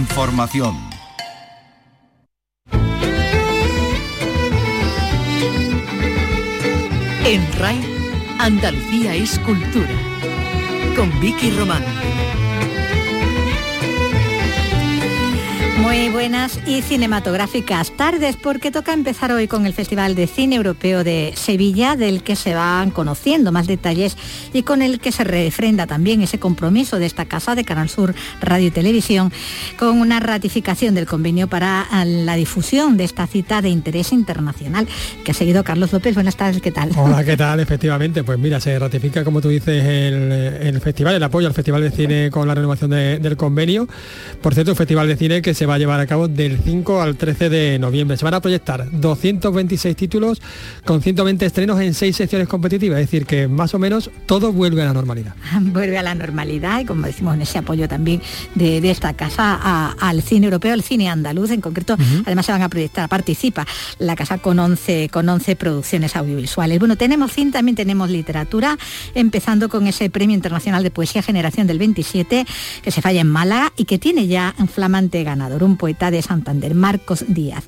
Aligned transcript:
Información. 0.00 0.74
En 7.26 7.52
RAI, 7.58 7.80
Andalucía 8.38 9.14
es 9.14 9.38
cultura. 9.40 9.90
Con 10.96 11.20
Vicky 11.20 11.50
Román. 11.50 11.99
Muy 15.78 16.08
buenas 16.10 16.58
y 16.66 16.82
cinematográficas 16.82 17.90
tardes 17.96 18.36
porque 18.36 18.70
toca 18.70 18.92
empezar 18.92 19.32
hoy 19.32 19.48
con 19.48 19.66
el 19.66 19.72
Festival 19.72 20.14
de 20.14 20.26
Cine 20.26 20.56
Europeo 20.56 21.04
de 21.04 21.32
Sevilla 21.36 21.96
del 21.96 22.22
que 22.22 22.36
se 22.36 22.54
van 22.54 22.90
conociendo 22.90 23.52
más 23.52 23.66
detalles 23.66 24.16
y 24.52 24.62
con 24.62 24.82
el 24.82 25.00
que 25.00 25.12
se 25.12 25.24
refrenda 25.24 25.86
también 25.86 26.22
ese 26.22 26.38
compromiso 26.38 26.98
de 26.98 27.06
esta 27.06 27.24
casa 27.24 27.54
de 27.54 27.64
Canal 27.64 27.88
Sur 27.88 28.14
Radio 28.40 28.68
y 28.68 28.70
Televisión 28.70 29.32
con 29.78 30.00
una 30.00 30.20
ratificación 30.20 30.94
del 30.94 31.06
convenio 31.06 31.48
para 31.48 31.86
la 32.04 32.36
difusión 32.36 32.96
de 32.96 33.04
esta 33.04 33.26
cita 33.26 33.62
de 33.62 33.70
interés 33.70 34.12
internacional 34.12 34.86
que 35.24 35.30
ha 35.30 35.34
seguido 35.34 35.64
Carlos 35.64 35.92
López. 35.92 36.14
Buenas 36.14 36.36
tardes, 36.36 36.60
¿qué 36.60 36.72
tal? 36.72 36.90
Hola, 36.96 37.24
¿qué 37.24 37.36
tal? 37.38 37.60
Efectivamente, 37.60 38.22
pues 38.24 38.38
mira, 38.38 38.60
se 38.60 38.78
ratifica 38.78 39.24
como 39.24 39.40
tú 39.40 39.48
dices 39.48 39.84
el, 39.84 40.80
festival, 40.80 41.14
el 41.14 41.22
apoyo 41.22 41.46
al 41.46 41.54
Festival 41.54 41.82
de 41.82 41.90
Cine 41.90 42.30
con 42.30 42.46
la 42.46 42.54
renovación 42.54 42.90
del 42.90 43.36
convenio. 43.36 43.88
Por 44.42 44.54
cierto, 44.54 44.72
un 44.72 44.76
festival 44.76 45.08
de 45.08 45.16
cine 45.16 45.42
que 45.42 45.54
se 45.60 45.66
va 45.66 45.74
a 45.74 45.78
llevar 45.78 46.00
a 46.00 46.06
cabo 46.06 46.26
del 46.26 46.58
5 46.58 47.02
al 47.02 47.18
13 47.18 47.50
de 47.50 47.78
noviembre. 47.78 48.16
Se 48.16 48.24
van 48.24 48.32
a 48.32 48.40
proyectar 48.40 48.90
226 48.92 49.94
títulos 49.94 50.40
con 50.86 51.02
120 51.02 51.44
estrenos 51.44 51.78
en 51.82 51.92
seis 51.92 52.16
secciones 52.16 52.48
competitivas, 52.48 52.98
es 52.98 53.08
decir, 53.08 53.26
que 53.26 53.46
más 53.46 53.74
o 53.74 53.78
menos 53.78 54.10
todo 54.24 54.54
vuelve 54.54 54.80
a 54.80 54.86
la 54.86 54.94
normalidad. 54.94 55.34
Vuelve 55.60 55.98
a 55.98 56.02
la 56.02 56.14
normalidad 56.14 56.80
y 56.80 56.86
como 56.86 57.06
decimos 57.06 57.34
en 57.34 57.42
ese 57.42 57.58
apoyo 57.58 57.88
también 57.88 58.22
de, 58.54 58.90
esta 58.90 59.12
casa 59.12 59.92
al 60.00 60.22
cine 60.22 60.46
europeo, 60.46 60.72
al 60.72 60.82
cine 60.82 61.10
andaluz 61.10 61.50
en 61.50 61.60
concreto, 61.60 61.98
además 62.24 62.46
se 62.46 62.52
van 62.52 62.62
a 62.62 62.70
proyectar, 62.70 63.06
participa 63.10 63.66
la 63.98 64.16
casa 64.16 64.38
con 64.38 64.58
11, 64.58 65.10
con 65.10 65.28
11 65.28 65.56
producciones 65.56 66.16
audiovisuales. 66.16 66.78
Bueno, 66.78 66.96
tenemos 66.96 67.32
cine, 67.32 67.52
también 67.52 67.76
tenemos 67.76 68.08
literatura, 68.08 68.78
empezando 69.14 69.68
con 69.68 69.86
ese 69.86 70.08
Premio 70.08 70.34
Internacional 70.34 70.82
de 70.82 70.90
Poesía 70.90 71.22
Generación 71.22 71.66
del 71.66 71.78
27, 71.78 72.46
que 72.82 72.90
se 72.90 73.02
falla 73.02 73.20
en 73.20 73.28
Málaga 73.28 73.74
y 73.76 73.84
que 73.84 73.98
tiene 73.98 74.26
ya 74.26 74.54
un 74.58 74.66
flamante 74.66 75.22
ganador 75.22 75.49
un 75.58 75.76
poeta 75.76 76.10
de 76.10 76.22
Santander, 76.22 76.74
Marcos 76.74 77.24
Díaz. 77.28 77.64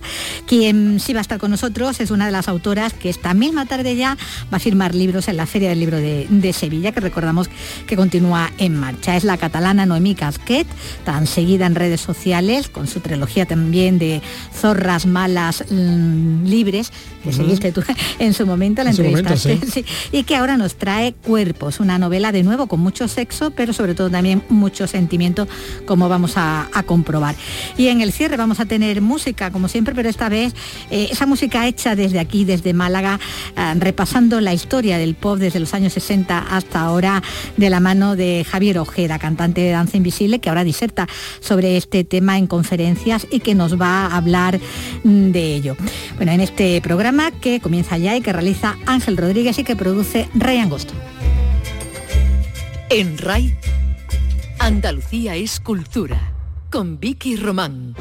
Quien 0.46 1.00
sí 1.00 1.12
va 1.12 1.20
a 1.20 1.22
estar 1.22 1.38
con 1.38 1.50
nosotros 1.50 2.00
es 2.00 2.10
una 2.10 2.26
de 2.26 2.32
las 2.32 2.48
autoras 2.48 2.92
que 2.92 3.08
esta 3.08 3.34
misma 3.34 3.66
tarde 3.66 3.96
ya 3.96 4.16
va 4.52 4.56
a 4.56 4.60
firmar 4.60 4.94
libros 4.94 5.28
en 5.28 5.36
la 5.36 5.46
Feria 5.46 5.68
del 5.68 5.80
Libro 5.80 5.98
de, 5.98 6.52
Sevilla, 6.52 6.92
que 6.92 7.00
recordamos 7.00 7.48
que 7.86 7.96
continúa 7.96 8.50
en 8.58 8.76
marcha. 8.76 9.16
Es 9.16 9.24
la 9.24 9.36
catalana 9.36 9.86
Noemí 9.86 10.14
Casquet, 10.14 10.66
tan 11.04 11.26
seguida 11.26 11.66
en 11.66 11.74
redes 11.74 12.00
sociales, 12.00 12.68
con 12.68 12.86
su 12.86 13.00
trilogía 13.00 13.46
también 13.46 13.98
de 13.98 14.22
Zorras 14.54 15.06
Malas 15.06 15.64
mm, 15.70 16.44
Libres, 16.44 16.92
que 17.24 17.32
seguiste 17.32 17.72
tú 17.72 17.82
en 18.18 18.34
su 18.34 18.46
momento, 18.46 18.82
la 18.82 18.90
entrevista 18.90 19.34
y 20.12 20.22
que 20.24 20.36
ahora 20.36 20.56
nos 20.56 20.74
trae 20.74 21.14
Cuerpos, 21.14 21.80
una 21.80 21.98
novela 21.98 22.32
de 22.32 22.42
nuevo 22.42 22.66
con 22.66 22.80
mucho 22.80 23.08
sexo, 23.08 23.50
pero 23.50 23.72
sobre 23.72 23.94
todo 23.94 24.10
también 24.10 24.42
mucho 24.48 24.86
sentimiento, 24.86 25.48
como 25.86 26.08
vamos 26.08 26.36
a, 26.36 26.68
a 26.72 26.82
comprobar. 26.82 27.34
Y 27.76 27.88
en 27.88 28.00
el 28.00 28.12
cierre 28.12 28.36
vamos 28.36 28.60
a 28.60 28.66
tener 28.66 29.00
música, 29.00 29.50
como 29.50 29.68
siempre, 29.68 29.94
pero 29.94 30.08
esta 30.08 30.28
vez 30.28 30.54
eh, 30.90 31.08
esa 31.10 31.26
música 31.26 31.66
hecha 31.66 31.96
desde 31.96 32.18
aquí, 32.18 32.44
desde 32.44 32.72
Málaga, 32.72 33.18
eh, 33.56 33.74
repasando 33.78 34.40
la 34.40 34.52
historia 34.52 34.98
del 34.98 35.14
pop 35.14 35.38
desde 35.38 35.60
los 35.60 35.74
años 35.74 35.92
60 35.94 36.38
hasta 36.38 36.80
ahora, 36.80 37.22
de 37.56 37.70
la 37.70 37.80
mano 37.80 38.16
de 38.16 38.44
Javier 38.48 38.78
Ojeda, 38.78 39.18
cantante 39.18 39.60
de 39.62 39.70
Danza 39.70 39.96
Invisible, 39.96 40.38
que 40.38 40.48
ahora 40.48 40.64
diserta 40.64 41.08
sobre 41.40 41.76
este 41.76 42.04
tema 42.04 42.38
en 42.38 42.46
conferencias 42.46 43.26
y 43.30 43.40
que 43.40 43.54
nos 43.54 43.80
va 43.80 44.06
a 44.06 44.16
hablar 44.16 44.60
mm, 45.04 45.30
de 45.30 45.54
ello. 45.54 45.76
Bueno, 46.16 46.32
en 46.32 46.40
este 46.40 46.80
programa 46.80 47.30
que 47.30 47.60
comienza 47.60 47.98
ya 47.98 48.16
y 48.16 48.20
que 48.20 48.32
realiza 48.32 48.76
Ángel 48.86 49.16
Rodríguez 49.16 49.58
y 49.58 49.64
que 49.64 49.76
produce 49.76 50.28
Rey 50.34 50.58
Angosto. 50.58 50.94
En 52.90 53.16
RAI, 53.16 53.56
Andalucía 54.58 55.34
es 55.34 55.60
cultura 55.60 56.31
con 56.72 56.98
Vicky 56.98 57.36
Román. 57.36 57.94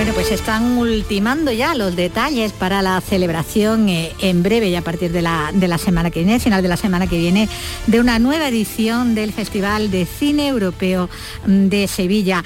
Bueno, 0.00 0.14
pues 0.14 0.32
están 0.32 0.78
ultimando 0.78 1.52
ya 1.52 1.74
los 1.74 1.94
detalles 1.94 2.52
para 2.52 2.80
la 2.80 3.02
celebración 3.02 3.90
eh, 3.90 4.14
en 4.20 4.42
breve, 4.42 4.70
ya 4.70 4.78
a 4.78 4.82
partir 4.82 5.12
de 5.12 5.20
la, 5.20 5.50
de 5.52 5.68
la 5.68 5.76
semana 5.76 6.10
que 6.10 6.20
viene, 6.20 6.40
final 6.40 6.62
de 6.62 6.68
la 6.68 6.78
semana 6.78 7.06
que 7.06 7.18
viene, 7.18 7.50
de 7.86 8.00
una 8.00 8.18
nueva 8.18 8.48
edición 8.48 9.14
del 9.14 9.30
Festival 9.34 9.90
de 9.90 10.06
Cine 10.06 10.48
Europeo 10.48 11.10
de 11.44 11.86
Sevilla. 11.86 12.42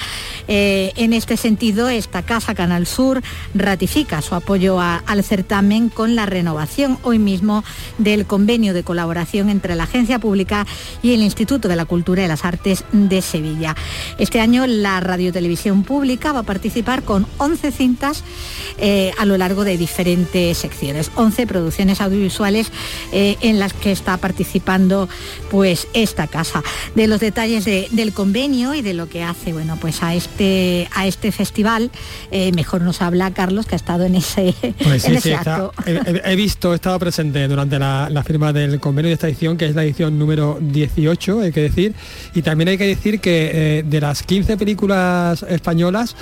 Eh, 0.49 0.93
en 0.97 1.13
este 1.13 1.37
sentido, 1.37 1.89
esta 1.89 2.23
casa 2.23 2.57
Canal 2.57 2.87
Sur 2.89 3.23
ratifica 3.55 4.21
su 4.21 4.35
apoyo 4.35 4.81
al 4.81 5.23
certamen 5.23 5.91
con 5.91 6.17
la 6.17 6.27
renovación 6.27 6.99
hoy 7.05 7.21
mismo 7.21 7.63
del 7.99 8.27
convenio 8.27 8.75
de 8.75 8.83
colaboración 8.83 9.49
entre 9.49 9.77
la 9.77 9.85
Agencia 9.85 10.19
Pública 10.19 10.67
y 11.03 11.15
el 11.15 11.23
Instituto 11.23 11.69
de 11.69 11.77
la 11.77 11.85
Cultura 11.85 12.25
y 12.25 12.27
las 12.27 12.45
Artes 12.45 12.85
de 12.91 13.23
Sevilla. 13.23 13.77
Este 14.19 14.41
año 14.41 14.67
la 14.67 14.99
Radiotelevisión 14.99 15.85
Pública 15.85 16.33
va 16.33 16.41
a 16.41 16.43
participar 16.43 17.05
con 17.05 17.29
11 17.45 17.73
cintas 17.73 18.25
eh, 18.79 19.13
a 19.19 19.27
lo 19.27 19.37
largo 19.37 19.65
de 19.65 19.77
diferentes 19.77 20.57
secciones, 20.57 21.11
11 21.15 21.47
producciones 21.47 22.01
audiovisuales 22.01 22.73
eh, 23.13 23.37
en 23.43 23.59
las 23.59 23.73
que 23.75 23.93
está 23.93 24.17
participando 24.17 25.09
pues 25.51 25.87
esta 25.93 26.27
casa. 26.27 26.63
De 26.95 27.07
los 27.07 27.21
detalles 27.21 27.65
del 27.65 28.13
convenio 28.13 28.75
y 28.75 28.83
de 28.83 28.95
lo 28.95 29.09
que 29.09 29.23
hace 29.23 29.53
bueno, 29.53 29.77
pues 29.81 30.03
a, 30.03 30.15
este, 30.15 30.89
a 30.95 31.07
este 31.07 31.33
festival, 31.33 31.91
eh, 32.31 32.51
mejor 32.53 32.81
nos 32.81 33.03
habla 33.03 33.33
Carlos, 33.33 33.67
que 33.67 33.75
ha 33.75 33.77
estado 33.77 34.05
en 34.05 34.15
ese, 34.17 34.55
pues 34.83 35.05
acto. 35.35 35.73
he, 35.87 36.35
visto, 36.37 36.73
he 36.73 36.77
estado 36.77 36.99
presente 36.99 37.47
durante 37.47 37.79
la, 37.79 38.23
firma 38.25 38.55
del 38.55 38.81
convenio 38.81 39.11
de 39.11 39.15
esta 39.15 39.29
edición, 39.29 39.59
que 39.59 39.67
es 39.67 39.75
la 39.75 39.85
edición 39.85 40.19
número 40.19 40.59
18, 40.61 41.41
hay 41.41 41.53
que 41.53 41.61
decir, 41.61 41.95
y 42.35 42.41
también 42.41 42.69
hay 42.69 42.79
que 42.79 42.87
decir 42.87 43.21
que 43.21 43.85
de 43.87 44.01
las 44.01 44.23
15 44.23 44.57
películas 44.57 45.45
españolas, 45.49 46.17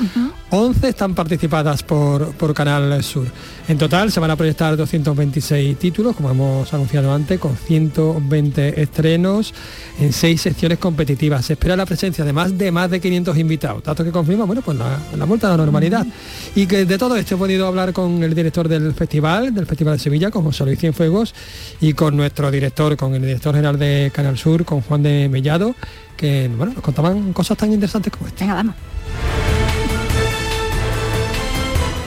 11 0.51 0.89
están 0.89 1.12
participadas 1.15 1.83
por, 1.83 2.33
por 2.33 2.55
Canal 2.55 3.03
Sur. 3.03 3.27
En 3.69 3.79
total 3.79 4.11
se 4.11 4.21
van 4.21 4.31
a 4.31 4.37
proyectar 4.37 4.77
226 4.77 5.79
títulos, 5.79 6.17
como 6.17 6.31
hemos 6.31 6.73
anunciado 6.75 7.13
antes, 7.13 7.39
con 7.39 7.57
120 7.57 8.81
estrenos 8.81 9.55
en 10.01 10.13
seis 10.13 10.41
secciones 10.41 10.79
competitivas. 10.79 11.47
Se 11.47 11.55
espera 11.55 11.77
la 11.77 11.87
presencia 11.87 12.25
de 12.25 12.33
más 12.33 12.57
de 12.57 12.71
más 12.73 12.91
de 12.91 13.01
500 13.01 13.39
invitados, 13.39 13.83
datos 13.83 14.05
que 14.05 14.13
confirma, 14.13 14.45
bueno, 14.45 14.63
pues 14.63 14.77
la, 14.77 14.99
la 15.17 15.25
vuelta 15.25 15.49
a 15.49 15.51
la 15.51 15.57
normalidad. 15.59 16.07
Y 16.55 16.67
que 16.67 16.85
de 16.85 16.99
todo 16.99 17.17
esto 17.17 17.35
he 17.35 17.39
podido 17.39 17.67
hablar 17.67 17.93
con 17.93 18.23
el 18.23 18.35
director 18.35 18.69
del 18.69 18.95
festival, 18.95 19.55
del 19.55 19.67
Festival 19.67 19.95
de 19.95 20.03
Sevilla, 20.03 20.31
con 20.31 20.45
José 20.45 20.65
Luis 20.65 20.79
Cienfuegos, 20.79 21.35
y 21.81 21.93
con 21.95 22.17
nuestro 22.17 22.51
director, 22.51 22.97
con 22.97 23.15
el 23.15 23.23
director 23.23 23.55
general 23.55 23.79
de 23.79 24.11
Canal 24.15 24.39
Sur, 24.39 24.65
con 24.65 24.81
Juan 24.83 25.03
de 25.03 25.29
Mellado, 25.29 25.75
que 26.17 26.51
bueno, 26.57 26.73
nos 26.75 26.83
contaban 26.83 27.33
cosas 27.33 27.57
tan 27.57 27.73
interesantes 27.73 28.13
como 28.13 28.29
esta. 28.29 28.45
Venga, 28.45 28.55
vamos. 28.55 28.75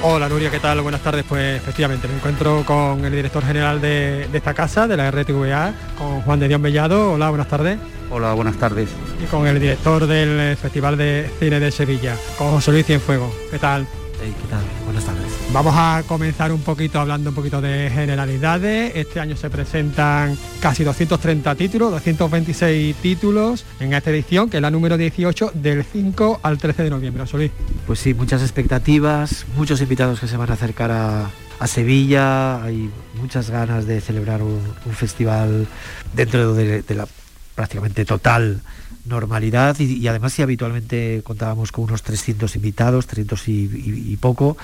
Hola 0.01 0.29
Nuria, 0.29 0.51
¿qué 0.51 0.59
tal? 0.59 0.81
Buenas 0.81 1.01
tardes. 1.01 1.25
Pues 1.27 1.57
efectivamente 1.57 2.07
me 2.07 2.15
encuentro 2.15 2.63
con 2.65 3.03
el 3.03 3.11
director 3.11 3.43
general 3.43 3.81
de, 3.81 4.27
esta 4.31 4.53
casa, 4.53 4.87
de 4.87 4.97
la 4.97 5.09
RTVA, 5.09 5.73
con 5.97 6.21
Juan 6.21 6.39
de 6.39 6.47
Dios 6.47 6.59
Mellado. 6.59 7.13
Hola, 7.13 7.29
buenas 7.29 7.47
tardes. 7.47 7.79
Hola, 8.11 8.33
buenas 8.33 8.57
tardes. 8.57 8.89
Y 9.21 9.25
con 9.25 9.47
el 9.47 9.59
director 9.59 10.05
del 10.05 10.55
Festival 10.57 10.97
de 10.97 11.29
Cine 11.39 11.59
de 11.59 11.71
Sevilla, 11.71 12.15
con 12.37 12.51
José 12.51 12.71
Luis 12.71 12.85
Cienfuegos. 12.85 13.33
¿Qué 13.49 13.57
tal? 13.57 13.87
¿Qué 14.19 14.47
tal? 14.49 14.63
Buenas 14.85 15.05
tardes. 15.05 15.31
Vamos 15.51 15.73
a 15.75 16.03
comenzar 16.07 16.51
un 16.51 16.61
poquito 16.61 16.99
hablando 16.99 17.29
un 17.29 17.35
poquito 17.35 17.61
de 17.61 17.89
generalidades. 17.93 18.95
Este 18.95 19.19
año 19.19 19.35
se 19.35 19.49
presentan 19.49 20.37
casi 20.59 20.83
230 20.83 21.55
títulos, 21.55 21.91
226 21.91 22.95
títulos 22.97 23.65
en 23.79 23.93
esta 23.93 24.09
edición, 24.09 24.49
que 24.49 24.57
es 24.57 24.61
la 24.61 24.71
número 24.71 24.97
18 24.97 25.51
del 25.53 25.83
5 25.83 26.39
al 26.43 26.57
13 26.57 26.83
de 26.83 26.89
noviembre. 26.89 27.27
Solís. 27.27 27.51
Pues 27.87 27.99
sí, 27.99 28.13
muchas 28.13 28.41
expectativas, 28.41 29.45
muchos 29.57 29.81
invitados 29.81 30.19
que 30.19 30.27
se 30.27 30.37
van 30.37 30.49
a 30.49 30.53
acercar 30.53 30.91
a, 30.91 31.29
Sevilla, 31.67 32.63
hay 32.63 32.91
muchas 33.19 33.49
ganas 33.49 33.87
de 33.87 33.99
celebrar 33.99 34.43
un, 34.43 34.61
festival 34.93 35.65
dentro 36.13 36.53
de, 36.53 36.83
la 36.89 37.07
prácticamente 37.55 38.05
total 38.05 38.61
normalidad 39.05 39.79
y, 39.79 40.07
además 40.07 40.33
si 40.33 40.41
habitualmente 40.41 41.21
contábamos 41.23 41.71
con 41.71 41.85
unos 41.85 42.03
300 42.03 42.55
invitados, 42.55 43.07
300 43.07 43.47
y, 43.47 44.17
poco, 44.19 44.57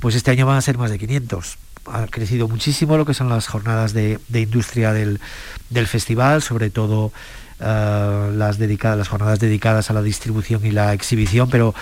pues 0.00 0.14
este 0.14 0.30
año 0.30 0.46
van 0.46 0.56
a 0.56 0.62
ser 0.62 0.78
más 0.78 0.90
de 0.90 0.98
500 0.98 1.58
ha 1.90 2.06
crecido 2.06 2.48
muchísimo 2.48 2.98
lo 2.98 3.06
que 3.06 3.14
son 3.14 3.30
las 3.30 3.46
jornadas 3.46 3.94
de, 3.94 4.18
industria 4.34 4.92
del, 4.92 5.18
festival, 5.86 6.42
sobre 6.42 6.68
todo 6.68 7.12
eh, 7.60 8.30
las 8.34 8.58
dedicadas, 8.58 8.98
las 8.98 9.08
jornadas 9.08 9.40
dedicadas 9.40 9.90
a 9.90 9.94
la 9.94 10.02
distribución 10.02 10.64
y 10.66 10.70
la 10.70 10.92
exhibición, 10.92 11.48
pero 11.48 11.74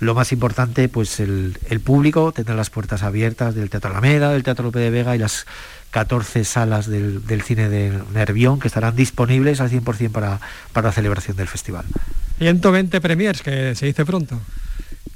lo 0.00 0.14
más 0.14 0.32
importante, 0.32 0.88
pues 0.88 1.18
el, 1.18 1.56
público, 1.82 2.32
tener 2.32 2.54
las 2.56 2.70
puertas 2.70 3.02
abiertas 3.02 3.54
del 3.54 3.70
Teatro 3.70 3.90
Alameda, 3.90 4.30
del 4.32 4.42
Teatro 4.42 4.64
Lope 4.64 4.80
de 4.80 4.90
Vega 4.90 5.16
y 5.16 5.18
las 5.18 5.46
14 5.94 6.42
salas 6.42 6.88
del, 6.88 7.22
cine 7.44 7.68
de 7.68 7.96
Nervión 8.12 8.58
que 8.58 8.66
estarán 8.66 8.96
disponibles 8.96 9.60
al 9.60 9.70
100% 9.70 10.10
para, 10.10 10.40
para 10.72 10.88
la 10.88 10.92
celebración 10.92 11.36
del 11.36 11.46
festival. 11.46 11.84
120 12.38 13.00
premiers, 13.00 13.42
que 13.42 13.76
se 13.76 13.86
dice 13.86 14.04
pronto. 14.04 14.40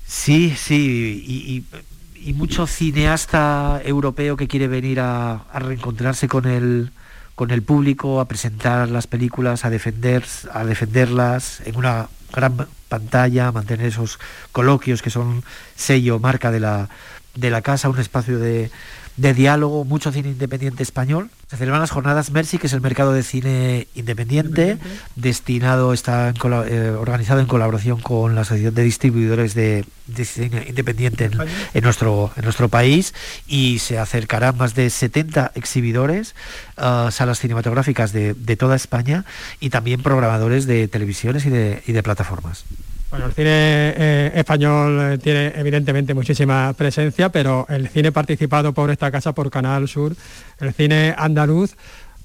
Sí, 0.07 0.55
sí, 0.57 1.67
y, 2.15 2.33
mucho 2.35 2.69
cineasta 2.69 3.81
europeo 3.85 4.37
que 4.37 4.47
quiere 4.47 4.69
venir 4.69 5.01
a, 5.01 5.47
reencontrarse 5.53 6.29
con 6.29 6.47
el, 6.47 6.93
con 7.35 7.51
el 7.51 7.63
público, 7.63 8.21
a 8.21 8.29
presentar 8.29 8.89
las 8.89 9.09
películas, 9.09 9.65
a, 9.65 9.71
defender, 9.71 10.25
a 10.53 10.65
defenderlas 10.65 11.61
en 11.65 11.75
una 11.75 12.09
gran 12.33 12.69
pantalla, 12.89 13.51
mantener 13.51 13.87
esos 13.87 14.21
coloquios 14.53 15.03
que 15.03 15.11
son 15.11 15.43
sello, 15.75 16.21
marca 16.21 16.53
de 16.53 16.61
la, 16.61 16.89
de 17.35 17.51
la 17.51 17.63
casa, 17.63 17.89
un 17.89 17.99
espacio 17.99 18.39
de, 18.39 18.71
de 19.19 19.35
diálogo, 19.35 19.85
mucho 19.85 20.12
cine 20.12 20.31
independiente 20.31 20.82
español. 20.82 21.31
Se 21.49 21.56
celebran 21.56 21.81
las 21.81 21.91
jornadas 21.91 22.31
Mercy, 22.31 22.59
que 22.59 22.69
es 22.69 22.73
el 22.73 22.81
mercado 22.81 23.12
de 23.12 23.23
cine 23.23 23.88
independiente, 23.94 24.79
destinado, 25.17 25.93
está 25.93 26.31
eh, 26.31 26.91
organizado 26.97 27.41
en 27.41 27.47
colaboración 27.47 28.00
con 28.00 28.35
la 28.35 28.43
Asociación 28.43 28.75
de 28.75 28.82
Distribuidores 28.85 29.55
de, 29.55 29.85
Cine 30.25 30.65
Independiente 30.69 31.31
en, 31.75 31.85
nuestro, 31.85 32.31
en 32.37 32.44
nuestro 32.44 32.69
país 32.69 33.12
y 33.47 33.81
se 33.81 33.99
acercarán 33.99 34.56
más 34.56 34.75
de 34.75 34.88
70 34.88 35.53
exhibidores, 35.55 36.35
uh, 36.79 37.11
salas 37.11 37.41
cinematográficas 37.41 38.12
de, 38.12 38.35
de, 38.35 38.56
toda 38.56 38.76
España 38.76 39.25
y 39.61 39.70
también 39.70 40.03
programadores 40.03 40.67
de 40.67 40.88
televisiones 40.88 41.44
y 41.44 41.50
de, 41.50 41.82
y 41.87 41.93
de 41.93 42.03
plataformas. 42.03 42.65
Bueno, 43.10 43.26
el 43.26 43.32
cine 43.32 43.49
eh, 43.50 44.32
español 44.34 45.00
eh, 45.00 45.19
tiene 45.19 45.52
evidentemente 45.56 46.12
muchísima 46.12 46.75
presencia, 46.75 47.31
pero 47.31 47.64
el 47.70 47.88
cine 47.88 48.12
participado 48.12 48.75
por 48.75 48.90
esta 48.90 49.10
casa, 49.10 49.32
por 49.32 49.50
Canal 49.50 49.88
Sur, 49.88 50.14
el 50.60 50.75
cine 50.75 51.14
andaluz, 51.16 51.75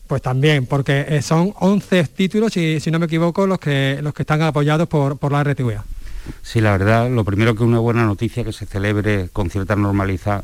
pues 0.07 0.21
también, 0.21 0.65
porque 0.65 1.05
eh, 1.07 1.21
son 1.21 1.53
11 1.57 2.03
títulos, 2.07 2.51
si 2.51 2.91
no 2.91 2.99
me 2.99 3.05
equivoco, 3.05 3.47
los 3.47 3.59
que, 3.59 3.99
los 4.01 4.13
que 4.13 4.23
están 4.23 4.41
apoyados 4.41 4.89
por, 4.89 5.17
por 5.17 5.31
la 5.31 5.43
RTVA. 5.43 5.85
Sí, 6.41 6.61
la 6.61 6.71
verdad, 6.71 7.09
lo 7.09 7.23
primero 7.23 7.55
que 7.55 7.63
una 7.63 7.79
buena 7.79 8.05
noticia 8.05 8.43
que 8.43 8.53
se 8.53 8.65
celebre 8.65 9.29
con 9.33 9.49
cierta 9.49 9.75
normalidad, 9.75 10.43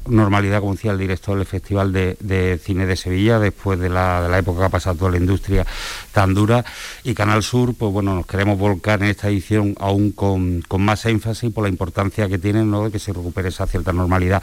como 0.60 0.74
decía 0.74 0.92
el 0.92 0.98
director 0.98 1.38
del 1.38 1.46
Festival 1.46 1.94
de, 1.94 2.60
Cine 2.64 2.86
de 2.86 2.96
Sevilla, 2.96 3.40
después 3.40 3.80
de 3.80 3.90
la, 3.90 4.38
época 4.38 4.60
que 4.60 4.66
ha 4.66 4.70
pasado 4.70 4.98
toda 4.98 5.12
la 5.12 5.18
industria 5.18 5.66
tan 6.12 6.34
dura. 6.34 6.66
Y 7.04 7.14
Canal 7.14 7.44
Sur, 7.44 7.76
pues 7.76 7.92
bueno, 7.92 8.16
nos 8.16 8.26
queremos 8.26 8.58
volcar 8.58 9.02
en 9.02 9.10
esta 9.10 9.30
edición 9.30 9.76
aún 9.80 10.12
con, 10.12 10.64
más 10.80 11.06
énfasis 11.06 11.52
por 11.52 11.64
la 11.64 11.70
importancia 11.70 12.28
que 12.28 12.38
tiene 12.38 12.64
¿no? 12.64 12.86
de 12.86 12.92
que 12.92 13.00
se 13.00 13.14
recupere 13.14 13.50
esa 13.50 13.68
cierta 13.68 13.94
normalidad. 13.94 14.42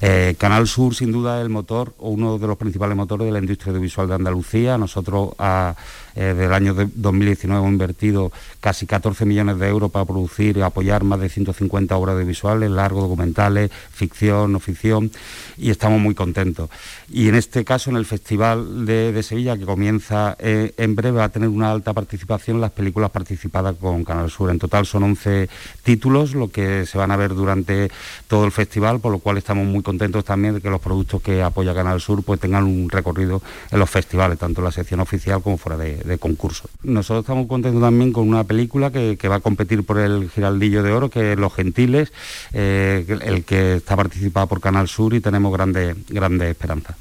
Eh, 0.00 0.34
Canal 0.38 0.66
Sur, 0.66 0.94
sin 0.94 1.12
duda, 1.12 1.38
es 1.38 1.42
el 1.42 1.50
motor, 1.50 1.94
o 1.98 2.10
uno 2.10 2.38
de 2.38 2.46
los 2.46 2.56
principales 2.56 2.96
motores 2.96 3.26
de 3.26 3.32
la 3.32 3.38
industria 3.38 3.70
audiovisual 3.70 4.08
de 4.08 4.14
Andalucía. 4.14 4.78
Nosotros 4.78 5.30
a 5.38 5.74
eh, 6.14 6.34
del 6.34 6.52
año 6.52 6.74
2019 6.74 7.60
hemos 7.60 7.72
invertido 7.72 8.32
casi 8.60 8.86
14 8.86 9.24
millones 9.24 9.58
de 9.58 9.68
euros 9.68 9.90
para 9.90 10.04
producir 10.04 10.56
y 10.56 10.62
apoyar 10.62 11.04
más 11.04 11.20
de 11.20 11.28
150 11.28 11.96
obras 11.96 12.14
audiovisuales, 12.14 12.70
largos 12.70 13.04
documentales, 13.04 13.70
ficción, 13.92 14.52
no 14.52 14.60
ficción, 14.60 15.10
y 15.56 15.70
estamos 15.70 16.00
muy 16.00 16.14
contentos. 16.14 16.70
Y 17.10 17.28
en 17.28 17.34
este 17.34 17.64
caso, 17.64 17.90
en 17.90 17.96
el 17.96 18.06
Festival 18.06 18.86
de, 18.86 19.22
Sevilla, 19.22 19.56
que 19.56 19.64
comienza 19.64 20.36
eh, 20.38 20.74
en 20.76 20.94
breve, 20.96 21.18
va 21.18 21.24
a 21.24 21.28
tener 21.28 21.48
una 21.48 21.70
alta 21.70 21.92
participación 21.92 22.60
las 22.60 22.70
películas 22.72 23.10
participadas 23.10 23.76
con 23.76 24.04
Canal 24.04 24.30
Sur. 24.30 24.50
En 24.50 24.58
total 24.58 24.86
son 24.86 25.02
11 25.04 25.48
títulos, 25.82 26.34
lo 26.34 26.48
que 26.48 26.86
se 26.86 26.98
van 26.98 27.10
a 27.10 27.16
ver 27.16 27.34
durante 27.34 27.90
todo 28.28 28.44
el 28.44 28.52
festival, 28.52 29.00
por 29.00 29.12
lo 29.12 29.18
cual 29.18 29.38
estamos 29.38 29.66
muy 29.66 29.82
contentos 29.82 30.24
también 30.24 30.54
de 30.54 30.60
que 30.60 30.70
los 30.70 30.80
productos 30.80 31.22
que 31.22 31.42
apoya 31.42 31.74
Canal 31.74 32.00
Sur 32.00 32.22
pues 32.22 32.40
tengan 32.40 32.64
un 32.64 32.88
recorrido 32.88 33.42
en 33.70 33.78
los 33.78 33.90
festivales, 33.90 34.38
tanto 34.38 34.60
en 34.60 34.66
la 34.66 34.72
sección 34.72 35.00
oficial 35.00 35.42
como 35.42 35.58
fuera 35.58 35.76
de, 35.76 36.01
de 36.04 36.18
concurso. 36.18 36.68
Nosotros 36.82 37.24
estamos 37.24 37.46
contentos 37.46 37.80
también 37.80 38.12
con 38.12 38.28
una 38.28 38.44
película 38.44 38.90
que, 38.90 39.16
va 39.28 39.36
a 39.36 39.40
competir 39.40 39.84
por 39.84 39.98
el 39.98 40.30
Giraldillo 40.30 40.82
de 40.82 40.92
Oro, 40.92 41.10
que 41.10 41.32
es 41.32 41.38
Los 41.38 41.54
Gentiles, 41.54 42.12
eh, 42.52 43.04
el 43.22 43.44
que 43.44 43.76
está 43.76 43.96
participado 43.96 44.46
por 44.46 44.60
Canal 44.60 44.88
Sur 44.88 45.14
y 45.14 45.20
tenemos 45.20 45.52
grandes 45.52 45.96
grandes 46.08 46.50
esperanzas. 46.50 46.96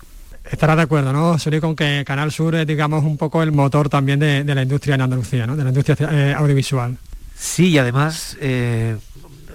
Estará 0.49 0.75
de 0.75 0.81
acuerdo, 0.81 1.13
¿no, 1.13 1.37
Suri, 1.37 1.59
con 1.59 1.75
que 1.75 2.03
Canal 2.05 2.31
Sur 2.31 2.55
es, 2.55 2.67
digamos, 2.67 3.03
un 3.03 3.15
poco 3.15 3.43
el 3.43 3.51
motor 3.51 3.89
también 3.89 4.19
de, 4.19 4.43
la 4.43 4.63
industria 4.63 4.95
en 4.95 5.01
Andalucía, 5.01 5.45
¿no? 5.45 5.55
de 5.55 5.63
la 5.63 5.69
industria 5.69 6.09
eh, 6.11 6.33
audiovisual? 6.35 6.97
Sí, 7.37 7.69
y 7.69 7.77
además, 7.77 8.37
eh, 8.41 8.97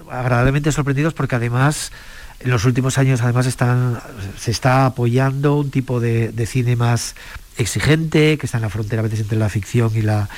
agradablemente 0.09 0.71
sorprendidos 0.71 1.13
porque 1.13 1.35
además 1.35 1.91
en 2.39 2.51
los 2.51 2.65
últimos 2.65 2.97
años 2.97 3.21
además 3.21 3.45
están, 3.47 3.99
se 4.37 4.51
está 4.51 4.85
apoyando 4.85 5.55
un 5.55 5.71
tipo 5.71 5.99
de, 5.99 6.31
de 6.31 6.45
cine 6.45 6.75
más 6.75 7.15
exigente, 7.57 8.37
que 8.37 8.45
está 8.45 8.57
en 8.57 8.63
la 8.63 8.69
frontera 8.69 9.01
a 9.01 9.03
veces 9.03 9.21
entre 9.21 9.37
la 9.37 9.49
ficción 9.49 9.91
y 9.95 10.01
la, 10.01 10.29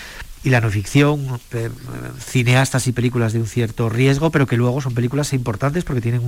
y 0.43 0.49
la 0.49 0.61
no 0.61 0.69
ficción, 0.69 1.39
cineastas 2.19 2.87
y 2.87 2.93
películas 2.93 3.33
de 3.33 3.39
un 3.39 3.47
cierto 3.47 3.89
riesgo, 3.89 4.31
pero 4.31 4.47
que 4.47 4.55
luego 4.55 4.79
son 4.81 4.93
películas 4.93 5.33
importantes 5.33 5.83
porque 5.83 6.01
tienen 6.01 6.21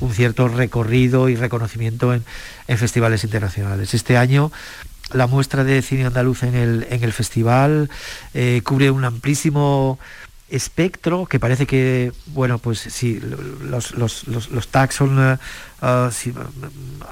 un, 0.00 0.12
cierto 0.12 0.48
recorrido 0.48 1.28
y 1.28 1.36
reconocimiento 1.36 2.12
en, 2.12 2.24
festivales 2.76 3.24
internacionales. 3.24 3.94
Este 3.94 4.16
año 4.16 4.52
la 5.12 5.26
muestra 5.26 5.64
de 5.64 5.80
cine 5.82 6.04
andaluz 6.04 6.42
en 6.42 6.54
el, 6.54 6.86
en 6.90 7.04
el 7.04 7.12
festival 7.12 7.88
eh, 8.34 8.60
cubre 8.64 8.90
un 8.90 9.04
amplísimo 9.04 10.00
espectro 10.50 11.26
que 11.26 11.40
parece 11.40 11.66
que, 11.66 12.12
bueno, 12.26 12.58
pues 12.58 12.80
sí, 12.80 13.20
los, 13.62 13.92
los, 13.92 14.26
los, 14.26 14.68
tags 14.68 14.96
son, 14.96 15.38
eh, 15.82 16.32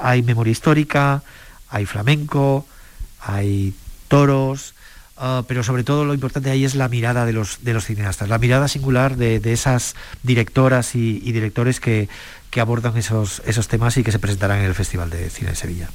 hay 0.00 0.22
memoria 0.22 0.50
histórica, 0.50 1.22
hay 1.68 1.86
flamenco, 1.86 2.66
hay 3.24 3.74
toros, 4.08 4.74
ah, 5.16 5.44
pero 5.48 5.62
sobre 5.62 5.84
todo 5.84 6.04
lo 6.04 6.14
importante 6.14 6.50
ahí 6.50 6.64
es 6.64 6.74
la 6.74 6.88
mirada 6.88 7.26
de 7.26 7.32
los, 7.32 7.64
de 7.64 7.74
los 7.74 7.86
cineastas, 7.86 8.28
la 8.28 8.38
mirada 8.38 8.68
singular 8.68 9.16
de, 9.16 9.40
esas 9.52 9.94
directoras 10.22 10.94
y, 10.94 11.20
directores 11.20 11.80
que, 11.80 12.08
abordan 12.60 12.96
esos, 12.96 13.42
esos 13.46 13.66
temas 13.66 13.96
y 13.96 14.04
que 14.04 14.12
se 14.12 14.20
presentarán 14.20 14.60
en 14.60 14.66
el 14.66 14.74
Festival 14.74 15.10
de 15.10 15.28
Cine 15.28 15.50
de 15.50 15.56
Sevilla. 15.56 15.88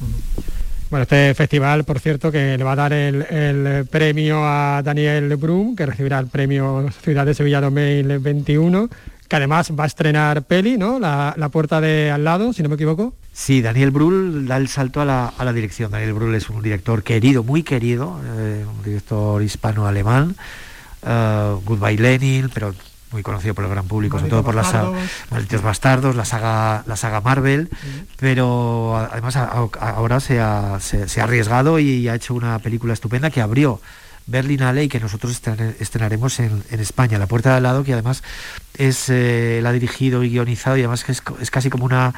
Bueno, 0.90 1.04
este 1.04 1.36
festival, 1.36 1.84
por 1.84 2.00
cierto, 2.00 2.32
que 2.32 2.58
le 2.58 2.64
va 2.64 2.72
a 2.72 2.76
dar 2.76 2.94
el, 2.94 3.86
premio 3.90 4.44
a 4.44 4.82
Daniel 4.84 5.36
Brum, 5.36 5.76
que 5.76 5.86
recibirá 5.86 6.18
el 6.20 6.28
premio 6.28 6.90
Ciudad 7.04 7.28
de 7.28 7.36
Sevilla 7.36 7.62
2021, 7.62 8.90
que 9.30 9.36
además 9.36 9.72
va 9.80 9.86
a 9.86 9.88
estrenar 9.88 10.44
peli, 10.44 10.78
¿no? 10.78 11.00
La, 11.00 11.34
la 11.38 11.50
puerta 11.50 11.80
de 11.80 12.12
al 12.12 12.26
lado, 12.26 12.52
si 12.52 12.64
no 12.64 12.70
me 12.70 12.76
equivoco. 12.76 13.14
Sí, 13.32 13.62
Daniel 13.62 13.92
Brühl 13.92 14.48
da 14.48 14.58
el 14.58 14.68
salto 14.68 15.00
a 15.00 15.06
la, 15.06 15.54
dirección. 15.54 15.92
Daniel 15.92 16.14
Brühl 16.14 16.36
es 16.36 16.50
un 16.50 16.62
director 16.62 17.04
querido, 17.04 17.44
muy 17.44 17.64
querido, 17.64 18.20
eh, 18.36 18.66
un 18.68 18.84
director 18.84 19.42
hispano-alemán. 19.42 20.36
Uh, 21.04 21.62
Goodbye 21.64 21.98
Lenin, 21.98 22.50
pero 22.54 22.76
muy 23.12 23.24
conocido 23.24 23.54
por 23.54 23.64
el 23.64 23.70
gran 23.70 23.86
público, 23.88 24.18
sobre 24.18 24.30
todo 24.30 24.44
por 24.44 24.56
las 24.56 24.74
Malditos 25.32 25.62
Bastardos, 25.62 26.16
la 26.16 26.26
saga, 26.26 26.84
la 26.86 26.98
saga 26.98 27.22
Marvel, 27.22 27.70
pero 28.20 28.98
además 28.98 29.36
ahora 29.38 30.20
se 30.20 30.40
ha, 30.40 30.80
se 30.80 31.22
ha, 31.22 31.24
arriesgado 31.24 31.80
y 31.80 32.08
ha 32.08 32.16
hecho 32.16 32.34
una 32.34 32.60
película 32.60 32.94
estupenda 32.94 33.32
que 33.32 33.42
abrió 33.42 33.80
Berlinale 34.30 34.84
y 34.84 34.90
que 34.90 35.00
nosotros 35.00 35.42
estrenaremos 35.80 36.40
en, 36.40 36.64
España. 36.72 37.18
La 37.18 37.28
puerta 37.28 37.52
de 37.52 37.58
al 37.58 37.64
lado, 37.64 37.84
que 37.84 37.94
además 37.94 38.24
es, 38.78 39.10
eh, 39.10 39.60
la 39.62 39.70
ha 39.70 39.74
dirigido 39.74 40.24
y 40.24 40.30
guionizado 40.30 40.78
y 40.78 40.82
además 40.82 41.06
es, 41.10 41.52
casi 41.52 41.70
como 41.70 41.86
una, 41.86 42.14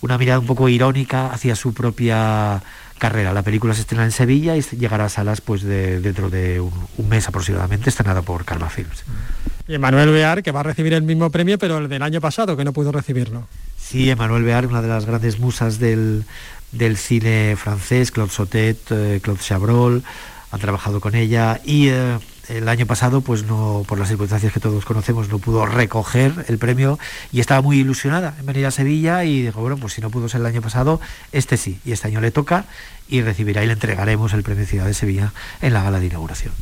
una 0.00 0.18
mirada 0.18 0.38
un 0.38 0.46
poco 0.46 0.68
irónica 0.68 1.32
hacia 1.32 1.54
su 1.54 1.74
propia 1.74 2.62
carrera. 2.98 3.32
La 3.32 3.42
película 3.42 3.74
se 3.74 3.82
estrena 3.82 4.04
en 4.04 4.12
Sevilla 4.12 4.56
y 4.56 4.62
llegará 4.62 5.06
a 5.06 5.08
salas 5.08 5.40
pues 5.40 5.62
de, 5.62 6.00
dentro 6.00 6.30
de 6.30 6.60
un, 6.60 7.08
mes 7.08 7.28
aproximadamente, 7.28 7.90
estrenada 7.90 8.22
por 8.22 8.44
Karma 8.44 8.70
Films. 8.70 9.04
Y 9.68 9.74
Emanuel 9.74 10.10
Bear, 10.10 10.42
que 10.42 10.52
va 10.52 10.60
a 10.60 10.64
recibir 10.64 10.94
el 10.94 11.02
mismo 11.02 11.30
premio, 11.30 11.58
pero 11.58 11.78
el 11.78 11.88
del 11.88 12.02
año 12.02 12.20
pasado, 12.20 12.56
que 12.56 12.64
no 12.64 12.72
pudo 12.72 12.92
recibirlo. 12.92 13.46
Sí, 13.76 14.08
Emanuel 14.08 14.44
Bear, 14.44 14.66
una 14.66 14.82
de 14.82 14.88
las 14.88 15.04
grandes 15.04 15.38
musas 15.38 15.78
del, 15.78 16.24
del 16.72 16.96
cine 16.96 17.56
francés, 17.56 18.10
Claude 18.10 18.32
Sautet, 18.32 18.78
eh, 18.90 19.20
Claude 19.22 19.40
Chabrol, 19.40 20.02
han 20.52 20.60
trabajado 20.60 21.00
con 21.00 21.14
ella 21.14 21.60
y 21.64 21.88
eh, 21.88 22.18
el 22.48 22.68
año 22.68 22.86
pasado, 22.86 23.22
pues 23.22 23.44
no, 23.44 23.84
por 23.88 23.98
las 23.98 24.08
circunstancias 24.08 24.52
que 24.52 24.60
todos 24.60 24.84
conocemos, 24.84 25.28
no 25.28 25.38
pudo 25.38 25.64
recoger 25.64 26.32
el 26.46 26.58
premio 26.58 26.98
y 27.32 27.40
estaba 27.40 27.62
muy 27.62 27.78
ilusionada 27.78 28.34
en 28.38 28.46
venir 28.46 28.66
a 28.66 28.70
Sevilla 28.70 29.24
y 29.24 29.42
dijo, 29.42 29.60
bueno, 29.60 29.78
pues 29.78 29.94
si 29.94 30.02
no 30.02 30.10
pudo 30.10 30.28
ser 30.28 30.40
el 30.42 30.46
año 30.46 30.60
pasado, 30.60 31.00
este 31.32 31.56
sí, 31.56 31.80
y 31.84 31.92
este 31.92 32.08
año 32.08 32.20
le 32.20 32.30
toca 32.30 32.66
y 33.08 33.22
recibirá 33.22 33.64
y 33.64 33.66
le 33.66 33.72
entregaremos 33.72 34.34
el 34.34 34.42
premio 34.42 34.66
Ciudad 34.66 34.84
de 34.84 34.94
Sevilla 34.94 35.32
en 35.62 35.72
la 35.72 35.82
gala 35.82 35.98
de 36.00 36.06
inauguración. 36.06 36.52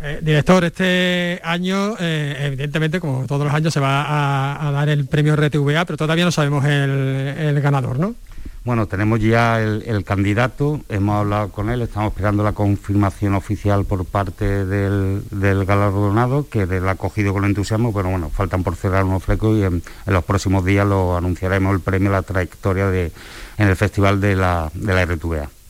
Eh, 0.00 0.20
director, 0.22 0.64
este 0.64 1.40
año, 1.42 1.96
eh, 1.98 2.46
evidentemente, 2.46 3.00
como 3.00 3.26
todos 3.26 3.44
los 3.44 3.52
años, 3.52 3.74
se 3.74 3.80
va 3.80 4.68
a, 4.68 4.70
dar 4.70 4.88
el 4.88 5.06
premio 5.06 5.34
RTVA, 5.36 5.84
pero 5.84 5.96
todavía 5.96 6.24
no 6.24 6.32
sabemos 6.32 6.64
el, 6.64 6.90
el 6.90 7.60
ganador, 7.60 7.98
¿no? 7.98 8.14
Bueno, 8.64 8.86
tenemos 8.86 9.18
ya 9.18 9.60
el, 9.60 10.04
candidato, 10.04 10.80
hemos 10.88 11.16
hablado 11.16 11.48
con 11.48 11.68
él, 11.68 11.82
estamos 11.82 12.12
esperando 12.12 12.44
la 12.44 12.52
confirmación 12.52 13.34
oficial 13.34 13.84
por 13.84 14.04
parte 14.04 14.64
del, 14.64 15.24
galardonado, 15.64 16.48
que 16.48 16.66
le 16.66 16.78
ha 16.78 16.92
acogido 16.92 17.32
con 17.32 17.44
entusiasmo, 17.44 17.92
pero 17.92 18.10
bueno, 18.10 18.30
faltan 18.30 18.62
por 18.62 18.76
cerrar 18.76 19.02
unos 19.02 19.24
flecos 19.24 19.58
y 19.58 19.64
en, 19.64 19.82
los 20.06 20.24
próximos 20.24 20.64
días 20.64 20.86
lo 20.86 21.16
anunciaremos 21.16 21.74
el 21.74 21.80
premio 21.80 22.10
a 22.10 22.12
la 22.12 22.22
trayectoria 22.22 22.86
de, 22.86 23.10
en 23.58 23.66
el 23.66 23.74
Festival 23.74 24.20
de 24.20 24.36
la, 24.36 24.70
de 24.74 24.94
la 24.94 25.04
RTVA. 25.06 25.61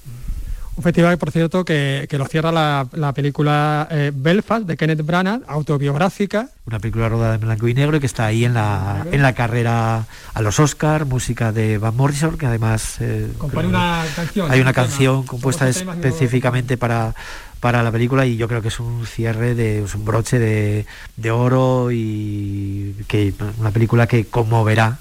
Un 0.74 0.82
festival, 0.82 1.18
por 1.18 1.30
cierto, 1.30 1.64
que, 1.64 2.08
lo 2.12 2.26
cierra 2.26 2.50
la, 2.50 3.12
película 3.12 3.86
eh, 3.90 4.10
Belfast 4.14 4.66
de 4.66 4.76
Kenneth 4.76 5.04
Branagh, 5.04 5.42
autobiográfica. 5.46 6.48
Una 6.64 6.78
película 6.78 7.08
rodada 7.10 7.34
en 7.34 7.42
blanco 7.42 7.68
y 7.68 7.74
negro 7.74 7.98
y 7.98 8.00
que 8.00 8.06
está 8.06 8.24
ahí 8.24 8.46
en 8.46 8.54
la, 8.54 9.06
en 9.12 9.20
la 9.20 9.34
carrera 9.34 10.06
a 10.32 10.42
los 10.42 10.58
Oscars, 10.60 11.06
música 11.06 11.52
de 11.52 11.76
Van 11.76 11.94
Morrison, 11.94 12.38
que 12.38 12.46
además... 12.46 12.96
Eh, 13.00 13.28
una 13.52 14.04
canción. 14.16 14.50
Hay 14.50 14.60
una 14.60 14.72
canción 14.72 15.24
compuesta 15.24 15.68
específicamente 15.68 16.76
para 16.76 17.14
para 17.62 17.84
la 17.84 17.92
película 17.92 18.26
y 18.26 18.36
yo 18.36 18.48
creo 18.48 18.60
que 18.60 18.66
es 18.66 18.80
un 18.80 19.06
cierre 19.06 19.54
de 19.54 19.84
un 19.94 20.04
broche 20.04 20.40
de, 20.40 21.30
oro 21.30 21.92
y 21.92 22.96
que 23.06 23.32
una 23.58 23.70
película 23.70 24.08
que 24.08 24.24
conmoverá 24.24 24.98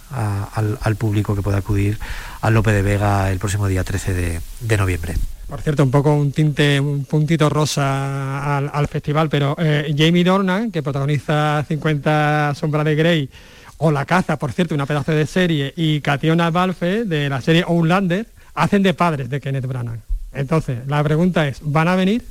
al, 0.54 0.96
público 0.96 1.36
que 1.36 1.42
pueda 1.42 1.58
acudir 1.58 1.98
al 2.40 2.54
Lope 2.54 2.72
de 2.72 2.84
Vega 2.84 3.32
el 3.32 3.40
próximo 3.40 3.68
día 3.68 3.84
13 3.84 4.42
de 4.60 4.78
noviembre. 4.78 5.16
Por 5.52 5.62
cierto, 5.62 5.84
un 5.84 5.92
poco 5.92 6.16
un 6.16 6.32
tinte, 6.32 6.80
un 6.80 7.04
puntito 7.04 7.50
rosa 7.50 8.56
al, 8.56 8.88
festival, 8.88 9.28
pero 9.28 9.54
eh, 9.60 9.94
Jamie 9.98 10.24
Dornan, 10.24 10.72
que 10.72 10.82
protagoniza 10.82 11.66
50 11.68 12.54
sombras 12.56 12.86
de 12.86 12.96
Grey, 12.96 13.30
o 13.76 13.92
La 13.92 14.06
caza, 14.06 14.40
por 14.40 14.54
cierto, 14.54 14.74
una 14.74 14.86
pedazo 14.86 15.12
de 15.12 15.26
serie, 15.26 15.74
y 15.76 16.00
Cationa 16.00 16.52
Balfe, 16.52 17.04
de 17.04 17.28
la 17.28 17.42
serie 17.42 17.66
Outlander, 17.68 18.28
hacen 18.54 18.82
de 18.82 18.94
padres 18.94 19.30
de 19.30 19.42
Kenneth 19.42 19.66
Branagh. 19.66 20.00
Entonces, 20.32 20.88
la 20.88 21.04
pregunta 21.04 21.46
es, 21.46 21.60
¿van 21.62 21.90
a 21.90 21.98
venir? 21.98 22.24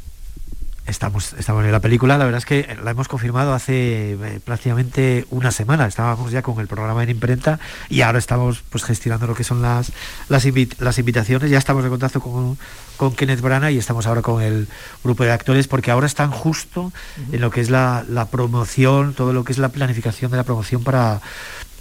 Estamos, 0.87 1.35
estamos 1.35 1.65
en 1.65 1.73
la 1.73 1.81
película, 1.81 2.19
la 2.19 2.25
verdad 2.25 2.39
es 2.39 2.47
que 2.47 2.77
la 2.83 2.91
hemos 2.91 3.07
confirmado 3.07 3.55
hace 3.55 4.13
eh, 4.13 4.41
prácticamente 4.45 5.27
una 5.31 5.53
semana, 5.53 5.87
estábamos 5.87 6.33
ya 6.33 6.43
con 6.43 6.59
el 6.59 6.67
programa 6.67 7.03
en 7.03 7.11
imprenta 7.11 7.61
y 7.89 8.01
ahora 8.01 8.19
estamos 8.19 8.63
pues 8.69 8.83
gestionando 8.83 9.27
lo 9.27 9.35
que 9.35 9.45
son 9.45 9.63
las, 9.63 9.93
las, 10.29 10.47
invitaciones, 10.47 11.51
ya 11.51 11.59
estamos 11.59 11.85
en 11.85 11.91
contacto 11.91 12.21
con, 12.21 12.59
con 12.97 13.15
Kenneth 13.15 13.41
Branagh 13.41 13.73
y 13.73 13.79
estamos 13.79 14.07
ahora 14.07 14.23
con 14.23 14.43
el 14.43 14.69
grupo 15.05 15.23
de 15.23 15.31
actores 15.31 15.69
porque 15.69 15.91
ahora 15.91 16.07
están 16.07 16.31
justo 16.31 16.93
en 17.31 17.41
lo 17.41 17.51
que 17.51 17.61
es 17.61 17.71
la, 17.71 18.05
la 18.09 18.27
promoción, 18.27 19.15
todo 19.15 19.33
lo 19.33 19.45
que 19.45 19.53
es 19.53 19.59
la 19.59 19.69
planificación 19.69 20.31
de 20.31 20.39
la 20.39 20.45
promoción 20.45 20.83
para 20.83 21.21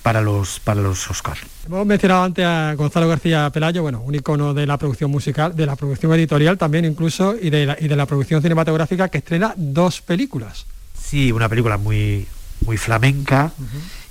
para 0.01 0.22
los, 0.22 0.60
para 0.60 0.82
los 0.82 1.10
Oscars. 1.10 1.41
Hemos 1.65 1.86
mencionado 1.86 2.24
antes 2.24 2.46
a 2.46 2.74
Gonzalo 2.75 3.08
García 3.08 3.50
Pelayo, 3.51 3.82
bueno, 3.82 4.01
un 4.01 4.15
icono 4.15 4.53
de 4.53 4.65
la 4.65 4.77
producción 4.77 5.12
musical, 5.12 5.56
de 5.56 5.65
la 5.65 5.75
producción 5.75 6.13
editorial 6.13 6.58
también 6.58 6.86
incluso, 6.86 7.36
y 7.39 7.50
de 7.50 7.65
la, 7.65 7.77
y 7.79 7.88
de 7.88 7.96
la 7.96 8.06
producción 8.06 8.41
cinematográfica, 8.41 9.10
que 9.10 9.20
estrena 9.20 9.53
dos 9.56 10.01
películas. 10.01 10.65
Sí, 10.98 11.32
una 11.32 11.50
película 11.50 11.77
muy, 11.77 12.27
muy 12.65 12.77
flamenca 12.77 13.51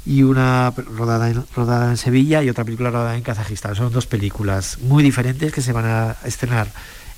y 0.04 0.22
una 0.22 0.72
rodada 0.96 1.30
en, 1.30 1.44
rodada 1.54 1.90
en 1.90 1.96
Sevilla 1.96 2.42
y 2.42 2.50
otra 2.50 2.64
película 2.64 2.90
rodada 2.90 3.16
en 3.16 3.22
Kazajistán. 3.22 3.74
Son 3.76 3.92
dos 3.92 4.06
películas 4.06 4.78
muy 4.80 5.02
diferentes 5.02 5.52
que 5.52 5.62
se 5.62 5.72
van 5.72 5.84
a 5.84 6.16
estrenar 6.24 6.68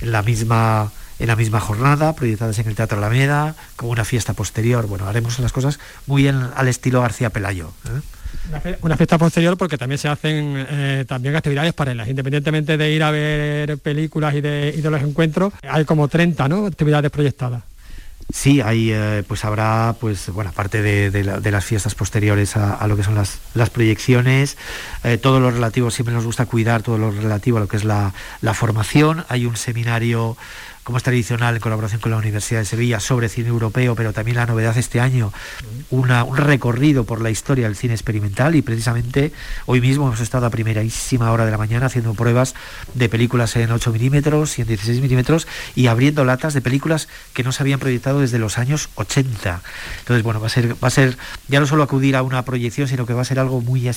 en 0.00 0.12
la 0.12 0.22
misma 0.22 0.90
en 1.20 1.26
la 1.26 1.36
misma 1.36 1.60
jornada, 1.60 2.14
proyectadas 2.14 2.58
en 2.60 2.66
el 2.66 2.74
Teatro 2.74 2.96
Alameda, 2.96 3.54
como 3.76 3.92
una 3.92 4.06
fiesta 4.06 4.32
posterior. 4.32 4.86
Bueno, 4.86 5.06
haremos 5.06 5.38
las 5.38 5.52
cosas 5.52 5.78
muy 6.06 6.22
bien 6.22 6.48
al 6.56 6.66
estilo 6.66 7.02
García 7.02 7.28
Pelayo. 7.28 7.72
¿eh? 7.84 8.00
Una 8.82 8.96
fiesta 8.96 9.18
posterior 9.18 9.56
porque 9.56 9.78
también 9.78 9.98
se 9.98 10.08
hacen 10.08 10.54
eh, 10.68 11.04
también 11.06 11.36
actividades 11.36 11.72
paralelas, 11.72 12.08
independientemente 12.08 12.76
de 12.76 12.92
ir 12.92 13.02
a 13.02 13.10
ver 13.10 13.78
películas 13.78 14.34
y 14.34 14.40
de, 14.40 14.80
los 14.82 15.02
encuentros, 15.02 15.52
hay 15.68 15.84
como 15.84 16.08
30 16.08 16.48
¿no? 16.48 16.66
actividades 16.66 17.10
proyectadas. 17.10 17.62
Sí, 18.32 18.60
hay, 18.60 18.92
eh, 18.92 19.24
pues 19.26 19.44
habrá, 19.44 19.96
pues 19.98 20.30
bueno, 20.30 20.50
aparte 20.50 20.82
de, 20.82 21.50
las 21.50 21.64
fiestas 21.64 21.96
posteriores 21.96 22.56
a, 22.56 22.86
lo 22.86 22.96
que 22.96 23.02
son 23.02 23.16
las, 23.16 23.38
las 23.54 23.70
proyecciones, 23.70 24.56
eh, 25.02 25.18
todo 25.18 25.40
lo 25.40 25.50
relativo, 25.50 25.90
siempre 25.90 26.14
nos 26.14 26.24
gusta 26.24 26.46
cuidar 26.46 26.82
todo 26.82 26.96
lo 26.96 27.10
relativo 27.10 27.56
a 27.56 27.60
lo 27.60 27.68
que 27.68 27.76
es 27.76 27.84
la, 27.84 28.14
la 28.40 28.54
formación. 28.54 29.24
Hay 29.28 29.46
un 29.46 29.56
seminario 29.56 30.36
como 30.90 30.98
es 30.98 31.04
tradicional 31.04 31.54
en 31.54 31.60
colaboración 31.60 32.00
con 32.00 32.10
la 32.10 32.16
Universidad 32.16 32.58
de 32.58 32.64
Sevilla, 32.64 32.98
sobre 32.98 33.28
cine 33.28 33.48
europeo, 33.48 33.94
pero 33.94 34.12
también 34.12 34.38
la 34.38 34.46
novedad 34.46 34.76
este 34.76 34.98
año, 34.98 35.32
un 35.90 36.08
recorrido 36.36 37.04
por 37.04 37.20
la 37.20 37.30
historia 37.30 37.66
del 37.66 37.76
cine 37.76 37.94
experimental 37.94 38.56
y 38.56 38.62
precisamente 38.62 39.32
hoy 39.66 39.80
mismo 39.80 40.08
hemos 40.08 40.18
estado 40.18 40.46
a 40.46 40.50
primerísima 40.50 41.30
hora 41.30 41.44
de 41.44 41.52
la 41.52 41.58
mañana 41.58 41.86
haciendo 41.86 42.12
pruebas 42.14 42.56
de 42.94 43.08
películas 43.08 43.54
en 43.54 43.70
8 43.70 43.92
milímetros 43.92 44.58
y 44.58 44.62
en 44.62 44.66
16 44.66 45.00
milímetros 45.00 45.46
y 45.76 45.86
abriendo 45.86 46.24
latas 46.24 46.54
de 46.54 46.60
películas 46.60 47.06
que 47.34 47.44
no 47.44 47.52
se 47.52 47.62
habían 47.62 47.78
proyectado 47.78 48.18
desde 48.18 48.40
los 48.40 48.58
años 48.58 48.88
80. 48.96 49.62
Entonces, 50.00 50.24
bueno, 50.24 50.40
va 50.40 50.48
a 50.48 50.90
ser, 50.90 51.16
ya 51.46 51.60
no 51.60 51.68
solo 51.68 51.84
acudir 51.84 52.16
a 52.16 52.24
una 52.24 52.44
proyección, 52.44 52.88
sino 52.88 53.06
que 53.06 53.14
va 53.14 53.22
a 53.22 53.24
ser 53.24 53.38
algo 53.38 53.60
muy, 53.60 53.88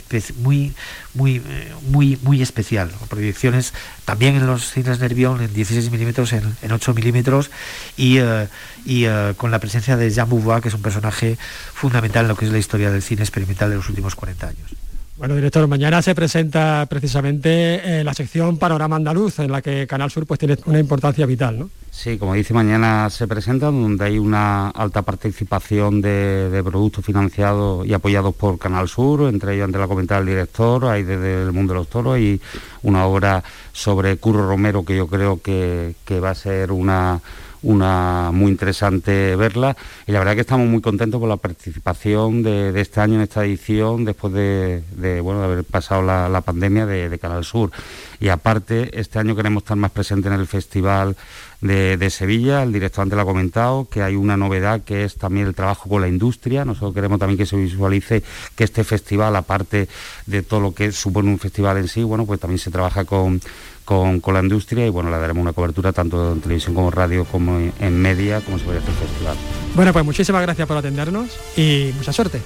muy, 0.43 0.73
muy, 1.13 1.37
eh, 1.37 1.71
muy, 1.89 2.17
muy 2.21 2.41
especial. 2.41 2.91
Proyecciones 3.09 3.73
también 4.05 4.35
en 4.35 4.47
los 4.47 4.71
cines 4.71 4.99
Nervión 4.99 5.41
en 5.41 5.53
16 5.53 5.91
milímetros, 5.91 6.33
en, 6.33 6.55
en 6.61 6.71
8 6.71 6.93
milímetros 6.93 7.51
y, 7.97 8.17
eh, 8.19 8.47
y 8.85 9.05
eh, 9.05 9.33
con 9.37 9.51
la 9.51 9.59
presencia 9.59 9.97
de 9.97 10.09
Jean 10.09 10.29
Beauvoir, 10.29 10.61
que 10.61 10.69
es 10.69 10.73
un 10.73 10.81
personaje 10.81 11.37
fundamental 11.73 12.25
en 12.25 12.29
lo 12.29 12.35
que 12.35 12.45
es 12.45 12.51
la 12.51 12.57
historia 12.57 12.91
del 12.91 13.01
cine 13.01 13.21
experimental 13.21 13.69
de 13.69 13.75
los 13.77 13.89
últimos 13.89 14.15
40 14.15 14.47
años. 14.47 14.82
Bueno, 15.23 15.35
director, 15.35 15.65
mañana 15.69 16.01
se 16.01 16.13
presenta 16.13 16.85
precisamente 16.89 17.99
eh, 18.01 18.03
la 18.03 18.13
sección 18.13 18.57
Panorama 18.57 18.97
Andaluz, 18.97 19.39
en 19.39 19.53
la 19.53 19.61
que 19.61 19.87
Canal 19.87 20.11
Sur 20.11 20.25
pues 20.25 20.37
tiene 20.37 20.57
una 20.65 20.79
importancia 20.79 21.25
vital, 21.25 21.59
¿no? 21.59 21.69
Sí, 21.91 22.17
como 22.17 22.33
dice, 22.33 22.53
mañana 22.53 23.09
se 23.09 23.25
presenta 23.25 23.67
donde 23.67 24.03
hay 24.03 24.19
una 24.19 24.67
alta 24.71 25.01
participación 25.01 26.01
de, 26.01 26.61
productos 26.65 27.05
financiados 27.05 27.87
y 27.87 27.93
apoyados 27.93 28.35
por 28.35 28.59
Canal 28.59 28.89
Sur, 28.89 29.29
entre 29.29 29.53
ellos, 29.53 29.63
antes 29.63 29.79
la 29.79 29.87
comentaba 29.87 30.19
el 30.19 30.27
director, 30.27 30.83
hay 30.87 31.03
desde 31.03 31.43
el 31.43 31.53
mundo 31.53 31.71
de 31.73 31.79
los 31.79 31.87
toros 31.87 32.19
y 32.19 32.41
una 32.81 33.05
obra 33.05 33.41
sobre 33.71 34.17
Curro 34.17 34.45
Romero 34.45 34.83
que 34.83 34.97
yo 34.97 35.07
creo 35.07 35.41
que 35.41 35.95
va 36.21 36.31
a 36.31 36.35
ser 36.35 36.69
una 36.73 37.21
una 37.63 38.31
muy 38.31 38.51
interesante 38.51 39.35
verla 39.35 39.75
y 40.05 40.11
la 40.11 40.19
verdad 40.19 40.35
que 40.35 40.41
estamos 40.41 40.67
muy 40.67 40.81
contentos 40.81 41.19
con 41.19 41.29
la 41.29 41.37
participación 41.37 42.43
de, 42.43 42.79
este 42.79 42.99
año 42.99 43.15
en 43.15 43.21
esta 43.21 43.43
edición 43.45 44.05
después 44.05 44.33
de, 44.33 44.83
bueno, 45.21 45.39
de 45.39 45.45
haber 45.45 45.63
pasado 45.63 46.01
la, 46.01 46.41
pandemia 46.41 46.85
de, 46.85 47.19
Canal 47.19 47.45
Sur. 47.45 47.71
Y 48.19 48.29
aparte, 48.29 48.99
este 48.99 49.19
año 49.19 49.35
queremos 49.35 49.63
estar 49.63 49.77
más 49.77 49.91
presentes 49.91 50.31
en 50.31 50.39
el 50.39 50.47
Festival 50.47 51.15
de, 51.61 52.09
Sevilla, 52.09 52.63
el 52.63 52.73
director 52.73 53.03
antes 53.03 53.15
lo 53.15 53.21
ha 53.21 53.25
comentado, 53.25 53.87
que 53.89 54.01
hay 54.01 54.15
una 54.15 54.35
novedad 54.35 54.81
que 54.81 55.05
es 55.05 55.15
también 55.15 55.47
el 55.47 55.55
trabajo 55.55 55.87
con 55.87 56.01
la 56.01 56.09
industria. 56.09 56.65
Nosotros 56.65 56.93
queremos 56.93 57.19
también 57.19 57.37
que 57.37 57.45
se 57.45 57.55
visualice 57.55 58.21
que 58.55 58.65
este 58.65 58.83
festival, 58.83 59.35
aparte 59.37 59.87
de 60.25 60.41
todo 60.43 60.59
lo 60.59 60.73
que 60.73 60.91
supone 60.91 61.29
un 61.29 61.39
festival 61.39 61.77
en 61.77 61.87
sí, 61.87 62.03
bueno, 62.03 62.25
pues 62.25 62.41
también 62.41 62.59
se 62.59 62.71
trabaja 62.71 63.05
con 63.05 63.39
con, 63.85 64.21
la 64.33 64.39
industria 64.39 64.85
y 64.85 64.89
bueno, 64.89 65.09
le 65.09 65.17
daremos 65.17 65.41
una 65.41 65.53
cobertura 65.53 65.91
tanto 65.91 66.33
en 66.33 66.41
televisión 66.41 66.73
como 66.73 66.91
radio 66.91 67.25
como 67.25 67.57
en, 67.57 68.01
media, 68.01 68.41
como 68.41 68.57
se 68.57 68.65
puede 68.65 68.79
hacer 68.79 68.91
el 68.91 68.95
festival. 68.95 69.37
Bueno, 69.75 69.93
pues 69.93 70.05
muchísimas 70.05 70.41
gracias 70.41 70.67
por 70.67 70.77
atendernos 70.77 71.29
y 71.57 71.91
mucha 71.95 72.13
suerte. 72.13 72.41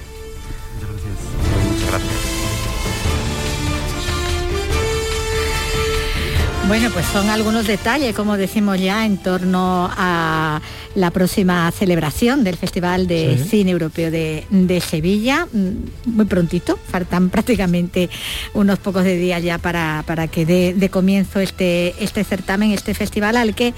Muchas 0.74 0.90
gracias. 0.90 1.72
Muchas 1.72 1.90
gracias. 1.90 2.17
Bueno, 6.68 6.90
pues 6.92 7.06
son 7.06 7.30
algunos 7.30 7.66
detalles, 7.66 8.14
como 8.14 8.36
decimos 8.36 8.78
ya, 8.78 9.06
en 9.06 9.16
torno 9.16 9.88
a 9.90 10.60
la 10.94 11.10
próxima 11.10 11.70
celebración 11.70 12.44
del 12.44 12.58
Festival 12.58 13.06
de 13.06 13.42
Cine 13.48 13.70
Europeo 13.70 14.10
de, 14.10 14.82
Sevilla. 14.86 15.46
Mm, 15.50 16.10
muy 16.10 16.26
prontito, 16.26 16.78
faltan 16.90 17.30
prácticamente 17.30 18.10
unos 18.52 18.78
pocos 18.80 19.04
de 19.04 19.16
días 19.16 19.42
ya 19.42 19.56
para, 19.56 20.04
para 20.06 20.28
que 20.28 20.44
dé 20.44 20.74
de 20.74 20.90
comienzo 20.90 21.40
este, 21.40 21.94
este 22.04 22.22
certamen, 22.22 22.72
este 22.72 22.92
festival 22.92 23.38
al 23.38 23.54
que 23.54 23.72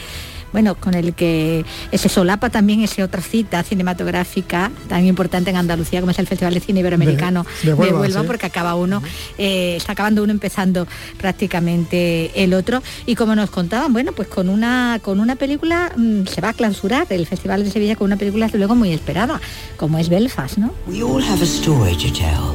bueno, 0.53 0.75
con 0.75 0.95
el 0.95 1.15
que 1.15 1.65
se 1.93 2.09
solapa 2.09 2.51
también 2.51 2.83
esa 2.83 3.05
otra 3.05 3.23
cita 3.23 3.63
cinematográfica 3.63 4.71
tan 4.89 5.07
importante 5.07 5.51
en 5.51 5.57
Andalucía 5.57 6.01
como 6.01 6.11
es 6.11 6.19
el 6.19 6.27
Festival 6.27 6.55
de 6.55 6.61
Cine 6.61 6.81
Iberoamericano 6.81 7.47
de, 7.63 7.75
Huelva, 7.75 8.25
porque 8.25 8.47
acaba 8.47 8.75
uno, 8.75 9.03
eh, 9.39 9.77
está 9.77 9.93
acabando 9.93 10.23
uno 10.23 10.33
empezando 10.33 10.87
prácticamente 11.19 12.31
el 12.35 12.55
otro. 12.55 12.83
Y 13.07 13.15
como 13.15 13.35
nos 13.35 13.51
contaban, 13.51 13.93
bueno, 13.93 14.13
pues 14.13 14.29
con 14.29 14.49
una, 14.49 14.99
con 15.03 15.21
una 15.21 15.37
película 15.37 15.93
mm, 15.97 16.27
se 16.27 16.41
va 16.41 16.51
a 16.51 16.53
clausurar 16.53 17.07
el 17.11 17.27
Festival 17.27 17.65
de 17.65 17.71
Sevilla 17.71 17.97
con 17.97 18.07
una 18.07 18.17
película 18.17 18.47
desde 18.47 18.59
luego 18.59 18.75
muy 18.75 18.93
esperada, 18.93 19.41
como 19.77 19.99
es 19.99 20.09
Belfast, 20.09 20.59
¿no? 20.59 20.75
We 20.87 21.03
all 21.03 21.23
have 21.23 21.43
a 21.43 21.47
story 21.47 21.97
to 21.97 22.13
tell. 22.13 22.55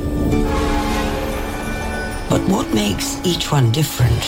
But 2.30 2.42
what 2.50 2.66
makes 2.74 3.20
each 3.24 3.52
one 3.52 3.72
different 3.72 4.22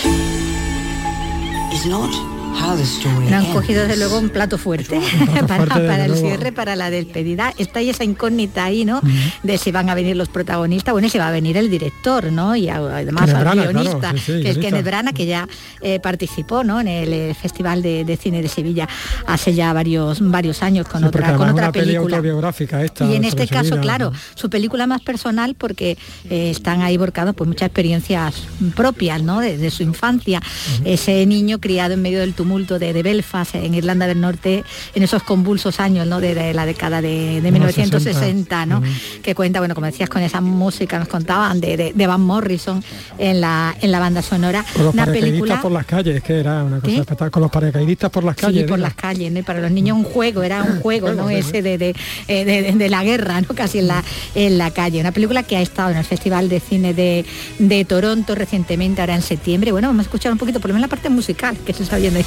is 1.73 1.85
not 1.85 2.36
han 2.59 3.53
cogido 3.53 3.83
desde 3.83 3.97
luego 3.97 4.19
un 4.19 4.29
plato 4.29 4.57
fuerte, 4.57 4.99
para, 5.47 6.05
el 6.05 6.15
cierre, 6.15 6.51
para 6.51 6.75
la 6.75 6.89
despedida. 6.89 7.53
Está 7.57 7.79
ahí 7.79 7.89
esa 7.89 8.03
incógnita 8.03 8.65
ahí, 8.65 8.85
¿no? 8.85 9.01
De 9.43 9.57
si 9.57 9.71
van 9.71 9.89
a 9.89 9.95
venir 9.95 10.15
los 10.15 10.29
protagonistas, 10.29 10.91
bueno, 10.91 11.07
y 11.07 11.09
si 11.09 11.17
va 11.17 11.27
a 11.27 11.31
venir 11.31 11.57
el 11.57 11.69
director, 11.69 12.31
¿no? 12.31 12.55
Y 12.55 12.69
además 12.69 13.29
al 13.33 13.55
guionista, 13.55 14.13
que 14.13 14.49
es 14.49 14.57
Kenneth 14.57 14.85
Brana, 14.85 15.13
que 15.13 15.25
ya 15.25 15.47
eh, 15.81 15.99
participó, 15.99 16.63
¿no? 16.63 16.79
En 16.79 16.87
el 16.87 17.13
eh, 17.13 17.33
Festival 17.33 17.81
de, 17.81 18.17
Cine 18.21 18.41
de 18.41 18.47
Sevilla 18.47 18.87
hace 19.27 19.53
ya 19.53 19.71
varios 19.73 20.19
varios 20.19 20.63
años 20.63 20.87
con 20.87 21.03
otra 21.03 21.35
con 21.35 21.49
otra 21.49 21.71
película. 21.71 22.21
Esta, 22.57 23.05
y 23.05 23.15
en 23.15 23.23
este 23.23 23.47
caso, 23.47 23.79
claro, 23.79 24.11
su 24.35 24.49
película 24.49 24.87
más 24.87 25.01
personal 25.01 25.55
porque 25.55 25.97
eh, 26.29 26.49
están 26.51 26.81
ahí 26.81 26.97
borcados 26.97 27.35
pues 27.35 27.47
muchas 27.47 27.67
experiencias 27.67 28.35
propias, 28.75 29.21
¿no? 29.21 29.39
De, 29.39 29.67
su 29.67 29.83
infancia. 29.83 30.41
Ese 30.85 31.25
niño 31.25 31.59
criado 31.59 31.93
en 31.93 32.01
medio 32.01 32.19
del 32.19 32.33
tumulto 32.47 32.79
de, 32.79 33.03
Belfast, 33.03 33.55
en 33.55 33.73
Irlanda 33.73 34.07
del 34.07 34.21
Norte, 34.21 34.63
en 34.95 35.03
esos 35.03 35.21
convulsos 35.23 35.81
años, 35.81 36.07
¿no? 36.07 36.21
De, 36.21 36.53
la 36.53 36.65
década 36.65 37.01
de, 37.01 37.41
1960, 37.43 38.65
¿no? 38.65 38.81
Que 39.21 39.35
cuenta, 39.35 39.59
bueno, 39.59 39.75
como 39.75 39.85
decías, 39.85 40.07
con 40.07 40.21
esa 40.21 40.39
música, 40.39 40.97
nos 40.97 41.09
contaban 41.09 41.59
de, 41.59 41.93
Van 42.07 42.21
Morrison 42.21 42.81
en 43.17 43.41
la, 43.41 43.75
en 43.81 43.91
la 43.91 43.99
banda 43.99 44.21
sonora. 44.21 44.63
Con 44.73 44.85
los 44.85 44.93
una 44.93 45.05
película 45.07 45.61
por 45.61 45.73
las 45.73 45.85
calles, 45.85 46.23
que 46.23 46.39
era 46.39 46.63
una 46.63 46.79
cosa 46.79 46.93
espectacular. 46.93 47.31
Con 47.31 47.41
los 47.41 47.51
paracaidistas 47.51 48.09
por 48.09 48.23
las 48.23 48.37
calles. 48.37 48.61
Sí, 48.61 48.67
por 48.67 48.79
las 48.79 48.93
calles, 48.93 49.29
¿no? 49.29 49.43
para 49.43 49.59
los 49.59 49.71
niños 49.71 49.97
un 49.97 50.05
juego, 50.05 50.41
era 50.41 50.63
un 50.63 50.79
juego, 50.81 51.11
¿no? 51.11 51.29
Ese 51.29 51.61
de, 51.61 51.93
eh, 52.29 52.73
de, 52.73 52.89
la 52.89 53.03
guerra, 53.03 53.41
¿no? 53.41 53.49
Casi 53.55 53.79
en 53.79 53.87
la, 53.87 54.01
en 54.35 54.57
la 54.57 54.71
calle. 54.71 55.01
Una 55.01 55.11
película 55.11 55.43
que 55.43 55.57
ha 55.57 55.61
estado 55.61 55.89
en 55.91 55.97
el 55.97 56.05
Festival 56.05 56.47
de 56.47 56.61
Cine 56.61 56.93
de, 56.93 57.25
de 57.59 57.83
Toronto 57.83 58.35
recientemente, 58.35 59.01
ahora 59.01 59.15
en 59.15 59.21
septiembre. 59.21 59.73
Bueno, 59.73 59.89
vamos 59.89 60.05
a 60.05 60.07
escuchar 60.07 60.31
un 60.31 60.37
poquito, 60.37 60.61
por 60.61 60.69
lo 60.69 60.75
menos 60.75 60.87
la 60.87 60.95
parte 60.95 61.09
musical 61.09 61.57
que 61.65 61.73
se 61.73 61.83
está 61.83 61.97
viendo 61.97 62.19
ahí. 62.19 62.25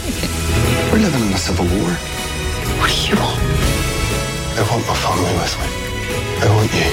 We're 0.90 0.98
living 0.98 1.20
in 1.26 1.32
a 1.34 1.38
civil 1.38 1.66
war. 1.66 1.90
What 2.80 2.88
do 2.88 2.96
you 3.06 3.16
want? 3.16 3.38
I 4.56 4.62
want 4.70 4.86
my 4.86 4.94
family 4.94 5.34
with 5.36 5.54
me. 5.60 5.66
I 6.40 6.48
want 6.56 6.72
you. 6.72 6.90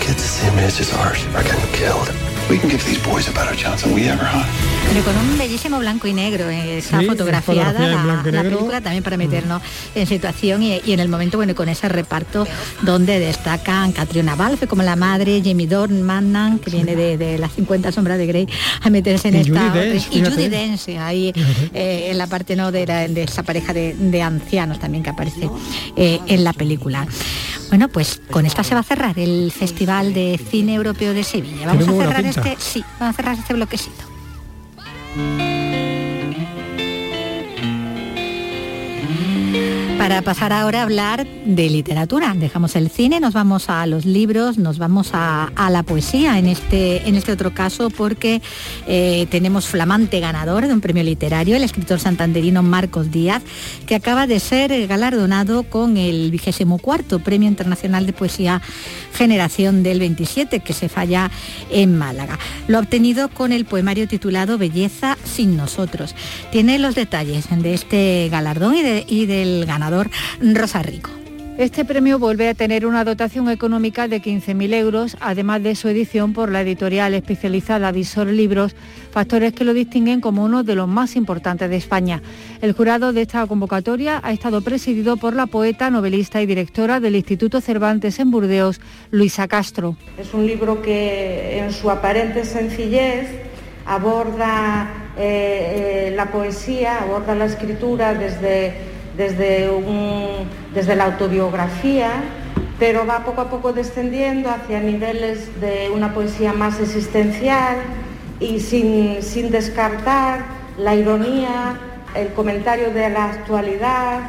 Kids 0.00 0.22
the 0.22 0.28
same 0.28 0.58
age 0.58 0.78
as 0.80 0.92
ours 0.92 1.24
are 1.34 1.42
getting 1.42 1.72
killed. 1.72 2.27
We 2.50 2.58
can 2.58 2.70
give 2.70 2.82
these 2.84 2.98
boys 3.04 3.28
a 3.28 3.32
better 3.32 3.54
chance 3.54 3.82
than 3.82 3.94
we 3.94 4.08
ever 4.08 4.24
had. 4.24 4.46
Pero 4.90 5.04
con 5.04 5.16
un 5.18 5.36
bellísimo 5.36 5.78
blanco 5.78 6.08
y 6.08 6.14
negro, 6.14 6.48
eh, 6.48 6.78
está 6.78 7.02
fotografiada 7.02 7.78
la, 8.04 8.22
película 8.22 8.80
también 8.80 9.04
para 9.04 9.18
meternos 9.18 9.60
en 9.94 10.06
situación 10.06 10.62
y, 10.62 10.80
en 10.86 11.00
el 11.00 11.10
momento, 11.10 11.36
bueno, 11.36 11.54
con 11.54 11.68
ese 11.68 11.90
reparto 11.90 12.46
donde 12.82 13.18
destacan 13.18 13.92
Catriona 13.92 14.34
Balfe 14.34 14.66
como 14.66 14.82
la 14.82 14.96
madre, 14.96 15.42
Jamie 15.44 15.66
Dornan, 15.66 16.58
que 16.58 16.70
viene 16.70 16.96
de, 16.96 17.36
las 17.36 17.52
50 17.52 17.92
sombras 17.92 18.16
de 18.16 18.26
Grey, 18.26 18.48
a 18.80 18.88
meterse 18.88 19.28
en 19.28 19.36
esta... 19.36 19.84
y 20.10 20.24
Judy 20.24 20.48
Dench, 20.48 20.88
ahí 20.98 21.34
eh, 21.74 22.08
en 22.10 22.16
la 22.16 22.26
parte 22.26 22.56
no 22.56 22.72
de, 22.72 22.84
esa 23.28 23.42
pareja 23.42 23.74
de, 23.74 24.22
ancianos 24.22 24.78
también 24.78 25.04
que 25.04 25.10
aparece 25.10 25.50
eh, 25.96 26.18
en 26.26 26.44
la 26.44 26.54
película. 26.54 27.06
Bueno, 27.68 27.88
pues 27.88 28.20
con 28.30 28.46
esta 28.46 28.64
se 28.64 28.74
va 28.74 28.80
a 28.80 28.84
cerrar 28.84 29.18
el 29.18 29.52
Festival 29.52 30.14
de 30.14 30.40
Cine 30.50 30.74
Europeo 30.74 31.12
de 31.12 31.22
Sevilla. 31.22 31.66
Vamos 31.66 31.86
a 31.86 31.92
cerrar 31.92 32.24
sí, 32.58 32.84
vamos 32.98 33.14
a 33.14 33.16
cerrar 33.16 33.34
este 33.38 33.54
bloquecito. 33.54 34.04
Para 39.98 40.22
pasar 40.22 40.52
ahora 40.52 40.78
a 40.78 40.82
hablar 40.84 41.26
de 41.26 41.68
literatura, 41.68 42.32
dejamos 42.34 42.76
el 42.76 42.88
cine, 42.88 43.18
nos 43.18 43.34
vamos 43.34 43.68
a 43.68 43.84
los 43.84 44.06
libros, 44.06 44.56
nos 44.56 44.78
vamos 44.78 45.10
a, 45.12 45.50
la 45.70 45.82
poesía 45.82 46.38
en 46.38 46.46
este, 46.46 47.08
en 47.08 47.16
este 47.16 47.32
otro 47.32 47.52
caso 47.52 47.90
porque 47.90 48.40
eh, 48.86 49.26
tenemos 49.28 49.66
flamante 49.66 50.20
ganador 50.20 50.68
de 50.68 50.72
un 50.72 50.80
premio 50.80 51.02
literario, 51.02 51.56
el 51.56 51.64
escritor 51.64 51.98
santanderino 51.98 52.62
Marcos 52.62 53.10
Díaz, 53.10 53.42
que 53.86 53.96
acaba 53.96 54.28
de 54.28 54.38
ser 54.38 54.86
galardonado 54.86 55.64
con 55.64 55.96
el 55.96 56.30
vigésimo 56.30 56.78
cuarto 56.78 57.18
Premio 57.18 57.48
Internacional 57.48 58.06
de 58.06 58.12
Poesía 58.12 58.62
Generación 59.14 59.82
del 59.82 59.98
27, 59.98 60.60
que 60.60 60.74
se 60.74 60.88
falla 60.88 61.28
en 61.70 61.98
Málaga. 61.98 62.38
Lo 62.68 62.78
ha 62.78 62.82
obtenido 62.82 63.30
con 63.30 63.50
el 63.50 63.64
poemario 63.64 64.06
titulado 64.06 64.58
Belleza 64.58 65.18
sin 65.24 65.56
nosotros. 65.56 66.14
Tiene 66.52 66.78
los 66.78 66.94
detalles 66.94 67.46
de 67.50 67.74
este 67.74 68.28
galardón 68.30 68.76
y 68.76 69.26
del 69.26 69.66
ganador 69.66 69.87
Rosa 70.40 70.82
Rico. 70.82 71.10
Este 71.58 71.84
premio 71.84 72.20
vuelve 72.20 72.48
a 72.48 72.54
tener 72.54 72.86
una 72.86 73.02
dotación 73.02 73.50
económica 73.50 74.06
de 74.06 74.22
15.000 74.22 74.74
euros, 74.74 75.16
además 75.18 75.60
de 75.60 75.74
su 75.74 75.88
edición 75.88 76.32
por 76.32 76.52
la 76.52 76.60
editorial 76.60 77.14
especializada 77.14 77.90
Visor 77.90 78.28
Libros, 78.28 78.76
factores 79.10 79.54
que 79.54 79.64
lo 79.64 79.74
distinguen 79.74 80.20
como 80.20 80.44
uno 80.44 80.62
de 80.62 80.76
los 80.76 80.86
más 80.86 81.16
importantes 81.16 81.68
de 81.68 81.76
España. 81.76 82.22
El 82.60 82.74
jurado 82.74 83.12
de 83.12 83.22
esta 83.22 83.44
convocatoria 83.48 84.20
ha 84.22 84.30
estado 84.30 84.60
presidido 84.60 85.16
por 85.16 85.34
la 85.34 85.46
poeta, 85.46 85.90
novelista 85.90 86.40
y 86.40 86.46
directora 86.46 87.00
del 87.00 87.16
Instituto 87.16 87.60
Cervantes 87.60 88.20
en 88.20 88.30
Burdeos, 88.30 88.80
Luisa 89.10 89.48
Castro. 89.48 89.96
Es 90.16 90.32
un 90.34 90.46
libro 90.46 90.80
que 90.80 91.58
en 91.58 91.72
su 91.72 91.90
aparente 91.90 92.44
sencillez 92.44 93.30
aborda 93.84 95.08
eh, 95.18 96.10
eh, 96.10 96.12
la 96.14 96.26
poesía, 96.26 97.00
aborda 97.02 97.34
la 97.34 97.46
escritura 97.46 98.14
desde 98.14 98.97
desde, 99.18 100.96
la 100.96 101.04
autobiografía, 101.04 102.10
pero 102.78 103.04
va 103.04 103.24
poco 103.24 103.40
a 103.40 103.50
poco 103.50 103.72
descendiendo 103.72 104.48
hacia 104.48 104.80
niveles 104.80 105.60
de 105.60 105.90
una 105.92 106.14
poesía 106.14 106.52
más 106.52 106.80
existencial 106.80 107.78
y 108.38 108.60
sin, 108.60 109.20
sin 109.22 109.50
descartar 109.50 110.46
la 110.78 110.94
ironía, 110.94 111.76
el 112.14 112.28
comentario 112.28 112.94
de 112.94 113.10
la 113.10 113.24
actualidad, 113.24 114.20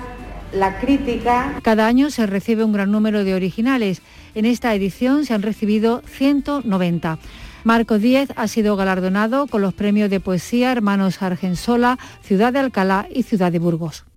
la 0.51 0.79
crítica. 0.79 1.53
Cada 1.61 1.85
año 1.85 2.09
se 2.09 2.25
recibe 2.25 2.63
un 2.63 2.73
gran 2.73 2.91
número 2.91 3.23
de 3.23 3.35
originales. 3.35 4.01
En 4.33 4.45
esta 4.45 4.73
edición 4.73 5.25
se 5.25 5.35
han 5.35 5.43
recibido 5.43 6.01
190. 6.07 7.19
Marco 7.63 7.99
Díez 7.99 8.29
ha 8.35 8.47
sido 8.47 8.75
galardonado 8.75 9.45
con 9.45 9.61
los 9.61 9.75
premios 9.75 10.09
de 10.09 10.19
poesía 10.19 10.71
Hermanos 10.71 11.21
Argensola, 11.21 11.99
Ciudad 12.23 12.53
de 12.53 12.59
Alcalá 12.59 13.07
y 13.13 13.23
Ciudad 13.23 13.51
de 13.51 13.59
Burgos. 13.59 14.08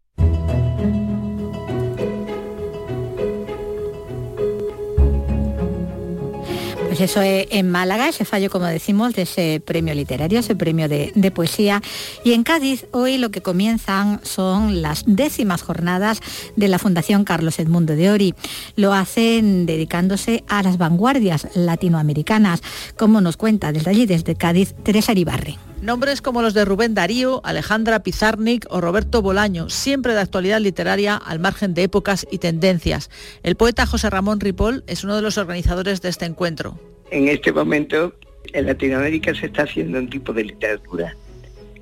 Pues 6.93 7.11
eso 7.11 7.23
es 7.23 7.47
en 7.49 7.71
Málaga, 7.71 8.11
ese 8.11 8.27
fallo, 8.27 8.51
como 8.51 8.67
decimos, 8.67 9.15
de 9.15 9.23
ese 9.23 9.63
premio 9.65 9.95
literario, 9.95 10.41
ese 10.41 10.55
premio 10.55 10.91
de, 10.91 11.33
poesía. 11.35 11.81
Y 12.23 12.35
en 12.35 12.43
Cádiz 12.43 12.85
hoy 12.93 13.17
lo 13.17 13.31
que 13.31 13.41
comienzan 13.41 14.21
son 14.25 14.83
las 14.83 15.05
décimas 15.07 15.63
jornadas 15.63 16.21
de 16.55 16.69
la 16.69 16.79
Fundación 16.79 17.25
Carlos 17.25 17.59
Edmundo 17.59 17.97
de 17.97 18.11
Ori. 18.11 18.35
Lo 18.77 18.93
hacen 18.93 19.65
dedicándose 19.65 20.45
a 20.49 20.63
las 20.63 20.77
vanguardias 20.77 21.49
latinoamericanas, 21.55 22.61
como 22.99 23.23
nos 23.23 23.39
cuenta 23.39 23.73
desde 23.73 23.89
allí, 23.89 24.05
desde 24.05 24.35
Cádiz, 24.35 24.75
Teresa 24.83 25.15
Ribarre. 25.15 25.72
Nombres 25.83 26.23
como 26.23 26.43
los 26.43 26.55
de 26.55 26.65
Rubén 26.65 26.95
Darío, 26.95 27.41
Alejandra 27.43 28.05
Pizarnik 28.05 28.67
o 28.71 28.81
Roberto 28.81 29.21
Bolaño, 29.21 29.69
siempre 29.69 30.15
de 30.15 30.21
actualidad 30.21 30.61
literaria 30.61 31.17
al 31.17 31.41
margen 31.41 31.75
de 31.75 31.83
épocas 31.83 32.25
y 32.31 32.39
tendencias. 32.39 33.11
El 33.43 33.57
poeta 33.57 33.85
José 33.85 34.09
Ramón 34.09 34.39
Ripoll 34.39 34.85
es 34.87 35.03
uno 35.03 35.17
de 35.17 35.23
los 35.23 35.39
organizadores 35.39 36.01
de 36.01 36.11
este 36.11 36.25
encuentro. 36.25 36.79
En 37.11 37.27
este 37.27 37.51
momento 37.51 38.15
en 38.53 38.67
Latinoamérica 38.67 39.35
se 39.35 39.47
está 39.47 39.65
haciendo 39.65 39.99
un 39.99 40.09
tipo 40.09 40.33
de 40.33 40.45
literatura 40.45 41.17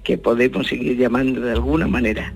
que 0.03 0.17
podemos 0.17 0.67
seguir 0.69 0.97
llamando 0.97 1.43
de 1.43 1.53
alguna 1.53 1.87
manera 1.87 2.33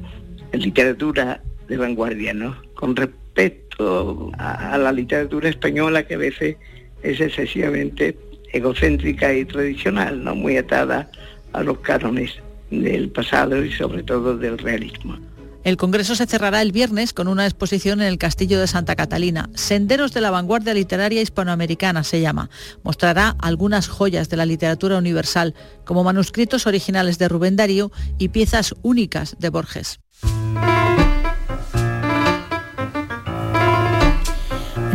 literatura 0.52 1.40
de 1.66 1.78
vanguardia, 1.78 2.34
¿no? 2.34 2.54
Con 2.74 2.94
respecto 2.94 4.30
a, 4.36 4.74
a 4.74 4.76
la 4.76 4.92
literatura 4.92 5.48
española 5.48 6.06
que 6.06 6.12
a 6.12 6.18
veces 6.18 6.56
es 7.02 7.18
excesivamente 7.22 8.18
egocéntrica 8.52 9.32
y 9.32 9.46
tradicional, 9.46 10.22
¿no? 10.22 10.34
Muy 10.34 10.58
atada 10.58 11.10
a 11.54 11.62
los 11.62 11.78
cánones 11.78 12.32
del 12.70 13.08
pasado 13.08 13.64
y 13.64 13.72
sobre 13.72 14.02
todo 14.02 14.36
del 14.36 14.58
realismo. 14.58 15.18
El 15.64 15.78
Congreso 15.78 16.14
se 16.14 16.26
cerrará 16.26 16.60
el 16.60 16.72
viernes 16.72 17.14
con 17.14 17.26
una 17.26 17.46
exposición 17.46 18.02
en 18.02 18.08
el 18.08 18.18
Castillo 18.18 18.60
de 18.60 18.66
Santa 18.66 18.96
Catalina. 18.96 19.48
Senderos 19.54 20.12
de 20.12 20.20
la 20.20 20.30
vanguardia 20.30 20.74
literaria 20.74 21.22
hispanoamericana 21.22 22.04
se 22.04 22.20
llama. 22.20 22.50
Mostrará 22.82 23.34
algunas 23.38 23.88
joyas 23.88 24.28
de 24.28 24.36
la 24.36 24.44
literatura 24.44 24.98
universal, 24.98 25.54
como 25.86 26.04
manuscritos 26.04 26.66
originales 26.66 27.16
de 27.18 27.28
Rubén 27.28 27.56
Darío 27.56 27.90
y 28.18 28.28
piezas 28.28 28.74
únicas 28.82 29.36
de 29.38 29.48
Borges. 29.48 30.03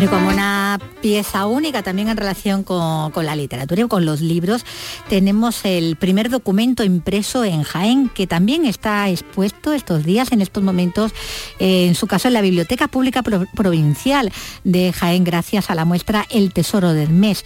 Como 0.07 0.29
una 0.29 0.79
pieza 1.01 1.45
única 1.45 1.83
también 1.83 2.07
en 2.07 2.15
relación 2.15 2.63
con, 2.63 3.11
la 3.25 3.35
literatura 3.35 3.81
y 3.81 3.87
con 3.87 4.05
los 4.05 4.21
libros. 4.21 4.65
Tenemos 5.09 5.65
el 5.65 5.95
primer 5.97 6.29
documento 6.29 6.83
impreso 6.83 7.43
en 7.43 7.63
Jaén, 7.63 8.09
que 8.09 8.27
también 8.27 8.65
está 8.65 9.09
expuesto 9.09 9.73
estos 9.73 10.05
días, 10.05 10.31
en 10.31 10.41
estos 10.41 10.63
momentos, 10.63 11.11
eh, 11.59 11.87
en 11.87 11.95
su 11.95 12.07
caso 12.07 12.27
en 12.27 12.35
la 12.35 12.41
Biblioteca 12.41 12.87
Pública 12.87 13.23
Provincial 13.55 14.31
de 14.63 14.93
Jaén, 14.93 15.23
gracias 15.23 15.69
a 15.69 15.75
la 15.75 15.85
muestra 15.85 16.25
El 16.29 16.53
Tesoro 16.53 16.93
del 16.93 17.09
Mes 17.09 17.43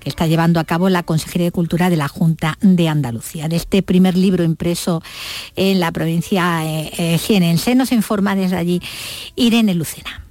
que 0.00 0.10
está 0.10 0.26
llevando 0.26 0.60
a 0.60 0.64
cabo 0.64 0.90
la 0.90 1.02
Consejería 1.02 1.46
de 1.46 1.52
Cultura 1.52 1.88
de 1.88 1.96
la 1.96 2.08
Junta 2.08 2.58
de 2.60 2.88
Andalucía. 2.88 3.48
De 3.48 3.56
este 3.56 3.82
primer 3.82 4.18
libro 4.18 4.44
impreso 4.44 5.02
en 5.56 5.80
la 5.80 5.90
provincia 5.92 6.62
eh, 6.66 7.18
eh 7.28 7.74
nos 7.74 7.90
informa 7.90 8.36
desde 8.36 8.56
allí 8.56 8.82
Irene 9.34 9.74
Lucena. 9.74 10.23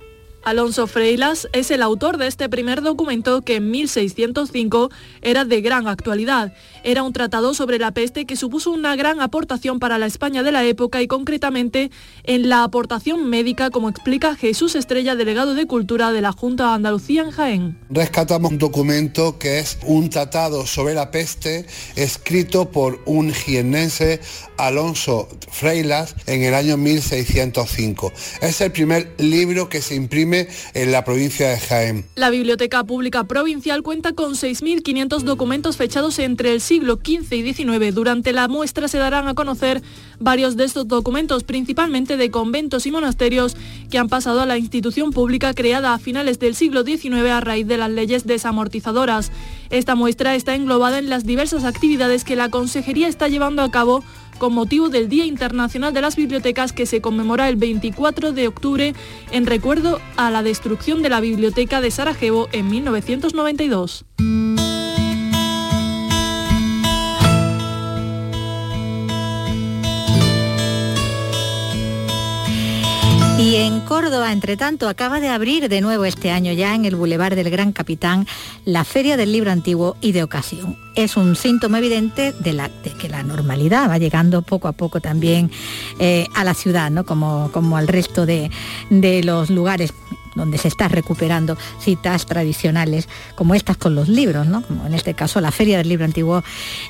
Alonso 0.43 0.87
Freilas 0.87 1.47
es 1.53 1.71
el 1.71 1.81
autor 1.81 2.17
de 2.17 2.27
este 2.27 2.49
primer 2.49 2.81
documento 2.81 3.41
que 3.43 3.55
en 3.55 3.71
1605 3.71 4.89
era 5.21 5.45
de 5.45 5.61
gran 5.61 5.87
actualidad. 5.87 6.53
Era 6.85 7.03
un 7.03 7.13
tratado 7.13 7.53
sobre 7.53 7.79
la 7.79 7.91
peste 7.93 8.25
que 8.25 8.35
supuso 8.35 8.69
una 8.69 8.97
gran 8.97 9.21
aportación 9.21 9.79
para 9.79 9.97
la 9.97 10.05
España 10.05 10.43
de 10.43 10.51
la 10.51 10.65
época 10.65 11.01
y 11.01 11.07
concretamente 11.07 11.91
en 12.25 12.49
la 12.49 12.65
aportación 12.65 13.29
médica, 13.29 13.69
como 13.69 13.87
explica 13.87 14.35
Jesús 14.35 14.75
Estrella, 14.75 15.15
delegado 15.15 15.53
de 15.55 15.65
Cultura 15.65 16.11
de 16.11 16.19
la 16.19 16.33
Junta 16.33 16.67
de 16.67 16.73
Andalucía 16.73 17.21
en 17.21 17.31
Jaén. 17.31 17.79
Rescatamos 17.89 18.51
un 18.51 18.57
documento 18.57 19.39
que 19.39 19.59
es 19.59 19.77
un 19.85 20.09
tratado 20.09 20.67
sobre 20.67 20.93
la 20.93 21.09
peste 21.09 21.65
escrito 21.95 22.69
por 22.69 22.99
un 23.05 23.31
jienense 23.31 24.19
Alonso 24.57 25.29
Freilas 25.49 26.17
en 26.27 26.43
el 26.43 26.53
año 26.53 26.75
1605. 26.75 28.11
Es 28.41 28.59
el 28.59 28.73
primer 28.73 29.15
libro 29.19 29.69
que 29.69 29.81
se 29.81 29.95
imprime 29.95 30.49
en 30.73 30.91
la 30.91 31.05
provincia 31.05 31.47
de 31.47 31.59
Jaén. 31.59 32.05
La 32.15 32.29
Biblioteca 32.29 32.83
Pública 32.83 33.23
Provincial 33.23 33.83
cuenta 33.83 34.11
con 34.11 34.33
6.500 34.33 35.21
documentos 35.21 35.77
fechados 35.77 36.19
entre 36.19 36.51
el 36.51 36.59
siglo 36.59 36.72
XV 36.81 37.33
y 37.33 37.53
XIX. 37.53 37.93
Durante 37.93 38.33
la 38.33 38.47
muestra 38.47 38.87
se 38.87 38.97
darán 38.97 39.27
a 39.27 39.33
conocer 39.33 39.81
varios 40.19 40.55
de 40.55 40.65
estos 40.65 40.87
documentos, 40.87 41.43
principalmente 41.43 42.17
de 42.17 42.31
conventos 42.31 42.85
y 42.85 42.91
monasterios 42.91 43.55
que 43.89 43.97
han 43.97 44.09
pasado 44.09 44.41
a 44.41 44.45
la 44.45 44.57
institución 44.57 45.11
pública 45.11 45.53
creada 45.53 45.93
a 45.93 45.99
finales 45.99 46.39
del 46.39 46.55
siglo 46.55 46.83
XIX 46.83 47.29
a 47.29 47.41
raíz 47.41 47.67
de 47.67 47.77
las 47.77 47.91
leyes 47.91 48.25
desamortizadoras. 48.25 49.31
Esta 49.69 49.95
muestra 49.95 50.35
está 50.35 50.55
englobada 50.55 50.99
en 50.99 51.09
las 51.09 51.25
diversas 51.25 51.63
actividades 51.63 52.23
que 52.23 52.35
la 52.35 52.49
Consejería 52.49 53.07
está 53.07 53.27
llevando 53.27 53.61
a 53.61 53.71
cabo 53.71 54.03
con 54.37 54.53
motivo 54.53 54.89
del 54.89 55.09
Día 55.09 55.25
Internacional 55.25 55.93
de 55.93 56.01
las 56.01 56.15
Bibliotecas 56.15 56.73
que 56.73 56.85
se 56.85 57.01
conmemora 57.01 57.49
el 57.49 57.55
24 57.55 58.33
de 58.33 58.47
octubre 58.47 58.93
en 59.31 59.45
recuerdo 59.45 59.99
a 60.17 60.31
la 60.31 60.43
destrucción 60.43 61.01
de 61.01 61.09
la 61.09 61.21
Biblioteca 61.21 61.81
de 61.81 61.91
Sarajevo 61.91 62.49
en 62.51 62.69
1992. 62.69 64.05
Córdoba, 73.85 74.31
entre 74.31 74.57
tanto, 74.57 74.87
acaba 74.87 75.19
de 75.19 75.29
abrir 75.29 75.67
de 75.67 75.81
nuevo 75.81 76.05
este 76.05 76.31
año 76.31 76.51
ya 76.53 76.73
en 76.73 76.85
el 76.85 76.95
Boulevard 76.95 77.35
del 77.35 77.49
Gran 77.49 77.71
Capitán 77.73 78.25
la 78.65 78.83
Feria 78.83 79.17
del 79.17 79.31
Libro 79.31 79.51
Antiguo 79.51 79.97
y 80.01 80.13
de 80.13 80.23
Ocasión. 80.23 80.77
Es 80.95 81.17
un 81.17 81.35
síntoma 81.35 81.79
evidente 81.79 82.31
de, 82.31 82.69
que 82.99 83.09
la 83.09 83.23
normalidad 83.23 83.89
va 83.89 83.97
llegando 83.97 84.41
poco 84.41 84.67
a 84.67 84.71
poco 84.71 85.01
también 85.01 85.51
eh, 85.99 86.27
a 86.33 86.43
la 86.43 86.53
ciudad, 86.53 86.91
¿no? 86.91 87.05
como, 87.05 87.49
como 87.51 87.77
al 87.77 87.87
resto 87.87 88.25
de, 88.25 88.49
los 88.89 89.49
lugares 89.49 89.93
donde 90.35 90.57
se 90.57 90.69
está 90.69 90.87
recuperando 90.87 91.57
citas 91.79 92.25
tradicionales 92.25 93.07
como 93.35 93.53
estas 93.53 93.77
con 93.77 93.95
los 93.95 94.07
libros, 94.07 94.47
¿no? 94.47 94.61
como 94.61 94.85
en 94.85 94.93
este 94.93 95.13
caso 95.13 95.41
la 95.41 95.51
Feria 95.51 95.77
del 95.77 95.89
Libro 95.89 96.05
Antiguo 96.05 96.43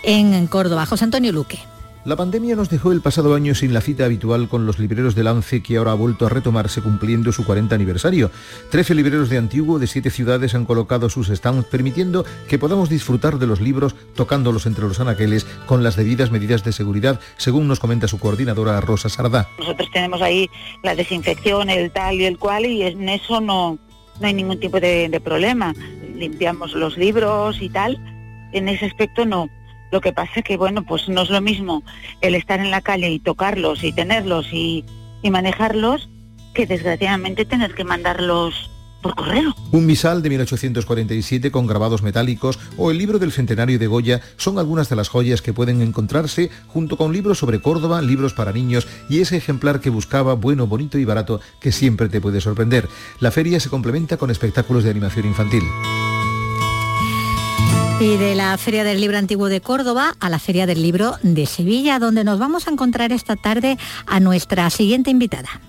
en 0.04 0.48
Córdoba. 0.48 0.86
José 0.86 1.06
Antonio 1.06 1.32
Luque. 1.32 1.60
La 2.06 2.18
pandemia 2.18 2.58
nos 2.58 2.70
dejó 2.70 2.92
el 2.92 3.00
pasado 3.00 3.34
año 3.34 3.56
sin 3.56 3.74
la 3.74 3.80
cita 3.80 4.04
habitual 4.04 4.50
con 4.50 4.66
los 4.66 4.78
libreros 4.78 5.16
de 5.16 5.24
Lance 5.24 5.64
que 5.64 5.78
ahora 5.78 5.92
ha 5.92 5.96
vuelto 5.96 6.26
a 6.26 6.30
retomarse 6.30 6.82
cumpliendo 6.82 7.32
su 7.32 7.46
40 7.46 7.74
aniversario. 7.74 8.30
Trece 8.70 8.94
libreros 8.94 9.30
de 9.30 9.38
Antiguo 9.38 9.80
de 9.80 9.88
siete 9.88 10.10
ciudades 10.10 10.54
han 10.54 10.66
colocado 10.66 11.10
sus 11.10 11.30
stands 11.30 11.66
permitiendo 11.66 12.26
que 12.50 12.60
podamos 12.60 12.90
disfrutar 12.90 13.40
de 13.40 13.48
los 13.48 13.62
libros 13.62 13.96
tocándolos 14.16 14.66
entre 14.66 14.86
los 14.86 15.00
anaqueles 15.00 15.46
con 15.66 15.82
las 15.82 15.96
debidas 15.96 16.30
medidas 16.30 16.66
de 16.66 16.74
seguridad, 16.74 17.22
según 17.38 17.70
nos 17.70 17.80
comenta 17.80 18.10
su 18.10 18.20
coordinadora 18.20 18.82
Rosa 18.82 19.08
Sardá. 19.08 19.48
Nosotros 19.58 19.90
tenemos 19.94 20.22
ahí 20.22 20.50
la 20.84 20.96
desinfección, 20.96 21.70
el 21.70 21.90
tal 21.92 22.16
y 22.16 22.26
el 22.26 22.38
cual 22.38 22.66
y 22.66 22.82
en 22.82 23.08
eso 23.08 23.40
no, 23.40 23.80
no 24.20 24.28
hay 24.28 24.34
ningún 24.34 24.60
tipo 24.60 24.82
de, 24.82 25.08
de 25.08 25.22
problema. 25.22 25.74
Limpiamos 26.16 26.74
los 26.74 26.98
libros 26.98 27.62
y 27.62 27.70
tal. 27.70 27.98
En 28.52 28.68
ese 28.68 28.88
aspecto 28.88 29.26
no 29.26 29.50
lo 29.94 30.02
que 30.02 30.12
pasa 30.12 30.32
es 30.38 30.44
que, 30.44 30.58
bueno, 30.58 30.84
pues 30.84 31.08
no 31.08 31.22
es 31.22 31.30
lo 31.30 31.40
mismo 31.40 31.84
el 32.20 32.34
estar 32.34 32.60
en 32.60 32.72
la 32.72 32.82
calle 32.82 33.12
y 33.12 33.20
tocarlos 33.20 33.84
y 33.84 33.94
tenerlos 33.94 34.52
y, 34.52 34.84
manejarlos 35.32 36.10
que 36.54 36.66
desgraciadamente 36.66 37.46
tener 37.46 37.76
que 37.76 37.84
mandarlos 37.84 38.72
por 39.04 39.16
correo. 39.16 39.56
Un 39.72 39.86
misal 39.86 40.24
de 40.24 40.30
1847 40.30 41.52
con 41.52 41.68
grabados 41.68 42.02
metálicos 42.02 42.60
o 42.76 42.90
el 42.90 42.98
libro 42.98 43.20
del 43.20 43.32
centenario 43.32 43.78
de 43.78 43.88
Goya 43.88 44.22
son 44.36 44.58
algunas 44.58 44.90
de 44.90 44.96
las 44.96 45.10
joyas 45.10 45.42
que 45.42 45.54
pueden 45.54 45.82
encontrarse 45.82 46.50
junto 46.68 46.98
con 46.98 47.14
libros 47.14 47.38
sobre 47.38 47.62
Córdoba, 47.62 48.02
libros 48.02 48.34
para 48.34 48.52
niños 48.52 48.88
y 49.10 49.22
ese 49.22 49.38
ejemplar 49.38 49.80
que 49.80 49.92
buscaba 49.92 50.34
bueno, 50.34 50.68
bonito 50.68 50.98
y 50.98 51.06
barato 51.06 51.40
que 51.62 51.72
siempre 51.72 52.10
te 52.10 52.20
puede 52.20 52.42
sorprender. 52.42 52.90
La 53.20 53.32
feria 53.32 53.60
se 53.60 53.70
complementa 53.70 54.18
con 54.18 54.32
espectáculos 54.32 54.84
de 54.84 54.90
animación 54.90 55.28
infantil. 55.28 55.64
Y 58.00 58.18
de 58.18 58.36
la 58.36 58.58
Feria 58.58 58.84
del 58.84 59.00
Libro 59.00 59.18
Antiguo 59.18 59.48
de 59.48 59.62
Córdoba 59.62 60.16
a 60.20 60.30
la 60.30 60.40
Feria 60.40 60.66
del 60.66 60.82
Libro 60.82 61.16
de 61.22 61.46
Sevilla, 61.46 62.00
donde 62.00 62.24
nos 62.24 62.38
vamos 62.38 62.68
a 62.68 62.72
encontrar 62.72 63.12
esta 63.12 63.36
tarde 63.36 63.78
a 64.06 64.20
nuestra 64.20 64.70
siguiente 64.70 65.10
invitada. 65.10 65.62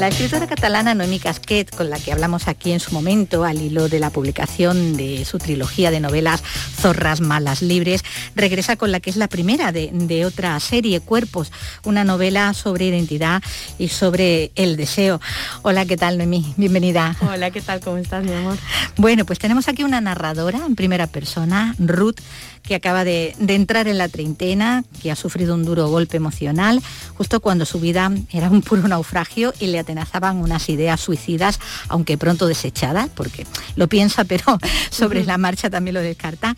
La 0.00 0.08
escritora 0.08 0.46
catalana 0.46 0.94
Noemi 0.94 1.18
Casquet, 1.18 1.76
con 1.76 1.90
la 1.90 1.98
que 1.98 2.10
hablamos 2.10 2.48
aquí 2.48 2.72
en 2.72 2.80
su 2.80 2.90
momento 2.94 3.44
al 3.44 3.60
hilo 3.60 3.90
de 3.90 3.98
la 4.00 4.08
publicación 4.08 4.96
de 4.96 5.26
su 5.26 5.36
trilogía 5.36 5.90
de 5.90 6.00
novelas 6.00 6.42
Zorras 6.42 7.20
Malas 7.20 7.60
Libres, 7.60 8.02
regresa 8.34 8.76
con 8.76 8.92
la 8.92 9.00
que 9.00 9.10
es 9.10 9.16
la 9.16 9.28
primera 9.28 9.72
de, 9.72 10.24
otra 10.24 10.58
serie, 10.58 11.00
Cuerpos, 11.00 11.52
una 11.84 12.02
novela 12.02 12.54
sobre 12.54 12.86
identidad 12.86 13.42
y 13.78 13.88
sobre 13.88 14.52
el 14.54 14.78
deseo. 14.78 15.20
Hola, 15.60 15.84
¿qué 15.84 15.98
tal 15.98 16.16
Noemí? 16.16 16.54
Bienvenida. 16.56 17.14
Hola, 17.20 17.50
¿qué 17.50 17.60
tal? 17.60 17.80
¿Cómo 17.80 17.98
estás, 17.98 18.24
mi 18.24 18.32
amor? 18.32 18.56
Bueno, 18.96 19.26
pues 19.26 19.38
tenemos 19.38 19.68
aquí 19.68 19.84
una 19.84 20.00
narradora 20.00 20.64
en 20.64 20.76
primera 20.76 21.08
persona, 21.08 21.74
Ruth, 21.78 22.20
que 22.62 22.74
acaba 22.74 23.04
de, 23.04 23.34
entrar 23.48 23.88
en 23.88 23.98
la 23.98 24.08
treintena, 24.08 24.84
que 25.02 25.10
ha 25.10 25.16
sufrido 25.16 25.54
un 25.54 25.64
duro 25.64 25.88
golpe 25.88 26.16
emocional, 26.16 26.82
justo 27.14 27.40
cuando 27.40 27.64
su 27.64 27.80
vida 27.80 28.10
era 28.30 28.48
un 28.48 28.62
puro 28.62 28.86
naufragio 28.86 29.52
y 29.60 29.66
le 29.66 29.78
atenazaban 29.78 30.36
unas 30.36 30.68
ideas 30.68 31.00
suicidas, 31.00 31.58
aunque 31.88 32.18
pronto 32.18 32.46
desechadas, 32.46 33.08
porque 33.14 33.46
lo 33.76 33.88
piensa, 33.88 34.24
pero 34.24 34.58
sobre 34.90 35.24
la 35.24 35.38
marcha 35.38 35.70
también 35.70 35.94
lo 35.94 36.00
descarta, 36.00 36.56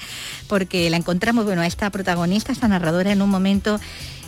porque 0.49 0.91
la 0.91 0.97
encontramos, 0.97 1.45
bueno, 1.45 1.62
a 1.62 1.67
esta 1.67 1.91
protagonista, 1.91 2.53
esta 2.53 2.69
narradora, 2.69 3.12
en 3.12 3.23
un 3.23 3.31
momento 3.31 3.81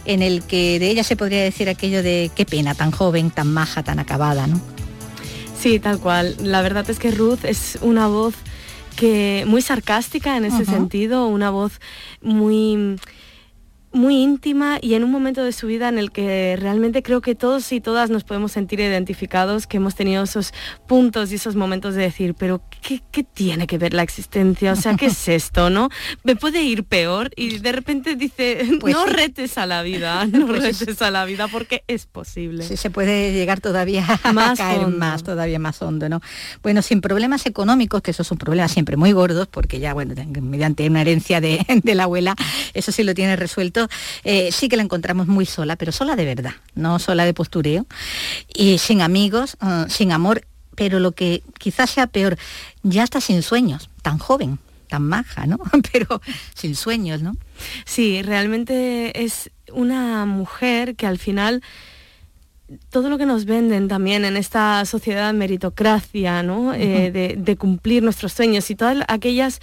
en 0.04 0.22
el 0.22 0.42
que 0.42 0.78
de 0.78 0.90
ella 0.90 1.04
se 1.04 1.16
podría 1.16 1.42
decir 1.42 1.68
aquello 1.68 2.02
de 2.02 2.30
qué 2.34 2.44
pena, 2.44 2.74
tan 2.74 2.90
joven, 2.90 3.30
tan 3.30 3.52
maja, 3.52 3.82
tan 3.82 3.98
acabada, 3.98 4.46
¿no? 4.46 4.60
Sí, 5.58 5.78
tal 5.78 5.98
cual. 5.98 6.36
La 6.40 6.60
verdad 6.60 6.88
es 6.90 6.98
que 6.98 7.10
Ruth 7.10 7.44
es 7.44 7.78
una 7.80 8.06
voz 8.06 8.34
que 8.96 9.44
muy 9.46 9.62
sarcástica 9.62 10.36
en 10.36 10.44
ese 10.44 10.64
sentido, 10.64 11.26
una 11.26 11.50
voz 11.50 11.80
muy 12.22 12.96
muy 13.94 14.16
íntima 14.16 14.78
y 14.82 14.94
en 14.94 15.04
un 15.04 15.10
momento 15.10 15.44
de 15.44 15.52
su 15.52 15.68
vida 15.68 15.88
en 15.88 15.98
el 15.98 16.10
que 16.10 16.56
realmente 16.60 17.02
creo 17.02 17.20
que 17.20 17.34
todos 17.34 17.70
y 17.72 17.80
todas 17.80 18.10
nos 18.10 18.24
podemos 18.24 18.52
sentir 18.52 18.80
identificados, 18.80 19.66
que 19.66 19.76
hemos 19.76 19.94
tenido 19.94 20.24
esos 20.24 20.52
puntos 20.86 21.30
y 21.30 21.36
esos 21.36 21.54
momentos 21.54 21.94
de 21.94 22.02
decir, 22.02 22.34
pero 22.34 22.60
¿qué, 22.82 23.00
tiene 23.22 23.66
que 23.66 23.78
ver 23.78 23.94
la 23.94 24.02
existencia? 24.02 24.72
O 24.72 24.76
sea, 24.76 24.96
¿qué 24.96 25.06
es 25.06 25.28
esto? 25.28 25.70
¿No? 25.70 25.88
Me 26.24 26.34
puede 26.36 26.62
ir 26.62 26.84
peor 26.84 27.30
y 27.36 27.58
de 27.58 27.72
repente 27.72 28.16
dice, 28.16 28.66
pues 28.80 28.92
no 28.92 29.06
retes 29.06 29.56
a 29.58 29.66
la 29.66 29.82
vida, 29.82 30.26
no 30.32 30.46
pues 30.46 30.80
retes 30.80 31.00
a 31.00 31.10
la 31.10 31.24
vida 31.24 31.46
porque 31.48 31.84
es 31.86 32.06
posible. 32.06 32.64
Sí, 32.64 32.76
se 32.76 32.90
puede 32.90 33.32
llegar 33.32 33.60
todavía 33.60 34.04
más 34.34 34.60
a 34.60 34.64
caer 34.64 34.88
más, 34.88 35.22
todavía 35.22 35.58
más 35.60 35.80
hondo, 35.80 36.08
¿no? 36.08 36.20
Bueno, 36.62 36.82
sin 36.82 37.00
problemas 37.00 37.46
económicos, 37.46 38.02
que 38.02 38.10
esos 38.10 38.26
son 38.26 38.38
problemas 38.38 38.72
siempre 38.72 38.96
muy 38.96 39.12
gordos, 39.12 39.46
porque 39.46 39.78
ya, 39.78 39.94
bueno, 39.94 40.14
mediante 40.42 40.86
una 40.88 41.00
herencia 41.00 41.40
de, 41.40 41.64
de 41.82 41.94
la 41.94 42.04
abuela, 42.04 42.34
eso 42.74 42.90
sí 42.90 43.04
lo 43.04 43.14
tiene 43.14 43.36
resuelto 43.36 43.83
eh, 44.24 44.50
sí 44.52 44.68
que 44.68 44.76
la 44.76 44.82
encontramos 44.82 45.26
muy 45.26 45.46
sola, 45.46 45.76
pero 45.76 45.92
sola 45.92 46.16
de 46.16 46.24
verdad, 46.24 46.52
no 46.74 46.98
sola 46.98 47.24
de 47.24 47.34
postureo, 47.34 47.86
y 48.54 48.78
sin 48.78 49.00
amigos, 49.00 49.56
ah, 49.60 49.86
sin 49.88 50.12
amor, 50.12 50.46
pero 50.74 51.00
lo 51.00 51.12
que 51.12 51.42
quizás 51.58 51.90
sea 51.90 52.06
peor, 52.06 52.36
ya 52.82 53.04
está 53.04 53.20
sin 53.20 53.42
sueños, 53.42 53.90
tan 54.02 54.18
joven 54.18 54.58
tan 54.88 55.02
maja, 55.02 55.46
¿no? 55.46 55.58
Pero 55.92 56.20
sin 56.54 56.76
sueños, 56.76 57.22
¿no? 57.22 57.32
Sí, 57.84 58.22
realmente 58.22 59.24
es 59.24 59.50
una 59.72 60.26
mujer 60.26 60.94
que 60.94 61.06
al 61.06 61.18
final 61.18 61.62
todo 62.90 63.10
lo 63.10 63.18
que 63.18 63.26
nos 63.26 63.44
venden 63.44 63.88
también 63.88 64.24
en 64.24 64.36
esta 64.36 64.84
sociedad 64.84 65.32
meritocracia, 65.34 66.42
¿no? 66.42 66.72
Eh, 66.72 67.10
de, 67.10 67.34
de, 67.36 67.56
cumplir 67.56 68.02
nuestros 68.02 68.32
sueños 68.32 68.70
y 68.70 68.74
todas 68.74 69.04
aquellas 69.08 69.60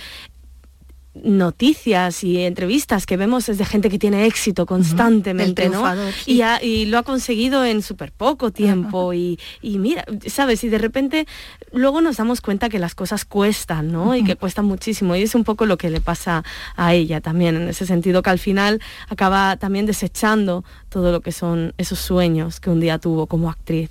noticias 1.13 2.23
y 2.23 2.39
entrevistas 2.39 3.05
que 3.05 3.17
vemos 3.17 3.49
es 3.49 3.57
de 3.57 3.65
gente 3.65 3.89
que 3.89 3.99
tiene 3.99 4.25
éxito 4.25 4.65
constantemente, 4.65 5.69
¿no? 5.69 5.83
Y, 6.25 6.85
lo 6.85 6.97
ha 6.97 7.03
conseguido 7.03 7.63
en 7.65 7.81
súper 7.81 8.11
poco 8.11 8.51
tiempo 8.51 9.13
y, 9.13 9.37
mira, 9.61 10.05
¿sabes? 10.27 10.63
Y 10.63 10.69
de 10.69 10.77
repente 10.77 11.27
luego 11.71 12.01
nos 12.01 12.17
damos 12.17 12.41
cuenta 12.41 12.69
que 12.69 12.79
las 12.79 12.95
cosas 12.95 13.25
cuestan, 13.25 13.91
¿no? 13.91 14.15
Y 14.15 14.23
que 14.23 14.35
cuestan 14.35 14.65
muchísimo. 14.65 15.15
Y 15.15 15.23
es 15.23 15.35
un 15.35 15.43
poco 15.43 15.65
lo 15.65 15.77
que 15.77 15.89
le 15.89 16.01
pasa 16.01 16.43
a 16.75 16.93
ella 16.93 17.21
también, 17.21 17.55
en 17.55 17.67
ese 17.67 17.85
sentido 17.85 18.21
que 18.21 18.29
al 18.29 18.39
final 18.39 18.81
acaba 19.09 19.57
también 19.57 19.85
desechando 19.85 20.63
todo 20.89 21.11
lo 21.11 21.21
que 21.21 21.31
son 21.31 21.73
esos 21.77 21.99
sueños 21.99 22.59
que 22.59 22.69
un 22.69 22.79
día 22.79 22.99
tuvo 22.99 23.27
como 23.27 23.49
actriz. 23.49 23.89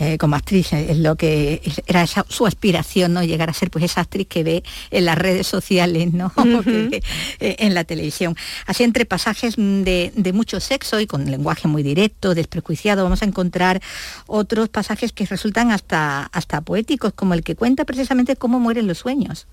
Eh, 0.00 0.18
como 0.18 0.34
actriz, 0.34 0.72
eh, 0.72 0.86
es 0.90 0.98
lo 0.98 1.14
que 1.14 1.62
era 1.86 2.04
su 2.06 2.46
aspiración, 2.46 3.12
¿no? 3.12 3.22
Llegar 3.22 3.48
a 3.48 3.52
ser 3.52 3.70
pues 3.70 3.84
esa 3.84 4.00
actriz 4.00 4.26
que 4.26 4.42
ve 4.42 4.64
en 4.90 5.04
las 5.04 5.16
redes 5.16 5.46
sociales, 5.46 6.12
¿no? 6.12 6.32
Eh, 7.40 7.56
en 7.58 7.74
la 7.74 7.84
televisión. 7.84 8.36
Así 8.66 8.84
entre 8.84 9.06
pasajes 9.06 9.56
de, 9.56 10.12
de, 10.14 10.32
mucho 10.32 10.60
sexo 10.60 11.00
y 11.00 11.06
con 11.06 11.30
lenguaje 11.30 11.68
muy 11.68 11.82
directo, 11.82 12.34
desprejuiciado, 12.34 13.02
vamos 13.02 13.22
a 13.22 13.24
encontrar 13.24 13.80
otros 14.26 14.68
pasajes 14.68 15.12
que 15.12 15.26
resultan 15.26 15.70
hasta, 15.70 16.24
hasta 16.26 16.60
poéticos, 16.60 17.12
como 17.12 17.34
el 17.34 17.42
que 17.42 17.54
cuenta 17.54 17.84
precisamente 17.84 18.36
cómo 18.36 18.60
mueren 18.60 18.86
los 18.86 18.98
sueños. 18.98 19.46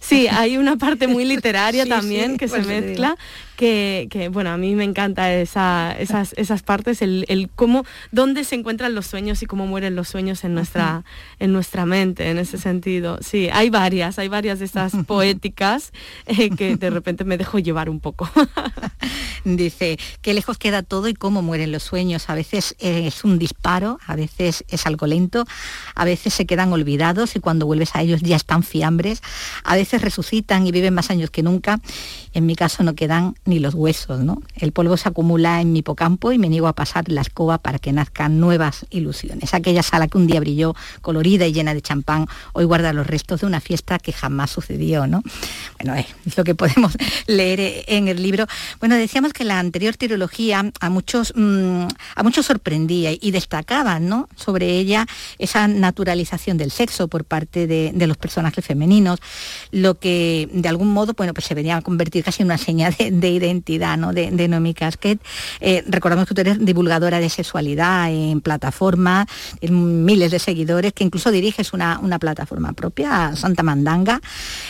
Sí, 0.00 0.28
hay 0.30 0.56
una 0.56 0.76
parte 0.76 1.08
muy 1.08 1.24
literaria 1.24 1.86
también 1.86 2.36
que 2.38 2.48
se 2.48 2.60
mezcla, 2.62 3.16
que, 3.58 4.30
bueno, 4.32 4.50
a 4.50 4.56
mí 4.56 4.76
me 4.76 4.84
encanta 4.84 5.34
esas, 5.34 6.32
esas 6.36 6.62
partes, 6.62 7.02
el, 7.02 7.50
cómo, 7.56 7.84
dónde 8.12 8.44
se 8.44 8.54
encuentran 8.54 8.94
los 8.94 9.06
sueños 9.06 9.42
y 9.42 9.46
cómo 9.46 9.66
mueren 9.66 9.96
los 9.96 10.08
sueños 10.08 10.44
en 10.44 10.54
nuestra, 10.54 11.04
en 11.40 11.52
nuestra 11.52 11.84
mente, 11.84 12.30
en 12.30 12.38
ese 12.38 12.56
sentido. 12.56 13.18
Sí, 13.20 13.48
hay 13.52 13.68
varias, 13.68 14.20
hay 14.20 14.28
varias 14.28 14.60
de 14.60 14.64
estas 14.64 14.92
poéticas 15.06 15.92
eh, 16.26 16.50
que 16.50 16.76
de 16.76 16.90
repente 16.90 17.24
me 17.24 17.36
dejo 17.36 17.58
llevar 17.58 17.90
un 17.90 17.98
poco. 17.98 18.30
Dice, 19.44 19.98
qué 20.22 20.34
lejos 20.34 20.56
queda 20.56 20.84
todo 20.84 21.08
y 21.08 21.14
cómo 21.14 21.42
mueren 21.42 21.72
los 21.72 21.82
sueños. 21.82 22.30
A 22.30 22.36
veces 22.36 22.76
es 22.78 23.24
un 23.24 23.40
disparo, 23.40 23.98
a 24.06 24.14
veces 24.14 24.64
es 24.68 24.86
algo 24.86 25.08
lento, 25.08 25.46
a 25.96 26.04
veces 26.04 26.32
se 26.32 26.46
quedan 26.46 26.72
olvidados 26.72 27.34
y 27.34 27.40
cuando 27.40 27.66
vuelves 27.66 27.96
a 27.96 28.02
ellos 28.02 28.20
ya 28.20 28.36
están 28.36 28.62
fiambres, 28.62 29.20
a 29.64 29.74
veces 29.74 30.00
resucitan 30.00 30.64
y 30.64 30.70
viven 30.70 30.94
más 30.94 31.10
años 31.10 31.30
que 31.30 31.42
nunca. 31.42 31.80
En 32.38 32.46
mi 32.46 32.54
caso 32.54 32.84
no 32.84 32.94
quedan 32.94 33.34
ni 33.44 33.58
los 33.58 33.74
huesos, 33.74 34.20
¿no? 34.20 34.40
El 34.54 34.70
polvo 34.70 34.96
se 34.96 35.08
acumula 35.08 35.60
en 35.60 35.72
mi 35.72 35.80
hipocampo 35.80 36.30
y 36.30 36.38
me 36.38 36.48
niego 36.48 36.68
a 36.68 36.72
pasar 36.72 37.08
la 37.08 37.20
escoba 37.20 37.58
para 37.58 37.80
que 37.80 37.92
nazcan 37.92 38.38
nuevas 38.38 38.86
ilusiones. 38.90 39.54
Aquella 39.54 39.82
sala 39.82 40.06
que 40.06 40.18
un 40.18 40.28
día 40.28 40.38
brilló 40.38 40.76
colorida 41.00 41.46
y 41.48 41.52
llena 41.52 41.74
de 41.74 41.82
champán, 41.82 42.26
hoy 42.52 42.64
guarda 42.64 42.92
los 42.92 43.08
restos 43.08 43.40
de 43.40 43.46
una 43.46 43.60
fiesta 43.60 43.98
que 43.98 44.12
jamás 44.12 44.50
sucedió, 44.50 45.08
¿no? 45.08 45.22
Bueno, 45.78 45.96
eh, 45.96 46.06
es 46.26 46.36
lo 46.38 46.44
que 46.44 46.54
podemos 46.54 46.96
leer 47.26 47.84
en 47.88 48.06
el 48.06 48.22
libro. 48.22 48.46
Bueno, 48.78 48.94
decíamos 48.94 49.32
que 49.32 49.42
la 49.42 49.58
anterior 49.58 49.96
trilogía 49.96 50.70
a 50.80 50.90
muchos, 50.90 51.32
mm, 51.34 51.86
a 52.14 52.22
muchos 52.22 52.46
sorprendía 52.46 53.10
y 53.20 53.30
destacaba 53.32 53.98
¿no? 53.98 54.28
sobre 54.36 54.78
ella 54.78 55.06
esa 55.38 55.66
naturalización 55.66 56.56
del 56.56 56.70
sexo 56.70 57.08
por 57.08 57.24
parte 57.24 57.66
de, 57.66 58.06
los 58.06 58.16
personajes 58.16 58.64
femeninos, 58.64 59.18
lo 59.70 59.98
que 59.98 60.48
de 60.52 60.68
algún 60.68 60.92
modo 60.92 61.14
bueno, 61.14 61.34
pues 61.34 61.46
se 61.46 61.54
venía 61.54 61.76
a 61.76 61.82
convertir 61.82 62.22
casi 62.28 62.42
una 62.42 62.58
seña 62.58 62.90
de, 62.90 63.30
identidad 63.30 63.96
¿no? 63.96 64.12
de, 64.12 64.30
de 64.30 64.48
Nomi 64.48 64.74
Casquet. 64.74 65.18
Eh, 65.60 65.82
recordamos 65.86 66.28
que 66.28 66.34
tú 66.34 66.42
eres 66.42 66.62
divulgadora 66.62 67.20
de 67.20 67.30
sexualidad 67.30 68.10
en 68.10 68.42
plataforma, 68.42 69.26
en 69.62 70.04
miles 70.04 70.30
de 70.30 70.38
seguidores, 70.38 70.92
que 70.92 71.04
incluso 71.04 71.30
diriges 71.30 71.72
una, 71.72 71.98
una 72.00 72.18
plataforma 72.18 72.74
propia, 72.74 73.34
Santa 73.34 73.62
Mandanga. 73.62 74.20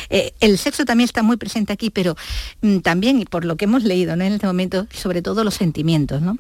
Eh, 0.09 0.35
el 0.39 0.57
sexo 0.57 0.85
también 0.85 1.07
está 1.07 1.25
muy 1.25 1.37
presente 1.37 1.73
aquí, 1.73 1.91
pero 1.91 2.17
mm, 2.61 2.79
también, 2.79 3.21
y 3.21 3.25
por 3.25 3.45
lo 3.45 3.57
que 3.57 3.65
hemos 3.65 3.83
leído 3.83 4.15
¿no? 4.15 4.23
en 4.23 4.35
este 4.35 4.47
momento, 4.47 4.87
sobre 4.93 5.21
todo 5.21 5.43
los 5.43 5.55
sentimientos, 5.55 6.23
¿no? 6.23 6.39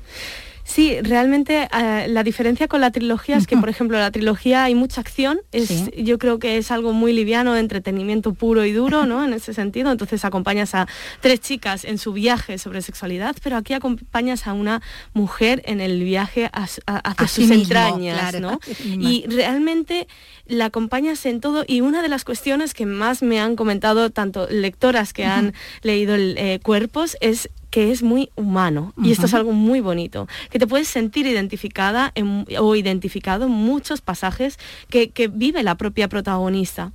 Sí, 0.69 1.01
realmente 1.01 1.67
eh, 1.73 2.09
la 2.09 2.23
diferencia 2.23 2.69
con 2.69 2.83
la 2.83 2.91
trilogía 2.91 3.39
es 3.39 3.47
que, 3.47 3.57
por 3.57 3.71
ejemplo, 3.71 3.99
la 3.99 4.11
trilogía 4.11 4.65
hay 4.65 4.75
mucha 4.75 5.01
acción, 5.01 5.41
es, 5.51 5.91
yo 5.97 6.19
creo 6.19 6.39
que 6.39 6.59
es 6.59 6.71
algo 6.71 6.93
muy 6.93 7.15
liviano, 7.15 7.57
entretenimiento 7.57 8.35
puro 8.35 8.67
y 8.67 8.73
duro, 8.73 9.07
¿no? 9.07 9.25
En 9.25 9.33
ese 9.33 9.55
sentido, 9.55 9.91
entonces 9.91 10.27
acompañas 10.27 10.75
a 10.75 10.87
tres 11.23 11.41
chicas 11.41 11.87
en 11.87 11.97
su 11.97 12.13
viaje 12.13 12.59
sobre 12.59 12.83
sexualidad, 12.83 13.35
pero 13.43 13.57
aquí 13.57 13.73
acompañas 13.73 14.47
a 14.47 14.53
una 14.53 14.83
mujer 15.15 15.63
en 15.65 15.81
el 15.81 16.05
viaje 16.05 16.51
hacia 16.53 17.29
sus 17.29 17.51
entrañas, 17.51 18.39
¿no? 18.39 18.61
Y 18.85 19.25
realmente 19.27 20.07
la 20.45 20.67
acompañas 20.67 21.25
en 21.25 21.41
todo 21.41 21.65
y 21.67 21.81
una 21.81 22.03
de 22.03 22.09
las 22.09 22.25
cuestiones 22.25 22.75
que 22.75 22.85
más 22.85 23.23
me 23.23 23.41
han 23.41 23.57
comentado 23.57 24.11
tanto 24.11 24.47
lectoras 24.51 25.15
que 25.15 25.25
han 25.25 25.55
leído 25.81 26.15
el, 26.15 26.37
eh, 26.37 26.61
Cuerpos 26.63 27.17
es 27.23 27.49
que 27.71 27.91
es 27.91 28.03
muy 28.03 28.31
humano 28.35 28.93
y 29.03 29.13
esto 29.13 29.27
es 29.27 29.35
algo 29.35 29.53
muy 29.53 29.81
bonito, 29.81 30.27
que 30.51 30.59
te 30.59 30.67
puedes 30.67 30.89
sentir 30.89 31.27
identificada 31.27 32.13
o 32.59 32.77
identificado 32.77 33.47
en 33.47 33.53
muchos 33.53 34.01
pasajes 34.01 34.59
que, 34.89 35.11
que 35.11 35.29
vive 35.29 35.63
la 35.63 35.77
propia 35.77 36.09
protagonista. 36.09 36.93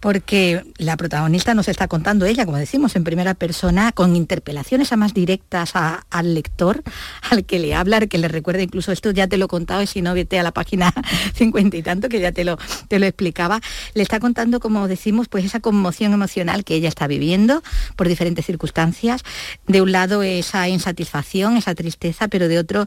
Porque 0.00 0.64
la 0.78 0.96
protagonista 0.96 1.54
nos 1.54 1.68
está 1.68 1.88
contando 1.88 2.26
ella, 2.26 2.44
como 2.44 2.56
decimos, 2.56 2.96
en 2.96 3.04
primera 3.04 3.34
persona, 3.34 3.92
con 3.92 4.16
interpelaciones 4.16 4.92
a 4.92 4.96
más 4.96 5.14
directas 5.14 5.72
al 5.74 6.34
lector, 6.34 6.82
al 7.30 7.44
que 7.44 7.58
le 7.58 7.74
habla, 7.74 7.98
al 7.98 8.08
que 8.08 8.18
le 8.18 8.28
recuerda, 8.28 8.62
incluso 8.62 8.92
esto 8.92 9.10
ya 9.10 9.26
te 9.26 9.36
lo 9.36 9.46
he 9.46 9.48
contado, 9.48 9.82
y 9.82 9.86
si 9.86 10.02
no, 10.02 10.14
vete 10.14 10.38
a 10.38 10.42
la 10.42 10.52
página 10.52 10.92
50 11.34 11.76
y 11.76 11.82
tanto, 11.82 12.08
que 12.08 12.20
ya 12.20 12.32
te 12.32 12.44
lo, 12.44 12.58
te 12.88 12.98
lo 12.98 13.06
explicaba, 13.06 13.60
le 13.94 14.02
está 14.02 14.20
contando, 14.20 14.60
como 14.60 14.88
decimos, 14.88 15.28
pues 15.28 15.44
esa 15.44 15.60
conmoción 15.60 16.12
emocional 16.12 16.64
que 16.64 16.74
ella 16.74 16.88
está 16.88 17.06
viviendo 17.06 17.62
por 17.96 18.08
diferentes 18.08 18.46
circunstancias. 18.46 19.22
De 19.66 19.82
un 19.82 19.92
lado 19.92 20.22
esa 20.22 20.68
insatisfacción, 20.68 21.56
esa 21.56 21.74
tristeza, 21.74 22.28
pero 22.28 22.48
de 22.48 22.58
otro 22.58 22.86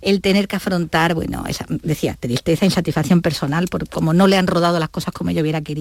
el 0.00 0.20
tener 0.20 0.48
que 0.48 0.56
afrontar, 0.56 1.14
bueno, 1.14 1.44
esa, 1.46 1.66
decía, 1.68 2.16
tristeza, 2.18 2.64
insatisfacción 2.64 3.20
personal, 3.20 3.68
por 3.68 3.88
como 3.88 4.12
no 4.12 4.26
le 4.26 4.36
han 4.36 4.46
rodado 4.46 4.78
las 4.78 4.88
cosas 4.88 5.12
como 5.12 5.30
yo 5.30 5.42
hubiera 5.42 5.60
querido 5.60 5.73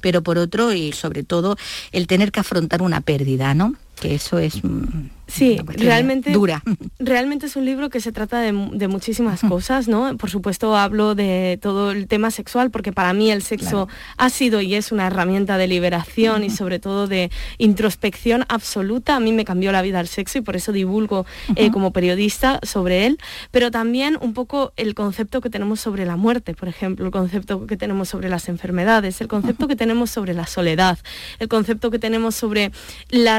pero 0.00 0.22
por 0.22 0.38
otro 0.38 0.72
y 0.72 0.92
sobre 0.92 1.22
todo 1.22 1.56
el 1.92 2.06
tener 2.06 2.32
que 2.32 2.40
afrontar 2.40 2.82
una 2.82 3.00
pérdida, 3.00 3.54
¿no? 3.54 3.74
Que 4.00 4.14
eso 4.14 4.38
es 4.38 4.62
mm, 4.62 5.08
Sí, 5.28 5.60
realmente, 5.66 6.32
dura. 6.32 6.62
realmente 6.98 7.46
es 7.46 7.56
un 7.56 7.66
libro 7.66 7.90
que 7.90 8.00
se 8.00 8.12
trata 8.12 8.40
de, 8.40 8.52
muchísimas 8.88 9.42
cosas, 9.42 9.86
¿no? 9.86 10.16
Por 10.16 10.30
supuesto 10.30 10.74
hablo 10.74 11.14
de 11.14 11.58
todo 11.60 11.92
el 11.92 12.08
tema 12.08 12.30
sexual 12.30 12.70
porque 12.70 12.92
para 12.92 13.12
mí 13.12 13.30
el 13.30 13.42
sexo 13.42 13.88
ha 14.16 14.30
sido 14.30 14.62
y 14.62 14.74
es 14.74 14.90
una 14.90 15.06
herramienta 15.06 15.58
de 15.58 15.66
liberación 15.68 16.44
y 16.44 16.50
sobre 16.50 16.78
todo 16.78 17.06
de 17.06 17.30
introspección 17.58 18.46
absoluta. 18.48 19.16
A 19.16 19.20
mí 19.20 19.32
me 19.32 19.44
cambió 19.44 19.70
la 19.70 19.82
vida 19.82 20.00
el 20.00 20.08
sexo 20.08 20.38
y 20.38 20.40
por 20.40 20.56
eso 20.56 20.72
divulgo 20.72 21.26
eh, 21.56 21.70
como 21.70 21.92
periodista 21.92 22.58
sobre 22.62 23.06
él, 23.06 23.18
pero 23.50 23.70
también 23.70 24.16
un 24.20 24.32
poco 24.32 24.72
el 24.76 24.94
concepto 24.94 25.42
que 25.42 25.50
tenemos 25.50 25.78
sobre 25.78 26.06
la 26.06 26.16
muerte, 26.16 26.54
por 26.54 26.68
ejemplo, 26.68 27.04
el 27.04 27.12
concepto 27.12 27.66
que 27.66 27.76
tenemos 27.76 28.08
sobre 28.08 28.30
las 28.30 28.48
enfermedades, 28.48 29.20
el 29.20 29.28
concepto 29.28 29.68
que 29.68 29.76
tenemos 29.76 30.10
sobre 30.10 30.32
la 30.32 30.46
soledad, 30.46 30.98
el 31.38 31.48
concepto 31.48 31.90
que 31.90 31.98
tenemos 31.98 32.34
sobre 32.34 32.72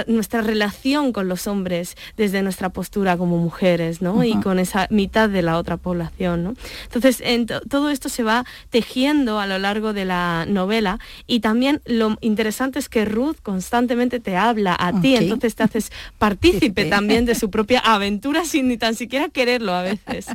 nuestra 0.08 0.41
relación 0.41 1.12
con 1.12 1.28
los 1.28 1.47
hombres 1.47 1.79
desde 2.18 2.42
nuestra 2.42 2.70
postura 2.70 3.18
como 3.18 3.38
mujeres, 3.38 4.02
¿no? 4.02 4.24
Y 4.24 4.36
con 4.42 4.60
esa 4.60 4.88
mitad 4.89 5.30
de 5.30 5.42
la 5.42 5.58
otra 5.58 5.78
población, 5.78 6.44
¿no? 6.44 6.54
Entonces, 6.86 7.24
todo 7.70 7.89
esto 7.89 8.10
se 8.10 8.24
va 8.24 8.46
tejiendo 8.70 9.39
a 9.39 9.48
lo 9.48 9.58
largo 9.60 9.94
de 9.94 10.06
la 10.06 10.46
novela 10.48 11.00
y 11.28 11.39
también 11.39 11.82
lo 11.86 12.18
interesante 12.22 12.80
es 12.80 12.89
que 12.89 13.06
Ruth 13.06 13.38
constantemente 13.42 14.20
te 14.20 14.36
habla 14.36 14.76
a 14.80 15.00
ti, 15.02 15.15
entonces 15.15 15.56
te 15.56 15.63
haces 15.63 15.92
partícipe 16.18 16.86
también 16.86 17.26
de 17.26 17.36
su 17.39 17.50
propia 17.50 17.80
aventura 17.80 18.46
sin 18.46 18.68
ni 18.68 18.78
tan 18.78 18.96
siquiera 18.96 19.30
quererlo 19.30 19.74
a 19.74 19.82
veces. 19.82 20.28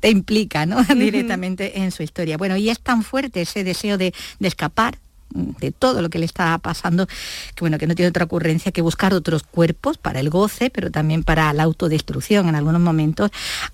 te 0.00 0.10
implica, 0.10 0.66
¿no? 0.66 0.82
Directamente 0.94 1.80
en 1.80 1.90
su 1.90 2.02
historia. 2.02 2.36
Bueno, 2.36 2.56
y 2.56 2.70
es 2.70 2.80
tan 2.80 3.02
fuerte 3.02 3.42
ese 3.42 3.64
deseo 3.64 3.98
de, 3.98 4.14
de 4.38 4.48
escapar 4.48 4.98
de 5.32 5.72
todo 5.72 6.02
lo 6.02 6.10
que 6.10 6.18
le 6.18 6.24
está 6.24 6.56
pasando, 6.58 7.06
que 7.06 7.60
bueno, 7.60 7.78
que 7.78 7.86
no 7.86 7.94
tiene 7.94 8.08
otra 8.08 8.24
ocurrencia 8.24 8.72
que 8.72 8.82
buscar 8.82 9.14
otros 9.14 9.42
cuerpos 9.42 9.98
para 9.98 10.20
el 10.20 10.30
goce, 10.30 10.70
pero 10.70 10.90
también 10.90 11.22
para 11.22 11.52
la 11.52 11.62
autodestrucción 11.62 12.48
en 12.48 12.54
algunos 12.54 12.80
momentos, 12.80 13.30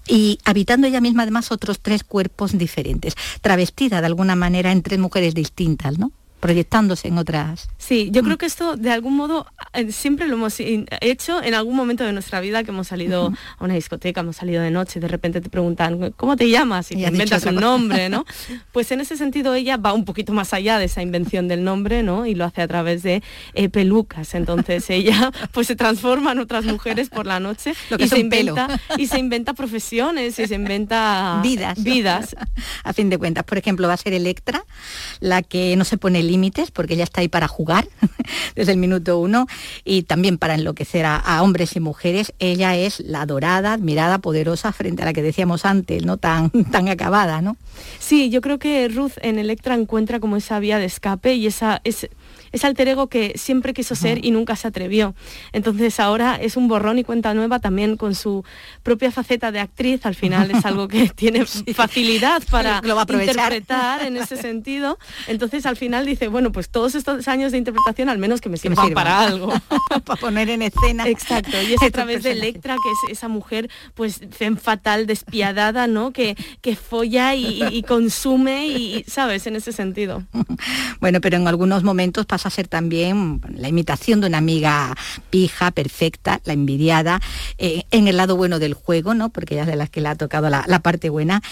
y 0.06 0.38
habitando 0.44 0.86
ella 0.86 1.00
misma 1.00 1.22
además 1.22 1.50
otros 1.52 1.80
tres 1.80 2.04
cuerpos 2.04 2.56
diferentes, 2.56 3.14
travestida 3.40 4.00
de 4.00 4.06
alguna 4.06 4.36
manera 4.36 4.72
en 4.72 4.82
tres 4.82 4.98
mujeres 4.98 5.34
distintas, 5.34 5.98
¿no? 5.98 6.12
Proyectándose 6.40 7.08
en 7.08 7.18
otras. 7.18 7.68
Sí, 7.78 8.10
yo 8.12 8.22
creo 8.22 8.38
que 8.38 8.46
esto 8.46 8.76
de 8.76 8.90
algún 8.90 9.16
modo 9.16 9.46
eh, 9.72 9.92
siempre 9.92 10.26
lo 10.26 10.34
hemos 10.34 10.56
hecho 10.58 11.42
en 11.42 11.54
algún 11.54 11.76
momento 11.76 12.04
de 12.04 12.12
nuestra 12.12 12.40
vida 12.40 12.64
que 12.64 12.70
hemos 12.70 12.88
salido 12.88 13.32
a 13.58 13.64
una 13.64 13.74
discoteca, 13.74 14.20
hemos 14.20 14.36
salido 14.36 14.62
de 14.62 14.70
noche 14.70 15.00
de 15.00 15.08
repente 15.08 15.40
te 15.40 15.50
preguntan, 15.50 16.12
¿cómo 16.16 16.36
te 16.36 16.48
llamas? 16.48 16.90
Y, 16.90 16.96
te 16.96 17.08
inventas 17.08 17.44
un 17.46 17.56
nombre, 17.56 18.08
¿no? 18.08 18.24
Pues 18.72 18.90
en 18.92 19.00
ese 19.00 19.16
sentido 19.16 19.54
ella 19.54 19.76
va 19.76 19.92
un 19.92 20.04
poquito 20.04 20.32
más 20.32 20.52
allá 20.52 20.78
de 20.78 20.84
esa 20.84 21.02
invención 21.02 21.48
del 21.48 21.64
nombre, 21.64 22.02
¿no? 22.02 22.26
Y 22.26 22.34
lo 22.34 22.44
hace 22.44 22.62
a 22.62 22.68
través 22.68 23.02
de 23.02 23.22
eh, 23.54 23.68
pelucas. 23.68 24.34
Entonces 24.34 24.88
ella 24.90 25.32
pues 25.52 25.66
se 25.66 25.76
transforma 25.76 26.32
en 26.32 26.40
otras 26.40 26.64
mujeres 26.64 27.08
por 27.08 27.26
la 27.26 27.40
noche 27.40 27.74
y, 27.98 28.08
se 28.08 28.18
inventa, 28.18 28.80
y 28.96 29.06
se 29.06 29.18
inventa 29.18 29.54
profesiones 29.54 30.38
y 30.38 30.46
se 30.46 30.54
inventa 30.54 31.40
vidas. 31.42 31.82
vidas. 31.82 32.36
A 32.84 32.92
fin 32.92 33.10
de 33.10 33.18
cuentas, 33.18 33.44
por 33.44 33.58
ejemplo, 33.58 33.88
va 33.88 33.94
a 33.94 33.96
ser 33.96 34.12
Electra, 34.12 34.64
la 35.20 35.42
que 35.42 35.76
no 35.76 35.84
se 35.84 35.98
pone 35.98 36.22
límites 36.26 36.70
porque 36.70 36.94
ella 36.94 37.04
está 37.04 37.20
ahí 37.20 37.28
para 37.28 37.48
jugar 37.48 37.88
desde 38.54 38.72
el 38.72 38.78
minuto 38.78 39.18
uno 39.18 39.46
y 39.84 40.02
también 40.02 40.38
para 40.38 40.54
enloquecer 40.54 41.06
a, 41.06 41.42
hombres 41.42 41.76
y 41.76 41.80
mujeres. 41.80 42.32
Ella 42.38 42.76
es 42.76 43.00
la 43.00 43.26
dorada, 43.26 43.72
admirada, 43.72 44.18
poderosa 44.18 44.72
frente 44.72 45.02
a 45.02 45.06
la 45.06 45.12
que 45.12 45.22
decíamos 45.22 45.64
antes, 45.64 46.04
¿no? 46.04 46.16
Tan, 46.16 46.50
tan 46.70 46.88
acabada, 46.88 47.40
¿no? 47.42 47.56
Sí, 47.98 48.30
yo 48.30 48.40
creo 48.40 48.58
que 48.58 48.88
Ruth 48.88 49.12
en 49.22 49.38
Electra 49.38 49.74
encuentra 49.74 50.20
como 50.20 50.36
esa 50.36 50.58
vía 50.58 50.78
de 50.78 50.86
escape 50.86 51.34
y 51.34 51.46
esa... 51.46 51.80
Es, 51.84 52.08
ese 52.56 52.66
alter 52.66 52.88
ego 52.88 53.08
que 53.08 53.34
siempre 53.36 53.74
quiso 53.74 53.94
ser 53.94 54.24
y 54.24 54.30
nunca 54.30 54.56
se 54.56 54.68
atrevió. 54.68 55.14
Entonces 55.52 56.00
ahora 56.00 56.36
es 56.36 56.56
un 56.56 56.68
borrón 56.68 56.98
y 56.98 57.04
cuenta 57.04 57.34
nueva 57.34 57.60
también 57.60 57.96
con 57.96 58.14
su 58.14 58.44
propia 58.82 59.10
faceta 59.10 59.52
de 59.52 59.60
actriz. 59.60 60.06
Al 60.06 60.14
final 60.14 60.50
es 60.50 60.64
algo 60.64 60.88
que 60.88 61.08
tiene 61.14 61.44
facilidad 61.46 62.42
para 62.50 62.82
interpretar 62.84 64.02
en 64.02 64.16
ese 64.16 64.36
sentido. 64.36 64.98
Entonces 65.26 65.66
al 65.66 65.76
final 65.76 66.06
dice, 66.06 66.28
bueno, 66.28 66.52
pues 66.52 66.68
todos 66.68 66.94
estos 66.94 67.28
años 67.28 67.52
de 67.52 67.58
interpretación 67.58 68.08
al 68.08 68.18
menos 68.18 68.40
que 68.40 68.48
me 68.48 68.56
sirvan, 68.56 68.92
para 68.92 69.20
algo. 69.20 69.52
para 70.04 70.20
poner 70.20 70.50
en 70.50 70.62
escena. 70.62 71.06
Exacto. 71.08 71.60
Y 71.62 71.74
es 71.74 71.82
a 71.82 71.90
través 71.90 72.22
de 72.22 72.32
Electra, 72.32 72.74
que 72.82 72.90
es 72.90 73.18
esa 73.18 73.28
mujer 73.28 73.70
pues 73.94 74.20
fatal, 74.60 75.06
despiadada, 75.06 75.86
¿no? 75.86 76.12
Que, 76.12 76.36
que 76.60 76.76
folla 76.76 77.34
y, 77.34 77.82
consume 77.82 78.68
y, 78.68 79.04
¿sabes? 79.06 79.46
En 79.46 79.56
ese 79.56 79.72
sentido. 79.72 80.22
Bueno, 81.00 81.20
pero 81.20 81.36
en 81.36 81.46
algunos 81.48 81.82
momentos 81.82 82.26
pasa 82.26 82.45
a 82.46 82.50
ser 82.50 82.68
también 82.68 83.40
la 83.54 83.68
imitación 83.68 84.20
de 84.20 84.28
una 84.28 84.38
amiga 84.38 84.94
pija, 85.30 85.70
perfecta, 85.70 86.40
la 86.44 86.52
envidiada, 86.52 87.20
eh, 87.58 87.84
en 87.90 88.08
el 88.08 88.16
lado 88.16 88.36
bueno 88.36 88.58
del 88.58 88.74
juego, 88.74 89.14
¿no? 89.14 89.30
Porque 89.30 89.54
ella 89.54 89.62
es 89.62 89.68
de 89.68 89.76
las 89.76 89.90
que 89.90 90.00
le 90.00 90.08
ha 90.08 90.14
tocado 90.14 90.48
la, 90.50 90.64
parte 90.80 91.08
buena. 91.08 91.42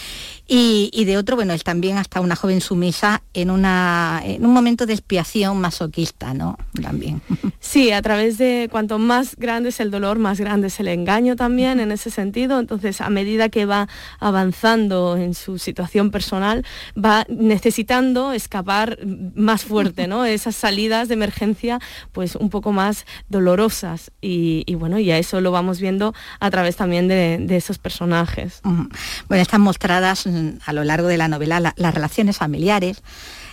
Y, 0.47 1.05
de 1.07 1.17
otro, 1.17 1.37
bueno, 1.37 1.55
es 1.55 1.65
también 1.65 1.97
hasta 1.97 2.21
una 2.21 2.37
joven 2.37 2.61
sumisa 2.61 3.23
en, 3.33 3.51
una, 3.51 4.21
en 4.25 4.45
un 4.45 4.53
momento 4.53 4.87
de 4.87 4.93
expiación 4.93 5.61
masoquista, 5.61 6.35
¿no? 6.35 6.59
También. 6.81 7.23
Sí, 7.61 7.93
a 7.93 8.03
través 8.03 8.37
de 8.37 8.69
cuanto 8.71 8.99
más 8.99 9.37
grande 9.37 9.71
es 9.71 9.81
el 9.81 9.91
dolor, 9.91 10.19
más 10.19 10.39
grande 10.39 10.67
es 10.67 10.79
el 10.81 10.87
engaño 10.87 11.35
también 11.35 11.81
en 11.81 11.93
ese 11.93 12.11
sentido. 12.11 12.61
Entonces, 12.61 13.01
a 13.01 13.09
medida 13.09 13.49
que 13.49 13.65
va 13.65 13.89
avanzando 14.21 15.17
en 15.17 15.35
su 15.35 15.59
situación 15.59 16.11
personal, 16.11 16.65
va 16.95 17.25
necesitando 17.29 18.33
escapar 18.33 18.99
más 19.35 19.65
fuerte, 19.65 20.07
¿no? 20.07 20.25
Esas 20.25 20.57
salidas 20.75 21.07
de 21.07 21.15
emergencia 21.15 21.79
pues 22.11 22.35
un 22.35 22.51
poco 22.51 22.73
más 22.73 23.07
dolorosas 23.29 24.11
y, 24.21 24.75
bueno, 24.75 24.99
y 24.99 25.13
a 25.13 25.19
eso 25.19 25.41
lo 25.41 25.53
vamos 25.53 25.79
viendo 25.81 26.15
a 26.41 26.51
través 26.51 26.75
también 26.75 27.07
de, 27.07 27.57
esos 27.57 27.79
personajes. 27.79 28.61
Bueno, 28.65 29.43
están 29.43 29.61
mostradas 29.61 30.27
mm, 30.27 30.59
a 30.67 30.73
lo 30.73 30.83
largo 30.83 31.07
de 31.07 31.17
la 31.17 31.29
novela 31.29 31.61
las 31.77 31.95
relaciones 31.95 32.39
familiares. 32.39 33.05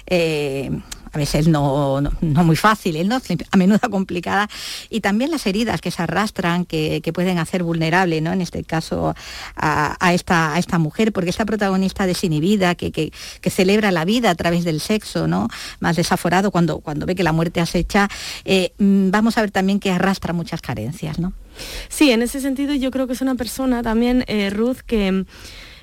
Eh, 0.08 0.72
a 1.12 1.18
veces 1.18 1.48
no, 1.48 2.02
muy 2.22 2.56
fáciles, 2.56 3.06
¿no? 3.06 3.22
a 3.52 3.58
menudo 3.58 3.90
complicadas, 3.90 4.50
y 4.90 5.02
también 5.02 5.32
las 5.32 5.46
heridas 5.46 5.82
que 5.82 5.92
se 5.92 6.02
arrastran, 6.02 6.66
que, 6.66 7.02
pueden 7.12 7.40
hacer 7.40 7.64
vulnerable, 7.64 8.22
¿no? 8.22 8.32
en 8.32 8.40
este 8.40 8.64
caso, 8.64 9.14
a, 9.56 10.14
esta, 10.14 10.54
a 10.54 10.60
esta 10.60 10.80
mujer, 10.80 11.12
porque 11.12 11.30
esta 11.30 11.46
protagonista 11.46 12.06
desinhibida, 12.06 12.76
que, 12.76 12.92
que, 12.92 13.12
celebra 13.50 13.92
la 13.92 14.06
vida 14.06 14.30
a 14.30 14.36
través 14.36 14.64
del 14.64 14.80
sexo, 14.80 15.28
¿no? 15.28 15.50
más 15.82 15.98
desaforado 15.98 16.52
cuando, 16.52 16.80
cuando 16.80 17.06
ve 17.06 17.16
que 17.16 17.24
la 17.24 17.34
muerte 17.34 17.60
acecha, 17.60 18.08
eh, 18.46 18.72
mm, 18.78 19.12
vamos 19.12 19.38
a 19.38 19.42
ver 19.42 19.52
también 19.52 19.80
que 19.80 19.92
arrastra 19.92 20.32
muchas 20.32 20.62
carencias. 20.62 21.20
¿no? 21.20 21.34
Sí, 21.90 22.12
en 22.12 22.22
ese 22.22 22.40
sentido 22.40 22.74
yo 22.74 22.92
creo 22.92 23.08
que 23.08 23.14
es 23.14 23.22
una 23.22 23.36
persona 23.36 23.84
también, 23.84 24.24
eh, 24.28 24.50
Ruth, 24.50 24.80
que 24.86 25.26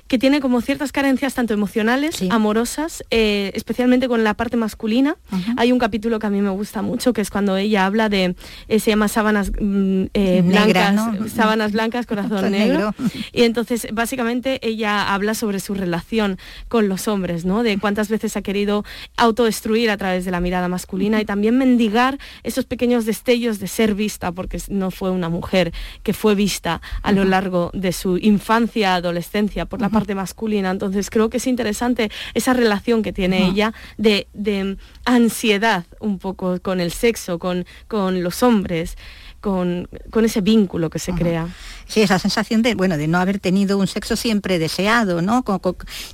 que 0.09 0.17
tiene 0.17 0.41
como 0.41 0.59
ciertas 0.59 0.91
carencias 0.91 1.35
tanto 1.35 1.53
emocionales, 1.53 2.23
amorosas, 2.31 3.03
eh, 3.11 3.51
especialmente 3.53 4.07
con 4.07 4.23
la 4.23 4.33
parte 4.33 4.57
masculina. 4.57 5.17
Hay 5.55 5.71
un 5.71 5.77
capítulo 5.77 6.17
que 6.17 6.25
a 6.25 6.31
mí 6.31 6.41
me 6.41 6.49
gusta 6.49 6.81
mucho, 6.81 7.13
que 7.13 7.21
es 7.21 7.29
cuando 7.29 7.55
ella 7.57 7.85
habla 7.85 8.09
de, 8.09 8.35
eh, 8.67 8.79
se 8.79 8.89
llama 8.89 9.07
sábanas 9.07 9.51
mm, 9.51 10.05
eh, 10.15 10.41
blancas, 10.43 11.31
sábanas 11.31 11.73
blancas, 11.73 12.07
corazón 12.07 12.51
negro. 12.51 12.95
Y 13.31 13.43
entonces, 13.43 13.87
básicamente, 13.93 14.59
ella 14.67 15.13
habla 15.13 15.35
sobre 15.35 15.59
su 15.59 15.75
relación 15.75 16.39
con 16.69 16.89
los 16.89 17.07
hombres, 17.07 17.45
¿no? 17.45 17.61
De 17.61 17.77
cuántas 17.77 18.09
veces 18.09 18.35
ha 18.35 18.41
querido 18.41 18.83
autodestruir 19.15 19.91
a 19.91 19.97
través 19.97 20.25
de 20.25 20.31
la 20.31 20.39
mirada 20.39 20.67
masculina 20.67 21.21
y 21.21 21.25
también 21.25 21.55
mendigar 21.55 22.17
esos 22.41 22.65
pequeños 22.65 23.05
destellos 23.05 23.59
de 23.59 23.67
ser 23.67 23.93
vista, 23.93 24.31
porque 24.31 24.59
no 24.69 24.89
fue 24.89 25.11
una 25.11 25.29
mujer 25.29 25.71
que 26.01 26.13
fue 26.13 26.33
vista 26.33 26.81
a 27.03 27.11
lo 27.11 27.25
largo 27.25 27.69
de 27.75 27.91
su 27.93 28.17
infancia, 28.17 28.95
adolescencia, 28.95 29.67
por 29.67 29.79
la 29.79 29.89
parte 29.89 29.98
masculina. 30.15 30.71
Entonces 30.71 31.09
creo 31.09 31.29
que 31.29 31.37
es 31.37 31.47
interesante 31.47 32.11
esa 32.33 32.53
relación 32.53 33.03
que 33.03 33.13
tiene 33.13 33.47
ella 33.47 33.73
de, 33.97 34.27
de, 34.33 34.77
ansiedad 35.05 35.85
un 35.99 36.19
poco 36.19 36.59
con 36.61 36.79
el 36.79 36.91
sexo, 36.91 37.39
con, 37.39 37.65
con 37.87 38.23
los 38.23 38.43
hombres 38.43 38.97
con, 39.39 39.87
ese 40.23 40.41
vínculo 40.41 40.89
que 40.89 40.99
se 40.99 41.13
crea. 41.13 41.47
Sí, 41.87 42.01
esa 42.01 42.19
sensación 42.19 42.61
de, 42.61 42.75
bueno, 42.75 42.97
de 42.97 43.07
no 43.07 43.17
haber 43.17 43.39
tenido 43.39 43.77
un 43.77 43.87
sexo 43.87 44.15
siempre 44.15 44.59
deseado, 44.59 45.21
¿no? 45.21 45.43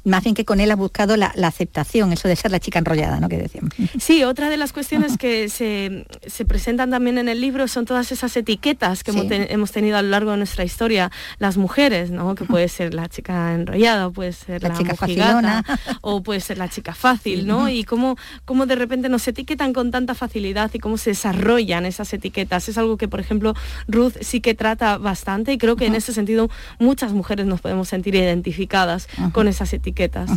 más 0.06 0.24
bien 0.24 0.36
que 0.36 0.46
con 0.46 0.60
él 0.60 0.72
ha 0.72 0.76
buscado 0.76 1.18
la, 1.18 1.34
aceptación, 1.44 2.12
eso 2.14 2.28
de 2.28 2.36
ser 2.36 2.52
la 2.52 2.60
chica 2.60 2.80
enrollada, 2.80 3.20
¿no? 3.20 3.30
Que 3.30 3.38
decíamos. 3.38 3.72
Sí, 4.00 4.24
otra 4.24 4.50
de 4.50 4.58
las 4.58 4.74
cuestiones 4.74 5.18
que 5.18 5.50
se, 5.50 6.06
presentan 6.46 6.92
también 6.92 7.18
en 7.18 7.30
el 7.30 7.42
libro 7.42 7.68
son 7.68 7.86
todas 7.86 8.12
esas 8.12 8.36
etiquetas 8.38 9.04
que 9.04 9.12
hemos, 9.12 9.72
tenido 9.72 9.98
a 9.98 10.02
lo 10.02 10.10
largo 10.10 10.32
de 10.32 10.38
nuestra 10.38 10.64
historia, 10.64 11.12
las 11.40 11.58
mujeres, 11.58 12.12
¿no? 12.12 12.36
Que 12.36 12.46
puede 12.46 12.68
ser 12.68 12.94
la 12.94 13.10
chica 13.10 13.54
enrollada, 13.54 14.10
puede 14.10 14.34
ser 14.34 14.64
la, 14.64 14.74
chica 14.74 14.96
facilona, 14.96 15.64
o 16.02 16.24
puede 16.24 16.40
ser 16.40 16.58
la 16.58 16.70
chica 16.70 16.94
fácil, 16.94 17.48
¿no? 17.48 17.70
Y 17.70 17.84
cómo, 17.84 18.18
cómo 18.46 18.66
de 18.66 18.76
repente 18.76 19.10
nos 19.10 19.28
etiquetan 19.28 19.74
con 19.74 19.92
tanta 19.92 20.16
facilidad 20.16 20.72
y 20.74 20.80
cómo 20.80 20.98
se 20.98 21.12
desarrollan 21.12 21.86
esas 21.86 22.14
etiquetas. 22.14 22.70
Es 22.70 22.78
algo 22.78 22.98
que 22.98 23.08
por 23.16 23.22
ejemplo, 23.22 23.54
Ruth 23.88 24.16
sí 24.20 24.42
que 24.42 24.56
trata 24.56 24.98
bastante 24.98 25.54
y 25.54 25.58
creo 25.58 25.78
que 25.78 25.86
en 25.86 25.96
ese 25.96 26.12
sentido 26.12 26.50
muchas 26.80 27.14
mujeres 27.14 27.46
nos 27.46 27.62
podemos 27.62 27.88
sentir 27.88 28.14
identificadas 28.14 29.08
con 29.32 29.48
esas 29.48 29.72
etiquetas. 29.72 30.30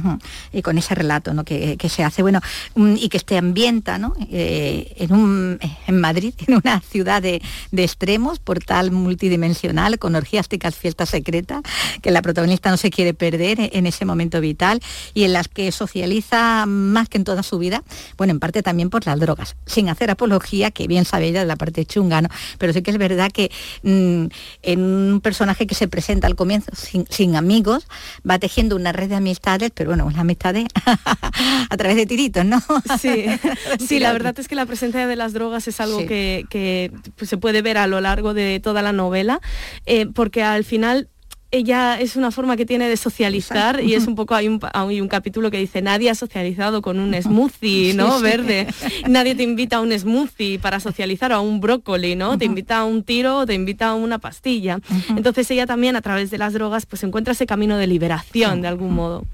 Y 0.52 0.62
con 0.62 0.78
ese 0.78 0.94
relato 0.94 1.34
¿no? 1.34 1.42
que, 1.42 1.76
se 1.88 2.04
hace, 2.04 2.22
bueno, 2.22 2.40
mm, 2.76 2.94
y 2.98 3.08
que 3.08 3.16
este 3.16 3.36
ambienta 3.36 3.98
¿no? 3.98 4.14
Eh, 4.30 4.94
en, 4.96 5.12
un, 5.12 5.58
en 5.88 6.00
Madrid, 6.00 6.34
en 6.46 6.54
una 6.54 6.80
ciudad 6.80 7.20
de, 7.20 7.42
extremos, 7.72 8.38
portal 8.38 8.92
multidimensional, 8.92 9.98
con 9.98 10.14
orgiásticas 10.14 10.76
fiestas 10.76 11.08
secretas, 11.08 11.62
que 12.00 12.12
la 12.12 12.22
protagonista 12.22 12.70
no 12.70 12.76
se 12.76 12.90
quiere 12.90 13.12
perder 13.12 13.70
en 13.72 13.86
ese 13.86 14.04
momento 14.04 14.40
vital 14.40 14.80
y 15.14 15.24
en 15.24 15.32
las 15.32 15.48
que 15.48 15.72
socializa 15.72 16.64
más 16.66 17.08
que 17.08 17.18
en 17.18 17.24
toda 17.24 17.42
su 17.42 17.58
vida, 17.58 17.82
bueno, 18.16 18.30
en 18.30 18.38
parte 18.38 18.62
también 18.62 18.88
por 18.88 19.04
las 19.04 19.18
drogas, 19.18 19.56
sin 19.66 19.88
hacer 19.88 20.12
apología, 20.12 20.70
que 20.70 20.86
bien 20.86 21.04
sabe 21.04 21.26
ella 21.26 21.40
de 21.40 21.46
la 21.46 21.56
parte 21.56 21.84
chunga, 21.84 22.22
¿no? 22.22 22.28
pero 22.58 22.67
sí 22.72 22.82
que 22.82 22.90
es 22.90 22.98
verdad 22.98 23.30
que 23.32 23.50
mm, 23.82 24.26
en 24.62 24.80
un 24.80 25.20
personaje 25.20 25.66
que 25.66 25.74
se 25.74 25.88
presenta 25.88 26.26
al 26.26 26.36
comienzo 26.36 26.70
sin, 26.74 27.36
amigos, 27.36 27.86
va 28.28 28.38
tejiendo 28.38 28.76
una 28.76 28.92
red 28.92 29.08
de 29.08 29.16
amistades, 29.16 29.70
pero 29.74 29.90
bueno, 29.90 30.06
una 30.06 30.20
amistades 30.20 30.66
a 31.70 31.76
través 31.76 31.96
de 31.96 32.06
tiritos, 32.06 32.44
¿no? 32.44 32.62
Sí, 33.00 33.26
sí 33.86 33.98
la 33.98 34.12
verdad 34.12 34.38
es 34.38 34.48
que 34.48 34.54
la 34.54 34.66
presencia 34.66 35.06
de 35.06 35.16
las 35.16 35.32
drogas 35.32 35.68
es 35.68 35.80
algo 35.80 36.06
que, 36.06 36.92
pues, 37.16 37.30
se 37.30 37.36
puede 37.36 37.62
ver 37.62 37.78
a 37.78 37.86
lo 37.86 38.00
largo 38.00 38.34
de 38.34 38.60
toda 38.60 38.82
la 38.82 38.92
novela, 38.92 39.40
eh, 39.86 40.06
porque 40.06 40.42
al 40.42 40.64
final 40.64 41.08
ella 41.50 41.98
es 41.98 42.16
una 42.16 42.30
forma 42.30 42.56
que 42.56 42.66
tiene 42.66 42.88
de 42.88 42.96
socializar 42.96 43.82
y 43.82 43.94
es 43.94 44.06
un 44.06 44.14
poco, 44.14 44.34
hay 44.34 44.48
un, 44.48 44.60
hay 44.74 45.00
un 45.00 45.08
capítulo 45.08 45.50
que 45.50 45.58
dice, 45.58 45.80
nadie 45.80 46.10
ha 46.10 46.14
socializado 46.14 46.82
con 46.82 46.98
un 47.00 47.14
smoothie, 47.14 47.94
¿no? 47.96 48.20
Verde. 48.20 48.66
Nadie 49.08 49.34
te 49.34 49.44
invita 49.44 49.76
a 49.76 49.80
un 49.80 49.98
smoothie 49.98 50.58
para 50.58 50.78
socializar 50.78 51.32
o 51.32 51.36
a 51.36 51.40
un 51.40 51.60
brócoli, 51.60 52.16
¿no? 52.16 52.36
Te 52.36 52.44
invita 52.44 52.78
a 52.78 52.84
un 52.84 53.02
tiro 53.02 53.38
o 53.38 53.46
te 53.46 53.54
invita 53.54 53.88
a 53.88 53.94
una 53.94 54.18
pastilla. 54.18 54.78
Entonces 55.16 55.50
ella 55.50 55.66
también 55.66 55.96
a 55.96 56.02
través 56.02 56.30
de 56.30 56.38
las 56.38 56.52
drogas 56.52 56.84
pues 56.84 57.02
encuentra 57.02 57.32
ese 57.32 57.46
camino 57.46 57.78
de 57.78 57.86
liberación 57.86 58.60
de 58.60 58.68
algún 58.68 58.94
modo. 58.94 59.24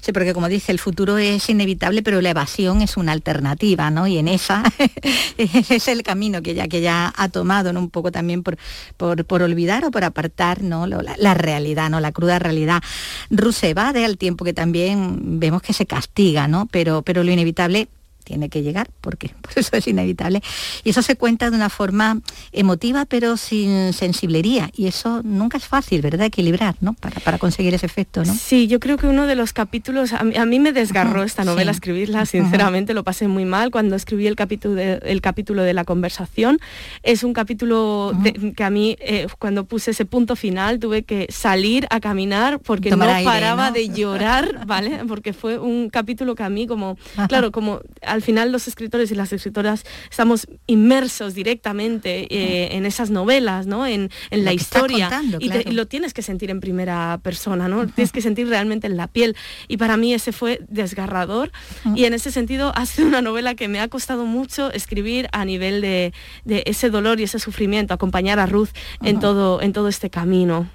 Sí, 0.00 0.12
porque 0.12 0.34
como 0.34 0.48
dice, 0.48 0.72
el 0.72 0.78
futuro 0.78 1.16
es 1.16 1.48
inevitable, 1.48 2.02
pero 2.02 2.20
la 2.20 2.30
evasión 2.30 2.82
es 2.82 2.96
una 2.96 3.12
alternativa, 3.12 3.90
¿no? 3.90 4.06
Y 4.06 4.18
en 4.18 4.28
esa 4.28 4.62
es 5.38 5.88
el 5.88 6.02
camino 6.02 6.42
que 6.42 6.50
ella, 6.50 6.68
que 6.68 6.82
ya 6.82 7.12
ha 7.16 7.28
tomado, 7.30 7.72
¿no? 7.72 7.80
Un 7.80 7.90
poco 7.90 8.12
también 8.12 8.42
por, 8.42 8.58
por, 8.96 9.42
olvidar 9.42 9.86
o 9.86 9.90
por 9.90 10.04
apartar, 10.04 10.62
¿no? 10.62 10.86
La, 10.86 11.29
realidad, 11.34 11.90
¿no? 11.90 12.00
La 12.00 12.12
cruda 12.12 12.38
realidad. 12.38 12.82
Rus 13.30 13.56
se 13.56 13.70
evade 13.70 14.04
al 14.04 14.18
tiempo 14.18 14.44
que 14.44 14.52
también 14.52 15.40
vemos 15.40 15.62
que 15.62 15.72
se 15.72 15.86
castiga, 15.86 16.48
¿no? 16.48 16.66
Pero, 16.70 17.02
pero 17.02 17.24
lo 17.24 17.30
inevitable 17.32 17.88
tiene 18.30 18.48
que 18.48 18.62
llegar, 18.62 18.88
porque 19.00 19.34
por 19.42 19.52
eso 19.56 19.76
es 19.76 19.88
inevitable. 19.88 20.40
Y 20.84 20.90
eso 20.90 21.02
se 21.02 21.16
cuenta 21.16 21.50
de 21.50 21.56
una 21.56 21.68
forma 21.68 22.20
emotiva, 22.52 23.04
pero 23.06 23.36
sin 23.36 23.92
sensiblería. 23.92 24.70
Y 24.72 24.86
eso 24.86 25.22
nunca 25.24 25.58
es 25.58 25.64
fácil, 25.64 26.00
¿verdad? 26.00 26.26
Equilibrar, 26.26 26.76
¿no? 26.80 26.94
Para, 26.94 27.18
para 27.20 27.38
conseguir 27.38 27.74
ese 27.74 27.86
efecto, 27.86 28.24
¿no? 28.24 28.32
Sí, 28.32 28.68
yo 28.68 28.78
creo 28.78 28.98
que 28.98 29.08
uno 29.08 29.26
de 29.26 29.34
los 29.34 29.52
capítulos, 29.52 30.12
a 30.12 30.22
mí, 30.22 30.60
me 30.60 30.72
desgarró 30.72 31.24
esta 31.24 31.44
novela 31.44 31.72
escribirla, 31.72 32.24
sinceramente, 32.24 32.94
lo 32.94 33.02
pasé 33.02 33.26
muy 33.26 33.44
mal 33.44 33.72
cuando 33.72 33.96
escribí 33.96 34.28
el 34.28 34.36
capítulo 34.36 34.74
de, 34.76 35.00
el 35.02 35.20
capítulo 35.20 35.62
de 35.62 35.74
la 35.74 35.84
conversación. 35.84 36.60
Es 37.02 37.24
un 37.24 37.32
capítulo 37.32 38.12
que 38.56 38.62
a 38.62 38.70
mí, 38.70 38.96
eh, 39.00 39.26
cuando 39.40 39.64
puse 39.64 39.90
ese 39.90 40.04
punto 40.04 40.36
final, 40.36 40.78
tuve 40.78 41.02
que 41.02 41.26
salir 41.30 41.88
a 41.90 41.98
caminar 41.98 42.60
porque 42.60 42.90
no 42.90 42.98
paraba 42.98 43.72
de 43.72 43.88
llorar, 43.88 44.66
¿vale? 44.66 45.00
Porque 45.08 45.32
fue 45.32 45.58
un 45.58 45.90
capítulo 45.90 46.36
que 46.36 46.44
a 46.44 46.48
mí 46.48 46.68
como, 46.68 46.96
claro, 47.26 47.50
como 47.50 47.80
al 48.06 48.19
final 48.22 48.52
los 48.52 48.68
escritores 48.68 49.10
y 49.10 49.14
las 49.14 49.32
escritoras 49.32 49.84
estamos 50.10 50.46
inmersos 50.66 51.34
directamente 51.34 52.26
eh, 52.30 52.76
en 52.76 52.86
esas 52.86 53.10
novelas, 53.10 53.66
¿no? 53.66 53.86
En, 53.86 54.10
la 54.30 54.52
historia. 54.52 55.10
y, 55.38 55.48
lo 55.72 55.86
tienes 55.86 56.14
que 56.14 56.22
sentir 56.22 56.50
en 56.50 56.60
primera 56.60 57.20
persona, 57.22 57.68
¿no? 57.68 57.86
Tienes 57.86 58.12
que 58.12 58.22
sentir 58.22 58.48
realmente 58.48 58.86
en 58.86 58.96
la 58.96 59.06
piel. 59.06 59.36
Y 59.68 59.76
para 59.76 59.96
mí 59.96 60.14
ese 60.14 60.32
fue 60.32 60.60
desgarrador. 60.68 61.50
Y 61.94 62.04
en 62.04 62.14
ese 62.14 62.30
sentido 62.30 62.72
ha 62.74 62.86
sido 62.86 63.08
una 63.08 63.22
novela 63.22 63.54
que 63.54 63.68
me 63.68 63.80
ha 63.80 63.88
costado 63.88 64.24
mucho 64.24 64.72
escribir 64.72 65.28
a 65.32 65.44
nivel 65.44 65.80
de, 65.80 66.12
ese 66.46 66.90
dolor 66.90 67.20
y 67.20 67.24
ese 67.24 67.38
sufrimiento, 67.38 67.94
acompañar 67.94 68.38
a 68.38 68.46
Ruth 68.46 68.70
en, 69.02 69.20
todo, 69.20 69.60
en 69.62 69.72
todo 69.72 69.88
este 69.88 70.10
camino. 70.10 70.68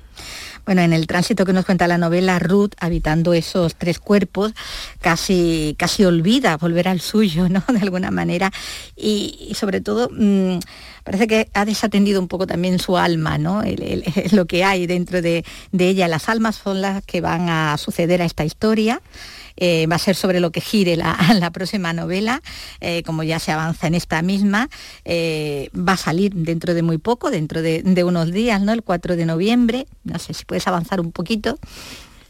Bueno, 0.66 0.82
en 0.82 0.94
el 0.94 1.06
tránsito 1.06 1.46
que 1.46 1.54
nos 1.54 1.66
cuenta 1.66 1.88
la 1.88 1.98
novela, 1.98 2.40
Ruth, 2.40 2.72
habitando 2.80 3.34
esos 3.34 3.76
tres 3.76 4.00
cuerpos, 4.00 4.54
casi, 5.00 5.76
casi 5.78 6.06
olvida 6.06 6.58
volver 6.58 6.88
al 6.88 7.02
suyo, 7.02 7.48
¿no? 7.50 7.64
De 7.72 7.80
alguna 7.80 8.10
manera. 8.12 8.52
Y, 8.96 9.54
sobre 9.56 9.82
todo, 9.82 10.10
mm, 10.12 10.60
parece 11.04 11.28
que 11.28 11.50
ha 11.54 11.66
desatendido 11.66 12.20
un 12.20 12.28
poco 12.28 12.48
también 12.48 12.80
su 12.80 12.98
alma, 12.98 13.38
¿no? 13.38 13.62
lo 14.32 14.46
que 14.46 14.64
hay 14.64 14.88
dentro 14.88 15.22
de, 15.22 15.46
de 15.72 15.88
ella. 15.88 16.08
Las 16.08 16.30
almas 16.30 16.56
son 16.56 16.82
las 16.82 17.04
que 17.06 17.22
van 17.22 17.50
a 17.50 17.78
suceder 17.78 18.22
a 18.22 18.26
esta 18.26 18.44
historia. 18.44 19.02
Eh, 19.58 19.88
va 19.88 19.96
a 19.96 20.00
ser 20.00 20.16
sobre 20.16 20.40
lo 20.40 20.52
que 20.52 20.62
gire 20.62 20.96
la, 20.98 21.52
próxima 21.52 21.94
novela, 21.94 22.42
eh, 22.82 23.04
como 23.04 23.24
ya 23.24 23.40
se 23.40 23.52
avanza 23.52 23.88
en 23.88 23.96
esta 23.96 24.22
misma. 24.22 24.70
Eh, 25.04 25.70
va 25.76 25.94
a 25.94 25.98
salir 25.98 26.34
dentro 26.34 26.74
de 26.74 26.82
muy 26.82 26.98
poco, 26.98 27.32
dentro 27.32 27.62
de, 27.62 28.04
unos 28.06 28.32
días, 28.32 28.62
¿no? 28.62 28.72
El 28.72 28.84
4 28.84 29.16
de 29.16 29.26
noviembre. 29.26 29.88
No 30.04 30.20
sé 30.20 30.34
si 30.34 30.46
puedes 30.46 30.68
avanzar 30.68 31.00
un 31.00 31.12
poquito 31.12 31.58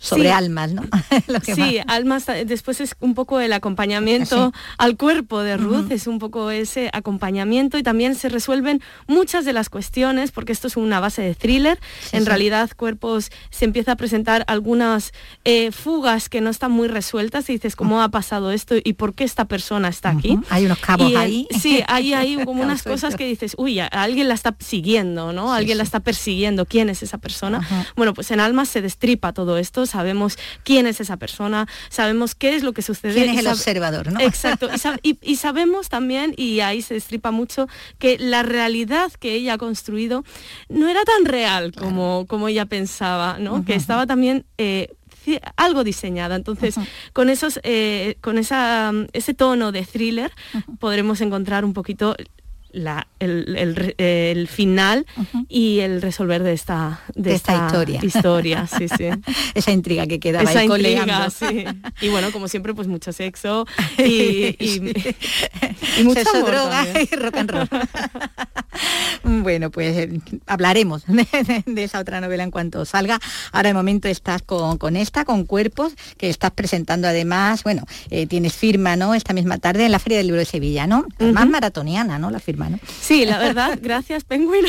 sobre 0.06 0.32
almas, 0.32 0.74
¿no? 0.74 0.84
sí, 1.44 1.80
almas, 1.88 2.26
después 2.46 2.82
es 2.82 2.96
un 3.00 3.14
poco 3.16 3.40
el 3.40 3.54
acompañamiento 3.54 4.54
al 4.78 4.98
cuerpo 4.98 5.42
de 5.42 5.58
Ruth, 5.58 5.92
es 5.92 6.08
un 6.08 6.20
poco 6.20 6.52
ese 6.52 6.90
acompañamiento 6.94 7.78
y 7.78 7.84
también 7.84 8.16
se 8.16 8.30
resuelven 8.30 8.82
muchas 9.08 9.46
de 9.46 9.54
las 9.54 9.70
cuestiones, 9.70 10.32
porque 10.32 10.52
esto 10.52 10.68
es 10.68 10.78
una 10.78 11.00
base 11.00 11.22
de 11.22 11.36
thriller, 11.36 11.80
en 12.12 12.26
realidad 12.26 12.70
cuerpos 12.76 13.32
se 13.50 13.66
empieza 13.66 13.94
a 13.94 13.96
presentar 13.96 14.44
algunas 14.48 15.12
eh, 15.44 15.72
fugas 15.72 16.30
que 16.30 16.42
no 16.42 16.50
están 16.50 16.72
muy 16.72 16.88
resueltas 16.88 17.50
y 17.50 17.54
dices, 17.54 17.76
¿cómo 17.76 18.02
ha 18.02 18.10
pasado 18.10 18.52
esto 18.52 18.76
y 18.84 18.94
por 18.94 19.14
qué 19.14 19.24
esta 19.24 19.46
persona 19.46 19.90
está 19.90 20.10
aquí? 20.10 20.40
Hay 20.50 20.66
unos 20.66 20.80
cabos 20.80 21.16
ahí. 21.16 21.48
Sí, 21.60 21.84
hay, 21.88 22.14
hay 22.14 22.36
como 22.46 22.62
unas 22.62 22.84
cosas 22.84 23.16
que 23.16 23.26
dices, 23.26 23.56
uy, 23.58 23.80
alguien 23.80 24.28
la 24.28 24.34
está 24.34 24.56
siguiendo, 24.60 25.34
¿no? 25.34 25.54
alguien 25.54 25.78
la 25.78 25.84
está 25.84 26.00
persiguiendo, 26.00 26.66
¿quién 26.66 26.90
es 26.90 27.02
esa 27.04 27.18
persona? 27.18 27.68
Bueno, 27.96 28.14
pues 28.14 28.32
en 28.32 28.40
almas 28.40 28.70
se 28.70 28.82
destripa 28.82 29.34
todo 29.34 29.58
esto, 29.58 29.86
sabemos 29.96 30.38
quién 30.64 30.88
es 30.88 31.00
esa 31.00 31.16
persona, 31.16 31.68
sabemos 31.90 32.36
qué 32.36 32.56
es 32.56 32.64
lo 32.64 32.74
que 32.74 32.82
sucede. 32.82 33.14
¿Quién 33.14 33.30
es 33.30 33.40
el 33.40 33.48
observador, 33.48 34.12
no? 34.12 34.20
Exacto. 34.20 34.68
Y, 35.02 35.36
sabemos 35.38 35.88
también, 35.90 36.34
y 36.36 36.60
ahí 36.60 36.82
se 36.82 36.96
destripa 36.96 37.32
mucho, 37.32 37.68
que 37.98 38.18
la 38.20 38.44
realidad 38.44 39.12
que 39.14 39.34
ella 39.34 39.54
ha 39.54 39.58
construido 39.58 40.24
no 40.68 40.90
era 40.90 41.04
tan 41.04 41.24
real 41.26 41.72
como, 41.72 42.26
como 42.28 42.50
ella 42.50 42.66
pensaba, 42.66 43.38
¿no? 43.40 43.64
Que 43.66 43.76
estaba 43.76 44.06
también... 44.06 44.46
Eh, 44.58 44.90
algo 45.56 45.84
diseñada. 45.84 46.36
Entonces, 46.36 46.76
con 47.12 47.32
esos, 47.32 47.60
eh, 47.64 48.16
con 48.22 48.38
esa, 48.38 48.92
ese 49.12 49.34
tono 49.34 49.72
de 49.72 49.84
thriller, 49.84 50.32
podremos 50.80 51.20
encontrar 51.20 51.66
un 51.66 51.74
poquito 51.74 52.16
el, 53.20 54.48
final 54.50 55.06
y 55.48 55.80
el 55.80 56.02
resolver 56.02 56.44
de 56.44 56.54
esta, 56.54 57.02
de, 57.16 57.34
esta, 57.34 57.66
historia. 57.66 58.00
historia 58.04 58.68
sí, 58.68 58.88
sí. 58.88 59.10
Esa 59.54 59.72
intriga 59.72 60.08
que 60.08 60.20
quedaba 60.20 60.50
Esa 60.50 60.64
intriga, 60.64 61.30
sí. 61.30 61.66
Y 62.02 62.10
bueno, 62.10 62.32
como 62.32 62.48
siempre, 62.48 62.74
pues 62.74 62.88
mucho 62.88 63.14
sexo 63.14 63.66
y, 63.98 64.56
y, 64.60 66.04
mucha 66.04 66.24
droga 66.24 66.86
y 67.02 67.16
rock 67.16 67.38
and 67.38 67.52
roll. 67.52 67.70
bueno, 69.24 69.72
pues 69.72 69.98
eh, 69.98 70.22
hablaremos 70.46 71.04
de, 71.08 71.84
esa 71.84 72.00
otra 72.00 72.22
novela 72.22 72.44
en 72.44 72.52
cuanto 72.52 72.86
salga. 72.86 73.20
Ahora 73.52 73.70
de 73.70 73.74
momento 73.74 74.08
estás 74.08 74.42
con, 74.42 74.96
esta, 74.96 75.26
con 75.26 75.46
Cuerpos, 75.46 75.94
que 76.18 76.30
estás 76.30 76.52
presentando 76.52 77.08
además, 77.08 77.64
bueno, 77.64 77.84
eh, 78.10 78.28
tienes 78.28 78.54
firma, 78.54 78.96
¿no? 78.96 79.14
Esta 79.14 79.34
misma 79.34 79.58
tarde 79.58 79.86
en 79.86 79.92
la 79.92 80.00
Feria 80.00 80.18
del 80.18 80.28
Libro 80.28 80.40
de 80.40 80.46
Sevilla, 80.46 80.88
¿no? 80.88 81.06
Más 81.20 81.48
maratoniana, 81.48 82.20
¿no? 82.20 82.32
La 82.32 82.40
firma. 82.40 82.65
Sí, 83.02 83.26
la 83.26 83.38
verdad, 83.38 83.78
gracias 83.82 84.24
Penguin. 84.24 84.66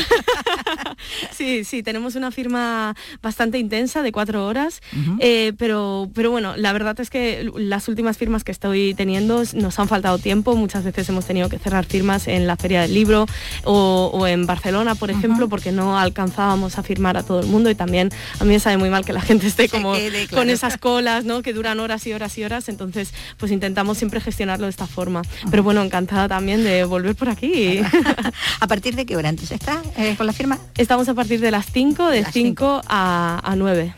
sí, 1.31 1.63
sí, 1.63 1.83
tenemos 1.83 2.15
una 2.15 2.31
firma 2.31 2.95
bastante 3.21 3.57
intensa 3.57 4.01
de 4.01 4.11
cuatro 4.11 4.45
horas, 4.45 4.81
eh, 5.19 5.53
pero, 5.57 6.09
pero 6.13 6.31
bueno, 6.31 6.55
la 6.55 6.73
verdad 6.73 6.99
es 6.99 7.09
que 7.09 7.49
las 7.55 7.87
últimas 7.87 8.17
firmas 8.17 8.43
que 8.43 8.51
estoy 8.51 8.93
teniendo 8.93 9.43
nos 9.53 9.79
han 9.79 9.87
faltado 9.87 10.17
tiempo, 10.17 10.55
muchas 10.55 10.83
veces 10.83 11.07
hemos 11.09 11.25
tenido 11.25 11.49
que 11.49 11.59
cerrar 11.59 11.85
firmas 11.85 12.27
en 12.27 12.47
la 12.47 12.55
Feria 12.57 12.81
del 12.81 12.93
Libro 12.93 13.25
o, 13.63 14.25
en 14.27 14.45
Barcelona, 14.45 14.95
por 14.95 15.11
ejemplo, 15.11 15.47
porque 15.49 15.71
no 15.71 15.97
alcanzábamos 15.97 16.77
a 16.77 16.83
firmar 16.83 17.17
a 17.17 17.23
todo 17.23 17.39
el 17.39 17.47
mundo 17.47 17.69
y 17.69 17.75
también 17.75 18.09
a 18.39 18.43
mí 18.43 18.53
me 18.53 18.59
sabe 18.59 18.77
muy 18.77 18.89
mal 18.89 19.05
que 19.05 19.13
la 19.13 19.21
gente 19.21 19.47
esté 19.47 19.69
como 19.69 19.93
con 20.33 20.49
esas 20.49 20.77
colas, 20.77 21.25
¿no? 21.25 21.41
Que 21.41 21.53
duran 21.53 21.79
horas 21.79 22.05
y 22.07 22.13
horas 22.13 22.37
y 22.37 22.43
horas, 22.43 22.69
entonces 22.69 23.13
pues 23.37 23.51
intentamos 23.51 23.97
siempre 23.97 24.21
gestionarlo 24.21 24.65
de 24.65 24.71
esta 24.71 24.87
forma. 24.87 25.21
Pero 25.49 25.63
bueno, 25.63 25.81
encantada 25.83 26.27
también 26.27 26.63
de 26.63 26.83
volver 26.83 27.15
por 27.15 27.29
aquí. 27.29 27.81
¿A 28.59 28.67
partir 28.67 28.95
de 28.95 29.05
qué 29.05 29.15
hora 29.15 29.29
antes 29.29 29.51
está 29.51 29.81
eh, 29.97 30.15
con 30.17 30.25
la 30.25 30.33
firma? 30.33 30.57
Estamos 30.75 31.07
a 31.09 31.13
partir 31.13 31.39
de 31.39 31.51
las 31.51 31.65
5, 31.71 32.09
de 32.09 32.25
5 32.25 32.81
a, 32.87 33.53
9. 33.57 33.93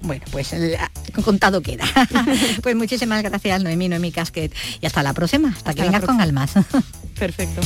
Bueno, 0.00 0.24
pues 0.30 0.52
el, 0.52 0.76
contado 1.24 1.62
queda. 1.62 1.84
pues 2.62 2.76
muchísimas 2.76 3.22
gracias 3.22 3.62
Noemí, 3.62 3.88
Noemí 3.88 4.12
Casquet 4.12 4.54
y 4.80 4.86
hasta 4.86 5.02
la 5.02 5.12
próxima, 5.12 5.48
hasta, 5.48 5.74
que 5.74 5.82
vengas 5.82 6.04
con 6.04 6.20
Almas. 6.20 6.52
Perfecto. 7.18 7.60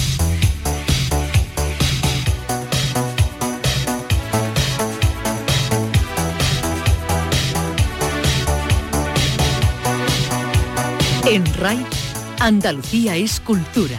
En 11.24 11.44
RAI, 11.56 11.84
Andalucía 12.40 13.16
es 13.16 13.38
cultura 13.40 13.98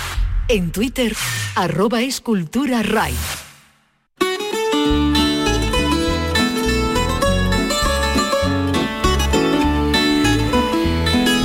En 0.51 0.73
Twitter, 0.73 1.15
arroba 1.55 2.01
escultura 2.01 2.83
RAI. 2.83 3.13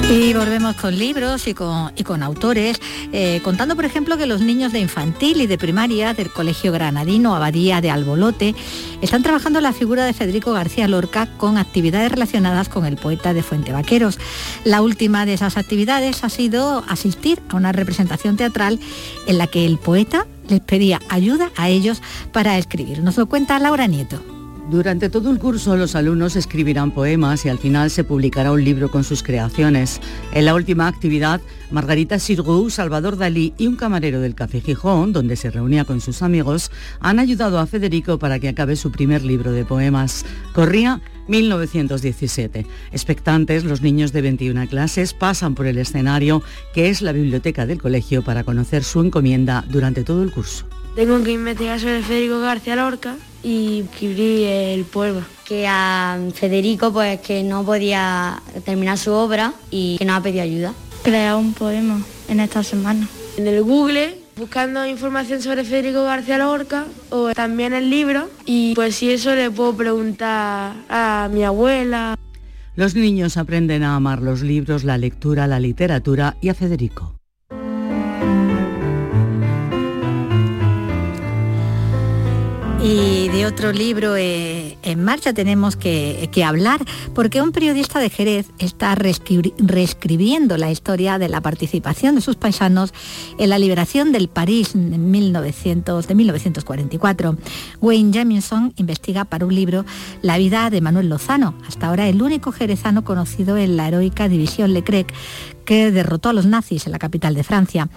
Y 0.09 0.35
volvemos 0.35 0.77
con 0.77 0.97
libros 0.97 1.49
y 1.49 1.55
con, 1.55 1.91
y 1.97 2.05
con 2.05 2.23
autores, 2.23 2.81
eh, 3.13 3.41
contando 3.43 3.75
por 3.75 3.85
ejemplo 3.85 4.17
que 4.17 4.27
los 4.27 4.41
niños 4.41 4.73
de 4.73 4.79
infantil 4.79 5.41
y 5.41 5.49
de 5.49 5.59
primaria 5.59 6.15
del 6.15 6.31
Colegio 6.31 6.71
Granadino 6.71 7.35
Abadía 7.35 7.81
de 7.81 7.91
Albolote 7.91 8.55
están 9.03 9.25
trabajando 9.25 9.61
la 9.61 9.73
figura 9.73 10.05
de 10.05 10.13
Federico 10.13 10.53
García 10.53 10.87
Lorca 10.87 11.27
con 11.39 11.59
actividades 11.59 12.13
relacionadas 12.13 12.69
con 12.69 12.87
el 12.87 12.97
poeta 12.97 13.35
de 13.35 13.43
Fuente 13.43 13.73
Vaqueros. 13.73 14.21
La 14.65 14.81
última 14.81 15.27
de 15.27 15.35
esas 15.35 15.57
actividades 15.57 16.23
ha 16.23 16.29
sido 16.29 16.85
asistir 16.87 17.43
a 17.49 17.57
una 17.57 17.73
representación 17.73 18.37
teatral 18.37 18.79
en 19.27 19.39
la 19.39 19.49
que 19.49 19.67
el 19.67 19.77
poeta 19.77 20.25
les 20.49 20.61
pedía 20.61 21.01
ayuda 21.09 21.51
a 21.57 21.69
ellos 21.69 22.01
para 22.31 22.59
escribir. 22.59 23.03
Nos 23.03 23.17
lo 23.17 23.27
cuenta 23.27 23.59
Laura 23.59 23.89
Nieto. 23.89 24.36
Durante 24.71 25.09
todo 25.11 25.31
el 25.31 25.39
curso 25.39 25.77
los 25.77 25.95
alumnos 25.95 26.35
escribirán 26.35 26.91
poemas 26.91 27.45
y 27.45 27.49
al 27.49 27.59
final 27.59 27.89
se 27.89 28.03
publicará 28.03 28.51
un 28.51 28.65
libro 28.65 28.91
con 28.91 29.05
sus 29.05 29.23
creaciones. 29.23 30.01
En 30.33 30.45
la 30.45 30.57
última 30.57 30.89
actividad, 30.89 31.41
Margarita 31.71 32.19
Sirgu, 32.19 32.69
Salvador 32.69 33.17
Dalí 33.17 33.55
y 33.59 33.69
un 33.69 33.77
camarero 33.77 34.21
del 34.21 34.35
Café 34.35 34.61
Gijón, 34.61 35.13
donde 35.13 35.37
se 35.37 35.53
reunía 35.53 35.85
con 35.85 36.01
sus 36.01 36.21
amigos, 36.21 36.73
han 36.99 37.21
ayudado 37.21 37.61
a 37.61 37.67
Federico 37.67 38.19
para 38.19 38.41
que 38.41 38.49
acabe 38.49 38.75
su 38.75 38.91
primer 38.91 39.23
libro 39.23 39.53
de 39.53 39.65
poemas. 39.65 40.27
Corría 40.53 41.01
1917. 41.29 42.67
Expectantes, 42.91 43.63
los 43.63 43.83
niños 43.83 44.13
de 44.13 44.23
21 44.23 44.67
clases 44.67 45.15
pasan 45.15 45.55
por 45.55 45.69
el 45.69 45.79
escenario 45.79 46.43
que 46.75 46.89
es 46.89 47.03
la 47.03 47.13
biblioteca 47.13 47.67
del 47.67 47.81
colegio 47.81 48.25
para 48.25 48.43
conocer 48.43 48.83
su 48.83 49.01
encomienda 49.01 49.65
durante 49.69 50.03
todo 50.03 50.25
el 50.25 50.33
curso. 50.33 50.67
Tengo 50.97 51.23
que 51.23 51.33
investigar 51.33 51.79
sobre 51.79 52.03
Federico 52.03 52.41
García 52.41 52.75
Lorca 52.75 53.17
y 53.43 53.81
escribí 53.81 54.45
el 54.45 54.87
poema. 54.87 55.27
Que 55.45 55.67
a 55.69 56.19
Federico 56.33 56.91
pues 56.91 57.21
que 57.21 57.43
no 57.43 57.65
podía 57.67 58.43
terminar 58.65 58.97
su 58.97 59.13
obra 59.13 59.53
y 59.71 59.99
que 59.99 60.07
nos 60.07 60.17
ha 60.17 60.23
pedido 60.23 60.43
ayuda. 60.43 60.73
Crear 61.03 61.37
un 61.37 61.53
poema 61.53 62.01
en 62.29 62.41
esta 62.41 62.63
semana. 62.63 63.07
En 63.37 63.47
el 63.47 63.63
Google 63.63 64.17
buscando 64.37 64.87
información 64.87 65.43
sobre 65.43 65.65
Federico 65.65 66.03
García 66.03 66.39
Lorca 66.39 66.87
o 67.11 67.35
también 67.35 67.75
el 67.75 67.91
libro 67.91 68.31
y 68.47 68.75
pues 68.75 68.97
si 68.97 69.11
eso 69.11 69.35
le 69.35 69.51
puedo 69.51 69.77
preguntar 69.77 70.77
a 70.89 71.29
mi 71.31 71.45
abuela. 71.45 72.17
Los 72.75 72.95
niños 72.95 73.37
aprenden 73.37 73.83
a 73.83 73.97
amar 73.97 74.23
los 74.23 74.41
libros, 74.41 74.83
la 74.83 74.97
lectura, 74.97 75.47
la 75.47 75.61
literatura 75.61 76.39
y 76.41 76.49
a 76.49 76.55
Federico. 76.55 77.16
Y 82.89 83.29
de 83.31 83.47
otro 83.47 83.73
libro 83.73 84.15
eh, 84.17 84.79
en 84.85 85.03
marcha 85.03 85.33
tenemos 85.33 85.75
que, 85.75 86.31
hablar 86.47 86.79
porque 87.17 87.43
un 87.43 87.51
periodista 87.51 87.99
de 87.99 88.11
Jerez 88.11 88.47
está 88.61 88.95
reescribiendo 88.95 90.57
la 90.57 90.71
historia 90.71 91.19
de 91.19 91.29
la 91.29 91.41
participación 91.41 92.15
de 92.15 92.21
sus 92.21 92.37
paisanos 92.37 92.95
en 93.39 93.51
la 93.51 93.59
liberación 93.59 94.13
del 94.13 94.29
París 94.29 94.71
de 94.75 94.99
1944. 94.99 97.37
Wayne 97.81 98.17
Jamison 98.17 98.73
investiga 98.77 99.25
para 99.25 99.47
un 99.47 99.57
libro 99.57 99.85
la 100.23 100.39
vida 100.39 100.71
de 100.71 100.81
Manuel 100.81 101.09
Lozano, 101.09 101.57
hasta 101.67 101.89
ahora 101.89 102.09
el 102.09 102.23
único 102.23 102.53
jerezano 102.53 103.03
conocido 103.03 103.57
en 103.57 103.77
la 103.77 103.89
heroica 103.89 104.29
división 104.29 104.73
Leclerc, 104.73 105.13
que 105.67 105.91
derrotó 105.91 106.31
a 106.31 106.33
los 106.33 106.47
nazis 106.47 106.87
en 106.87 106.93
la 106.93 106.99
capital 106.99 107.35
de 107.35 107.45
Francia. 107.45 107.91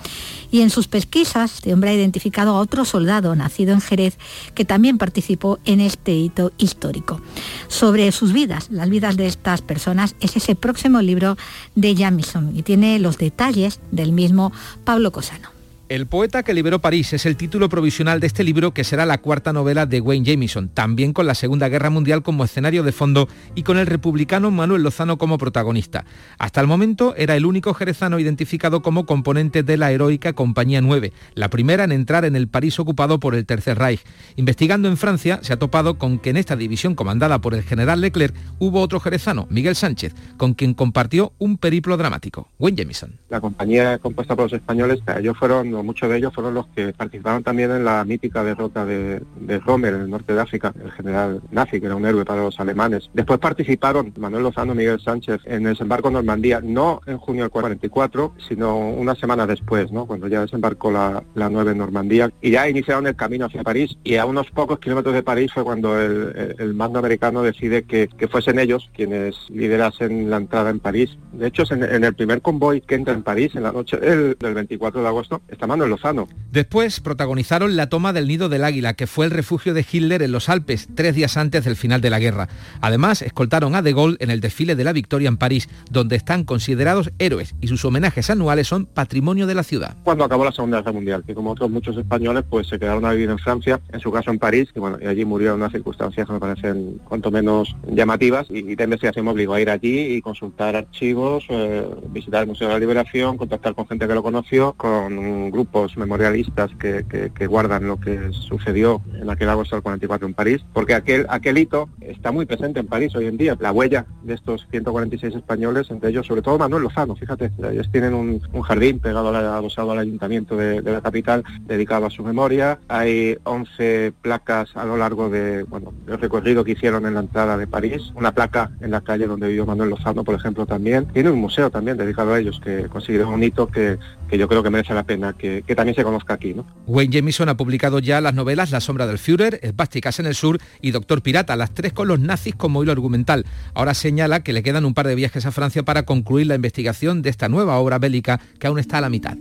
Y 0.51 0.61
en 0.61 0.70
sus 0.70 0.89
pesquisas, 0.89 1.53
este 1.53 1.74
hombre 1.74 1.91
ha 1.91 1.93
identificado 1.93 2.55
a 2.55 2.59
otro 2.59 2.84
soldado 2.84 3.36
nacido 3.36 3.74
en 3.74 3.80
Jerez 3.80 4.17
que 4.55 4.65
también 4.65 4.97
participó 4.97 5.59
en 5.63 5.80
este 5.80 6.11
hito 6.11 6.51
histórico. 6.57 7.22
Sobre 7.70 8.11
sus 8.11 8.34
vidas, 8.34 8.67
las 8.72 8.89
vidas 8.89 9.15
de 9.15 9.28
estas 9.28 9.61
personas, 9.61 10.15
es 10.20 10.36
ese 10.36 10.55
próximo 10.55 11.01
libro 11.01 11.38
de 11.76 11.95
Jamison 11.95 12.55
y 12.55 12.63
tiene 12.63 12.99
los 12.99 13.17
detalles 13.17 13.80
del 13.91 14.11
mismo 14.11 14.51
Pablo 14.84 15.11
Cosano. 15.11 15.59
El 15.90 16.06
poeta 16.06 16.44
que 16.44 16.54
liberó 16.54 16.78
París 16.78 17.14
es 17.14 17.26
el 17.26 17.36
título 17.36 17.68
provisional 17.68 18.20
de 18.20 18.28
este 18.28 18.44
libro 18.44 18.76
que 18.76 18.84
será 18.84 19.08
la 19.08 19.18
cuarta 19.18 19.54
novela 19.54 19.88
de 19.88 20.02
Wayne 20.02 20.24
Jamison, 20.24 20.70
también 20.70 21.14
con 21.14 21.26
la 21.26 21.34
Segunda 21.34 21.68
Guerra 21.68 21.90
Mundial 21.90 22.22
como 22.22 22.44
escenario 22.44 22.84
de 22.84 22.92
fondo 22.92 23.28
y 23.56 23.64
con 23.64 23.80
el 23.80 23.88
republicano 23.88 24.52
Manuel 24.52 24.84
Lozano 24.84 25.18
como 25.18 25.40
protagonista. 25.40 26.06
Hasta 26.38 26.62
el 26.62 26.68
momento 26.68 27.16
era 27.18 27.36
el 27.36 27.48
único 27.48 27.74
jerezano 27.74 28.20
identificado 28.20 28.84
como 28.84 29.08
componente 29.08 29.64
de 29.64 29.78
la 29.78 29.92
heroica 29.92 30.34
Compañía 30.34 30.80
9, 30.80 31.12
la 31.34 31.50
primera 31.50 31.86
en 31.86 31.92
entrar 31.92 32.24
en 32.24 32.36
el 32.36 32.48
París 32.48 32.80
ocupado 32.80 33.20
por 33.20 33.34
el 33.34 33.48
Tercer 33.48 33.80
Reich. 33.80 34.04
Investigando 34.36 34.90
en 34.90 34.98
Francia 34.98 35.40
se 35.42 35.54
ha 35.54 35.58
topado 35.58 35.98
con 35.98 36.20
que 36.20 36.30
en 36.30 36.38
esta 36.38 36.56
división 36.56 36.94
comandada 36.94 37.42
por 37.42 37.56
el 37.56 37.64
general 37.64 38.02
Leclerc 38.02 38.36
hubo 38.60 38.82
otro 38.82 39.00
jerezano, 39.00 39.48
Miguel 39.50 39.76
Sánchez, 39.76 40.14
con 40.38 40.54
quien 40.54 40.76
compartió 40.76 41.34
un 41.40 41.58
periplo 41.58 41.98
dramático. 41.98 42.48
Wayne 42.60 42.78
Jamison. 42.78 43.18
La 43.30 43.42
compañía 43.42 43.98
compuesta 43.98 44.36
por 44.36 44.46
los 44.46 44.54
españoles, 44.54 45.00
ellos 45.18 45.36
fueron 45.36 45.78
muchos 45.84 46.09
de 46.09 46.17
ellos 46.17 46.34
fueron 46.34 46.53
los 46.53 46.67
que 46.67 46.93
participaron 46.93 47.43
también 47.43 47.71
en 47.71 47.86
la 47.86 48.03
mítica 48.05 48.43
derrota 48.43 48.86
de, 48.86 49.21
de 49.39 49.59
Rommel 49.59 49.95
en 49.95 50.01
el 50.01 50.09
norte 50.09 50.34
de 50.34 50.41
África, 50.41 50.73
el 50.84 50.91
general 50.91 51.41
nazi, 51.51 51.80
que 51.80 51.86
era 51.86 51.95
un 51.95 52.05
héroe 52.05 52.25
para 52.25 52.43
los 52.43 52.59
alemanes. 52.59 53.09
Después 53.13 53.39
participaron 53.39 54.13
Manuel 54.17 54.43
Lozano 54.43 54.75
Miguel 54.75 54.99
Sánchez 54.99 55.41
en 55.45 55.65
el 55.65 55.73
desembarco 55.73 56.07
en 56.07 56.15
Normandía, 56.15 56.61
no 56.61 57.01
en 57.05 57.17
junio 57.17 57.43
del 57.43 57.51
44, 57.51 58.34
sino 58.47 58.77
una 58.77 59.15
semana 59.15 59.45
después, 59.45 59.91
¿no? 59.91 60.05
cuando 60.05 60.27
ya 60.27 60.41
desembarcó 60.41 60.91
la, 60.91 61.23
la 61.36 61.49
9 61.49 61.71
en 61.71 61.77
Normandía, 61.77 62.32
y 62.41 62.51
ya 62.51 62.69
iniciaron 62.69 63.07
el 63.07 63.15
camino 63.15 63.45
hacia 63.45 63.63
París, 63.63 63.97
y 64.03 64.15
a 64.15 64.25
unos 64.25 64.49
pocos 64.51 64.80
kilómetros 64.80 65.13
de 65.15 65.23
París 65.23 65.51
fue 65.53 65.63
cuando 65.63 65.99
el, 65.99 66.55
el, 66.57 66.73
mando 66.73 66.99
americano 66.99 67.41
decide 67.41 67.84
que, 67.84 68.07
que, 68.07 68.27
fuesen 68.27 68.59
ellos 68.59 68.89
quienes 68.93 69.36
liderasen 69.49 70.30
la 70.30 70.38
entrada 70.38 70.69
en 70.69 70.80
París. 70.80 71.17
De 71.34 71.47
hecho, 71.47 71.63
en, 71.71 71.84
en 71.84 72.03
el 72.03 72.13
primer 72.13 72.41
convoy 72.41 72.82
que 72.82 72.95
entra 72.95 73.13
en 73.13 73.23
París, 73.23 73.55
en 73.55 73.63
la 73.63 73.71
noche 73.71 73.97
del, 73.97 74.38
del 74.39 74.53
24 74.53 75.01
de 75.01 75.07
agosto, 75.07 75.41
está 75.47 75.67
Manuel 75.70 75.91
Lozano. 75.91 76.28
Después 76.51 76.99
protagonizaron 76.99 77.76
la 77.76 77.89
toma 77.89 78.11
del 78.11 78.28
Nido 78.28 78.49
del 78.49 78.63
Águila, 78.63 78.95
que 78.95 79.07
fue 79.07 79.26
el 79.26 79.32
refugio 79.32 79.74
de 79.74 79.86
Hitler 79.89 80.24
en 80.24 80.32
los 80.32 80.49
Alpes, 80.49 80.89
tres 80.95 81.15
días 81.15 81.38
antes 81.38 81.63
del 81.63 81.76
final 81.76 82.01
de 82.01 82.09
la 82.09 82.20
guerra. 82.20 82.49
Además, 82.82 83.22
escoltaron 83.22 83.76
a 83.76 83.82
De 83.82 83.93
Gaulle 83.93 84.17
en 84.20 84.32
el 84.32 84.41
desfile 84.41 84.76
de 84.76 84.84
la 84.84 84.91
Victoria 84.91 85.30
en 85.30 85.38
París, 85.38 85.70
donde 85.91 86.15
están 86.15 86.43
considerados 86.43 87.11
héroes 87.20 87.53
y 87.61 87.67
sus 87.67 87.86
homenajes 87.86 88.30
anuales 88.30 88.67
son 88.67 88.88
patrimonio 88.88 89.45
de 89.45 89.53
la 89.53 89.63
ciudad. 89.63 89.95
Cuando 90.03 90.24
acabó 90.24 90.43
la 90.43 90.51
Segunda 90.51 90.80
Guerra 90.80 90.91
Mundial, 90.91 91.24
que 91.26 91.36
como 91.36 91.51
otros 91.51 91.70
muchos 91.70 91.95
españoles, 91.95 92.43
pues 92.49 92.67
se 92.67 92.80
quedaron 92.80 93.05
a 93.05 93.11
vivir 93.11 93.30
en 93.30 93.38
Francia, 93.38 93.80
en 93.93 93.99
su 93.99 94.11
caso 94.11 94.32
en 94.32 94.39
París, 94.39 94.70
y 94.76 94.80
bueno, 94.80 94.97
y 94.99 95.05
allí 95.05 95.26
murió 95.26 95.51
en 95.51 95.57
unas 95.57 95.72
circunstancias 95.72 96.26
que 96.26 96.34
me 96.34 96.39
parecen 96.39 96.99
cuanto 97.07 97.30
menos 97.30 97.76
llamativas, 97.88 98.47
y, 98.49 98.59
y 98.59 98.76
de 98.76 98.84
investigación 98.84 99.26
me 99.26 99.32
obligó 99.32 99.53
a 99.53 99.61
ir 99.61 99.70
allí 99.70 100.15
y 100.15 100.22
consultar 100.22 100.76
archivos, 100.76 101.45
eh, 101.49 101.88
visitar 102.09 102.41
el 102.41 102.47
Museo 102.47 102.67
de 102.67 102.74
la 102.74 102.80
Liberación, 102.80 103.38
contactar 103.38 103.76
con 103.76 103.88
gente 103.88 104.07
que 104.07 104.15
lo 104.15 104.24
conoció, 104.24 104.74
con 104.74 105.51
grupos 105.60 105.97
memorialistas 105.97 106.72
que, 106.80 107.05
que, 107.10 107.32
que, 107.32 107.47
guardan 107.47 107.86
lo 107.86 107.99
que 107.99 108.32
sucedió 108.32 109.01
en 109.14 109.30
aquel 109.30 109.49
agosto 109.49 109.76
del 109.76 109.84
44 109.84 110.26
en 110.26 110.34
París, 110.34 110.66
porque 110.72 110.95
aquel, 110.95 111.26
aquel 111.28 111.57
hito 111.57 111.89
está 111.99 112.32
muy 112.32 112.45
presente 112.45 112.80
en 112.80 112.88
París 112.88 113.14
hoy 113.14 113.26
en 113.26 113.36
día, 113.36 113.57
la 113.60 113.74
huella 113.74 114.05
de 114.24 114.36
estos 114.36 114.66
146 114.72 115.36
españoles, 115.36 115.91
entre 115.91 116.12
ellos 116.12 116.26
sobre 116.28 116.41
todo 116.41 116.57
Manuel 116.57 116.84
Lozano, 116.84 117.16
fíjate, 117.16 117.51
ellos 117.72 117.89
tienen 117.91 118.14
un, 118.14 118.41
un 118.53 118.62
jardín 118.62 118.99
pegado 118.99 119.36
al, 119.36 119.36
adosado 119.36 119.91
al 119.91 119.99
ayuntamiento 119.99 120.55
de, 120.55 120.82
de, 120.82 120.91
la 120.93 121.01
capital 121.01 121.43
dedicado 121.64 122.05
a 122.05 122.10
su 122.10 122.24
memoria, 122.24 122.80
hay 122.88 123.38
11 123.43 124.14
placas 124.22 124.78
a 124.78 124.86
lo 124.86 124.95
largo 124.95 125.30
de, 125.30 125.64
bueno, 125.64 125.93
del 126.05 126.20
recorrido 126.20 126.64
que 126.64 126.72
hicieron 126.72 127.05
en 127.05 127.16
la 127.16 127.20
entrada 127.20 127.57
de 127.57 127.68
París, 127.68 128.14
una 128.16 128.32
placa 128.32 128.72
en 128.80 128.91
la 128.91 129.01
calle 129.01 129.28
donde 129.28 129.49
vivió 129.49 129.66
Manuel 129.66 129.89
Lozano, 129.89 130.24
por 130.24 130.36
ejemplo, 130.36 130.66
también, 130.66 131.05
tiene 131.07 131.32
un 131.32 131.39
museo 131.39 131.70
también 131.70 131.97
dedicado 131.97 132.34
a 132.34 132.39
ellos 132.39 132.62
que 132.64 132.88
consiguieron 132.88 133.34
un 133.34 133.43
hito 133.43 133.68
que, 133.68 133.97
que 134.30 134.38
yo 134.38 134.47
creo 134.47 134.64
que 134.64 134.70
merece 134.70 134.93
la 134.93 135.03
pena 135.03 135.34
que, 135.34 135.49
que 135.66 135.76
también 135.76 135.95
se 135.95 136.04
conozca 136.04 136.34
aquí. 136.34 136.54
¿no? 136.54 136.66
Wayne 136.88 137.18
Jamison 137.18 137.50
ha 137.50 137.58
publicado 137.58 138.00
ya 138.00 138.22
las 138.22 138.34
novelas 138.34 138.72
La 138.72 138.82
sombra 138.82 139.08
del 139.08 139.18
Führer, 139.18 139.60
Esvásticas 139.62 140.20
en 140.20 140.26
el 140.26 140.36
sur 140.36 140.60
y 140.82 140.91
Doctor 140.91 141.22
Pirata, 141.22 141.56
las 141.56 141.72
tres 141.72 141.93
con 141.93 142.08
los 142.08 142.20
nazis 142.20 142.56
como 142.56 142.84
hilo 142.84 142.91
argumental. 142.91 143.45
Ahora 143.74 143.93
señala 143.93 144.41
que 144.41 144.54
le 144.54 144.64
quedan 144.64 144.86
un 144.86 144.93
par 144.93 145.08
de 145.08 145.16
viajes 145.16 145.45
a 145.45 145.52
Francia 145.52 145.84
para 145.84 146.04
concluir 146.04 146.47
la 146.47 146.56
investigación 146.56 147.22
de 147.22 147.30
esta 147.30 147.50
nueva 147.50 147.78
obra 147.78 148.00
bélica 148.00 148.39
que 148.60 148.68
aún 148.68 148.80
está 148.80 148.97
a 148.97 149.02
la 149.02 149.10
mitad. 149.10 149.38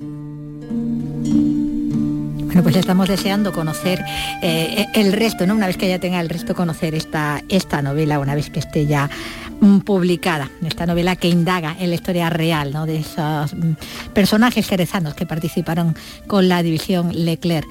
Bueno, 2.48 2.62
pues 2.62 2.76
estamos 2.76 3.08
deseando 3.08 3.52
conocer 3.52 4.02
eh, 4.42 4.86
el 4.94 5.12
resto, 5.12 5.46
¿no? 5.46 5.54
Una 5.54 5.66
vez 5.66 5.76
que 5.76 5.86
ya 5.86 5.98
tenga 5.98 6.18
el 6.20 6.30
resto, 6.30 6.54
conocer 6.54 6.94
esta, 6.94 7.42
esta 7.50 7.82
novela, 7.82 8.18
una 8.18 8.34
vez 8.34 8.48
que 8.48 8.58
esté 8.58 8.86
ya 8.86 9.10
publicada, 9.84 10.50
esta 10.64 10.86
novela 10.86 11.16
que 11.16 11.28
indaga 11.28 11.76
en 11.78 11.90
la 11.90 11.96
historia 11.96 12.30
real 12.30 12.72
¿no? 12.72 12.86
de 12.86 12.98
esos 12.98 13.54
mm, 13.54 13.72
personajes 14.12 14.66
jerezanos 14.68 15.14
que 15.14 15.26
participaron 15.26 15.96
con 16.26 16.48
la 16.48 16.62
división 16.62 17.10
Leclerc 17.12 17.66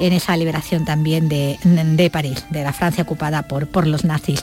en 0.00 0.12
esa 0.12 0.36
liberación 0.36 0.84
también 0.84 1.28
de, 1.28 1.58
de 1.62 2.10
París, 2.10 2.44
de 2.50 2.64
la 2.64 2.72
Francia 2.72 3.04
ocupada 3.04 3.42
por, 3.42 3.68
por 3.68 3.86
los 3.86 4.04
nazis. 4.04 4.42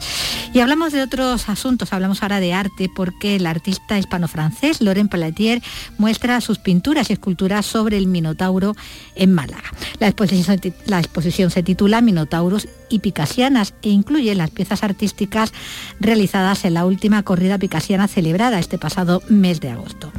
Y 0.53 0.61
hablamos 0.61 0.93
de 0.93 1.03
otros 1.03 1.47
asuntos, 1.49 1.93
hablamos 1.93 2.23
ahora 2.23 2.39
de 2.39 2.53
arte 2.53 2.89
porque 2.93 3.35
el 3.35 3.45
artista 3.45 3.99
hispano-francés 3.99 4.81
Laurent 4.81 5.11
Pelletier 5.11 5.61
muestra 5.97 6.41
sus 6.41 6.57
pinturas 6.57 7.09
y 7.09 7.13
esculturas 7.13 7.65
sobre 7.65 7.97
el 7.97 8.07
Minotauro 8.07 8.75
en 9.15 9.33
Málaga. 9.33 9.63
La 9.99 10.07
exposición, 10.07 10.59
la 10.85 10.99
exposición 10.99 11.51
se 11.51 11.61
titula 11.61 12.01
Minotauros 12.01 12.67
y 12.89 12.99
Picasianas 12.99 13.73
e 13.81 13.89
incluye 13.89 14.33
las 14.35 14.49
piezas 14.49 14.83
artísticas 14.83 15.53
realizadas 15.99 16.65
en 16.65 16.73
la 16.73 16.85
última 16.85 17.23
corrida 17.23 17.57
picasiana 17.57 18.07
celebrada 18.07 18.59
este 18.59 18.77
pasado 18.77 19.21
mes 19.29 19.59
de 19.59 19.69
agosto. 19.69 20.11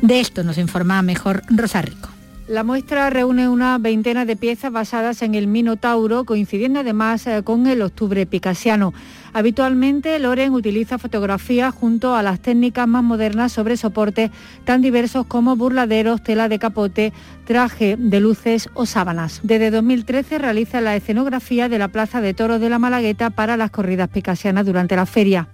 De 0.00 0.20
esto 0.20 0.42
nos 0.44 0.58
informa 0.58 1.02
mejor 1.02 1.42
Rosa 1.48 1.82
Rico. 1.82 2.11
La 2.48 2.64
muestra 2.64 3.08
reúne 3.08 3.48
una 3.48 3.78
veintena 3.78 4.24
de 4.24 4.34
piezas 4.34 4.72
basadas 4.72 5.22
en 5.22 5.36
el 5.36 5.46
Minotauro, 5.46 6.24
coincidiendo 6.24 6.80
además 6.80 7.24
eh, 7.28 7.42
con 7.44 7.68
el 7.68 7.80
octubre 7.82 8.26
picasiano. 8.26 8.92
Habitualmente, 9.32 10.18
Loren 10.18 10.52
utiliza 10.52 10.98
fotografías 10.98 11.72
junto 11.72 12.16
a 12.16 12.22
las 12.22 12.40
técnicas 12.40 12.88
más 12.88 13.04
modernas 13.04 13.52
sobre 13.52 13.76
soportes 13.76 14.32
tan 14.64 14.82
diversos 14.82 15.24
como 15.26 15.54
burladeros, 15.54 16.22
tela 16.24 16.48
de 16.48 16.58
capote, 16.58 17.12
traje 17.44 17.96
de 17.96 18.20
luces 18.20 18.68
o 18.74 18.86
sábanas. 18.86 19.40
Desde 19.44 19.70
2013 19.70 20.38
realiza 20.38 20.80
la 20.80 20.96
escenografía 20.96 21.68
de 21.68 21.78
la 21.78 21.88
Plaza 21.88 22.20
de 22.20 22.34
Toros 22.34 22.60
de 22.60 22.68
la 22.68 22.80
Malagueta 22.80 23.30
para 23.30 23.56
las 23.56 23.70
corridas 23.70 24.08
picasianas 24.08 24.66
durante 24.66 24.96
la 24.96 25.06
feria. 25.06 25.48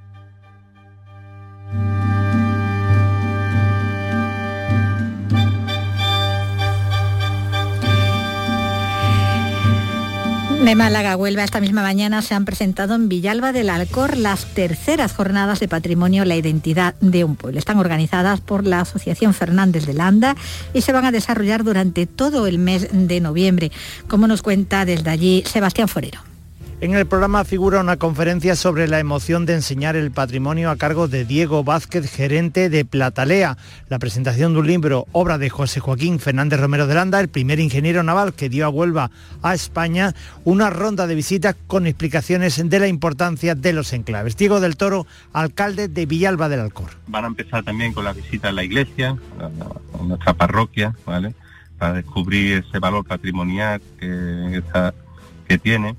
De 10.64 10.74
Málaga, 10.74 11.16
Huelva, 11.16 11.44
esta 11.44 11.60
misma 11.60 11.82
mañana 11.82 12.20
se 12.20 12.34
han 12.34 12.44
presentado 12.44 12.94
en 12.94 13.08
Villalba 13.08 13.52
del 13.52 13.70
Alcor 13.70 14.16
las 14.16 14.44
terceras 14.44 15.14
jornadas 15.14 15.60
de 15.60 15.68
patrimonio 15.68 16.26
La 16.26 16.36
identidad 16.36 16.94
de 17.00 17.24
un 17.24 17.36
pueblo. 17.36 17.58
Están 17.58 17.78
organizadas 17.78 18.40
por 18.40 18.66
la 18.66 18.80
Asociación 18.80 19.32
Fernández 19.32 19.86
de 19.86 19.94
Landa 19.94 20.36
y 20.74 20.82
se 20.82 20.92
van 20.92 21.06
a 21.06 21.12
desarrollar 21.12 21.64
durante 21.64 22.06
todo 22.06 22.46
el 22.46 22.58
mes 22.58 22.88
de 22.92 23.20
noviembre, 23.20 23.72
como 24.08 24.26
nos 24.26 24.42
cuenta 24.42 24.84
desde 24.84 25.08
allí 25.08 25.42
Sebastián 25.46 25.88
Forero. 25.88 26.27
En 26.80 26.94
el 26.94 27.06
programa 27.06 27.44
figura 27.44 27.80
una 27.80 27.96
conferencia 27.96 28.54
sobre 28.54 28.86
la 28.86 29.00
emoción 29.00 29.46
de 29.46 29.54
enseñar 29.54 29.96
el 29.96 30.12
patrimonio 30.12 30.70
a 30.70 30.76
cargo 30.76 31.08
de 31.08 31.24
Diego 31.24 31.64
Vázquez, 31.64 32.08
gerente 32.08 32.70
de 32.70 32.84
Platalea. 32.84 33.56
La 33.88 33.98
presentación 33.98 34.52
de 34.52 34.60
un 34.60 34.66
libro, 34.68 35.08
obra 35.10 35.38
de 35.38 35.50
José 35.50 35.80
Joaquín 35.80 36.20
Fernández 36.20 36.60
Romero 36.60 36.86
de 36.86 36.94
Landa, 36.94 37.18
el 37.18 37.26
primer 37.26 37.58
ingeniero 37.58 38.04
naval 38.04 38.32
que 38.32 38.48
dio 38.48 38.64
a 38.64 38.68
Huelva 38.68 39.10
a 39.42 39.54
España, 39.54 40.14
una 40.44 40.70
ronda 40.70 41.08
de 41.08 41.16
visitas 41.16 41.56
con 41.66 41.88
explicaciones 41.88 42.62
de 42.70 42.78
la 42.78 42.86
importancia 42.86 43.56
de 43.56 43.72
los 43.72 43.92
enclaves. 43.92 44.36
Diego 44.36 44.60
del 44.60 44.76
Toro, 44.76 45.04
alcalde 45.32 45.88
de 45.88 46.06
Villalba 46.06 46.48
del 46.48 46.60
Alcor. 46.60 46.90
Van 47.08 47.24
a 47.24 47.26
empezar 47.26 47.64
también 47.64 47.92
con 47.92 48.04
la 48.04 48.12
visita 48.12 48.50
a 48.50 48.52
la 48.52 48.62
iglesia, 48.62 49.16
a 49.40 50.04
nuestra 50.04 50.32
parroquia, 50.34 50.94
¿vale? 51.04 51.34
Para 51.76 51.94
descubrir 51.94 52.64
ese 52.64 52.78
valor 52.78 53.04
patrimonial 53.04 53.82
que, 53.98 54.62
que 55.48 55.58
tiene 55.58 55.96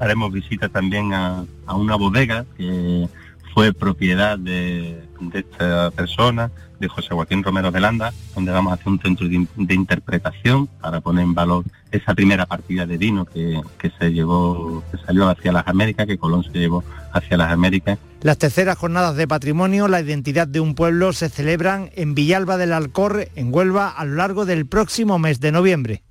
haremos 0.00 0.32
visita 0.32 0.68
también 0.68 1.12
a, 1.14 1.44
una 1.74 1.96
bodega 1.96 2.44
que 2.56 3.08
fue 3.54 3.72
propiedad 3.72 4.38
de, 4.38 5.02
esta 5.32 5.90
persona, 5.90 6.50
de 6.78 6.88
José 6.88 7.08
Joaquín 7.14 7.42
Romero 7.42 7.70
de 7.70 7.80
Landa, 7.80 8.12
donde 8.34 8.52
vamos 8.52 8.70
a 8.70 8.74
hacer 8.74 8.88
un 8.88 9.00
centro 9.00 9.26
de, 9.26 9.74
interpretación 9.74 10.66
para 10.66 11.00
poner 11.00 11.24
en 11.24 11.32
valor 11.32 11.64
esa 11.90 12.14
primera 12.14 12.44
partida 12.44 12.84
de 12.84 12.98
vino 12.98 13.24
que, 13.24 13.62
se 13.98 14.12
llevó, 14.12 14.82
que 14.90 14.98
salió 14.98 15.28
hacia 15.28 15.52
las 15.52 15.66
Américas, 15.66 16.06
que 16.06 16.18
Colón 16.18 16.44
se 16.44 16.58
llevó 16.58 16.84
hacia 17.12 17.38
las 17.38 17.50
Américas. 17.50 17.98
Las 18.20 18.38
terceras 18.38 18.76
jornadas 18.76 19.16
de 19.16 19.26
patrimonio, 19.26 19.88
la 19.88 20.00
identidad 20.00 20.46
de 20.46 20.60
un 20.60 20.74
pueblo, 20.74 21.14
se 21.14 21.30
celebran 21.30 21.90
en 21.94 22.14
Villalba 22.14 22.58
del 22.58 22.74
Alcor, 22.74 23.28
en 23.36 23.54
Huelva, 23.54 23.88
a 23.88 24.04
lo 24.04 24.16
largo 24.16 24.44
del 24.44 24.66
próximo 24.66 25.18
mes 25.18 25.40
de 25.40 25.52
noviembre. 25.52 26.02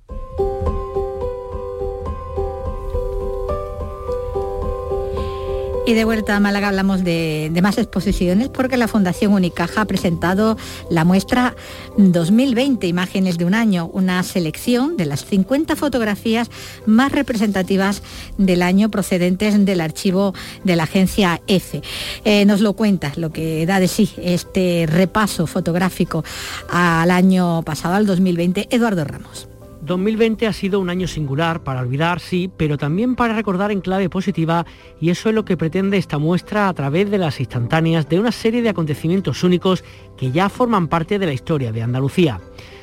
Y 5.86 5.94
de 5.94 6.04
vuelta 6.04 6.34
a 6.34 6.40
Málaga 6.40 6.66
hablamos 6.66 7.04
de, 7.04 7.56
más 7.62 7.78
exposiciones 7.78 8.48
porque 8.48 8.76
la 8.76 8.88
Fundación 8.88 9.32
Unicaja 9.32 9.82
ha 9.82 9.84
presentado 9.84 10.56
la 10.90 11.04
muestra 11.04 11.54
2020 11.96 12.88
Imágenes 12.88 13.38
de 13.38 13.44
un 13.44 13.54
año, 13.54 13.88
una 13.92 14.20
selección 14.24 14.96
de 14.96 15.06
las 15.06 15.24
50 15.24 15.76
fotografías 15.76 16.50
más 16.86 17.12
representativas 17.12 18.02
del 18.36 18.62
año 18.62 18.90
procedentes 18.90 19.64
del 19.64 19.80
archivo 19.80 20.34
de 20.64 20.74
la 20.74 20.82
agencia 20.82 21.40
EFE. 21.46 21.82
Eh, 22.24 22.44
nos 22.46 22.62
lo 22.62 22.72
cuenta 22.72 23.12
lo 23.14 23.30
que 23.30 23.64
da 23.64 23.78
de 23.78 23.86
sí 23.86 24.10
este 24.20 24.86
repaso 24.88 25.46
fotográfico 25.46 26.24
al 26.68 27.12
año 27.12 27.62
pasado, 27.62 27.94
al 27.94 28.06
2020, 28.06 28.66
Eduardo 28.70 29.04
Ramos. 29.04 29.46
2020 29.86 30.46
ha 30.46 30.52
sido 30.52 30.80
un 30.80 30.90
año 30.90 31.06
singular 31.06 31.62
para 31.62 31.80
olvidar, 31.80 32.20
sí, 32.20 32.50
pero 32.56 32.76
también 32.76 33.14
para 33.14 33.34
recordar 33.34 33.70
en 33.70 33.80
clave 33.80 34.10
positiva 34.10 34.66
y 35.00 35.10
eso 35.10 35.28
es 35.28 35.34
lo 35.34 35.44
que 35.44 35.56
pretende 35.56 35.96
esta 35.96 36.18
muestra 36.18 36.68
a 36.68 36.74
través 36.74 37.10
de 37.10 37.18
las 37.18 37.40
instantáneas 37.40 38.08
de 38.08 38.18
una 38.18 38.32
serie 38.32 38.62
de 38.62 38.68
acontecimientos 38.68 39.44
únicos 39.44 39.84
que 40.16 40.32
ya 40.32 40.48
forman 40.48 40.88
parte 40.88 41.18
de 41.18 41.26
la 41.26 41.32
historia 41.32 41.72
de 41.72 41.82
Andalucía. 41.82 42.40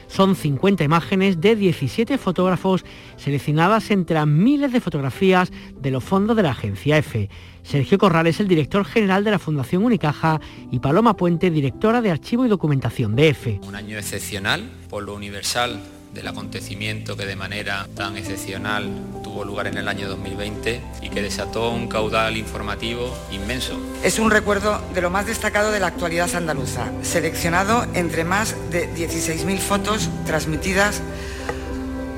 Son 0.08 0.36
50 0.36 0.84
imágenes 0.84 1.42
de 1.42 1.56
17 1.56 2.18
fotógrafos 2.18 2.86
seleccionadas 3.18 3.90
entre 3.90 4.16
las 4.16 4.28
miles 4.28 4.72
de 4.72 4.80
fotografías 4.80 5.52
de 5.76 5.92
los 5.92 6.04
fondos 6.04 6.36
de 6.36 6.44
la 6.44 6.52
agencia 6.52 6.98
EFE. 6.98 7.30
Sergio 7.64 7.98
Corral 7.98 8.28
es 8.28 8.40
el 8.40 8.48
director 8.48 8.86
general 8.86 9.24
de 9.24 9.32
la 9.32 9.40
Fundación 9.40 9.84
Unicaja 9.84 10.40
y 10.72 10.80
Paloma 10.80 11.16
Puente, 11.16 11.50
directora 11.50 12.02
de 12.02 12.12
Archivo 12.12 12.46
y 12.46 12.50
Documentación 12.50 13.16
de 13.16 13.30
EFE. 13.30 13.60
Un 13.68 13.76
año 13.76 13.98
excepcional 13.98 14.70
por 14.90 15.04
lo 15.04 15.16
universal 15.16 15.80
del 16.14 16.28
acontecimiento 16.28 17.18
que 17.18 17.26
de 17.26 17.36
manera 17.36 17.88
tan 17.96 18.18
excepcional 18.18 18.90
tuvo 19.24 19.44
lugar 19.44 19.68
en 19.68 19.78
el 19.78 19.88
año 19.88 20.08
2020 20.08 20.82
y 21.02 21.10
que 21.10 21.22
desató 21.22 21.72
un 21.72 21.88
caudal 21.88 22.38
informativo 22.38 23.14
inmenso. 23.32 23.80
Es 24.04 24.20
un 24.20 24.32
recuerdo 24.32 24.82
de 24.94 25.02
lo 25.02 25.10
más 25.10 25.26
destacado 25.26 25.72
de 25.72 25.80
la 25.80 25.88
actualidad 25.88 26.34
andaluza, 26.36 26.92
seleccionado 27.02 27.86
entre 27.94 28.24
más 28.24 28.56
de 28.72 28.88
16.000 28.94 29.58
fotos 29.58 30.10
transmitidas 30.26 31.02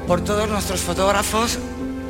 por 0.07 0.23
todos 0.23 0.49
nuestros 0.49 0.81
fotógrafos 0.81 1.57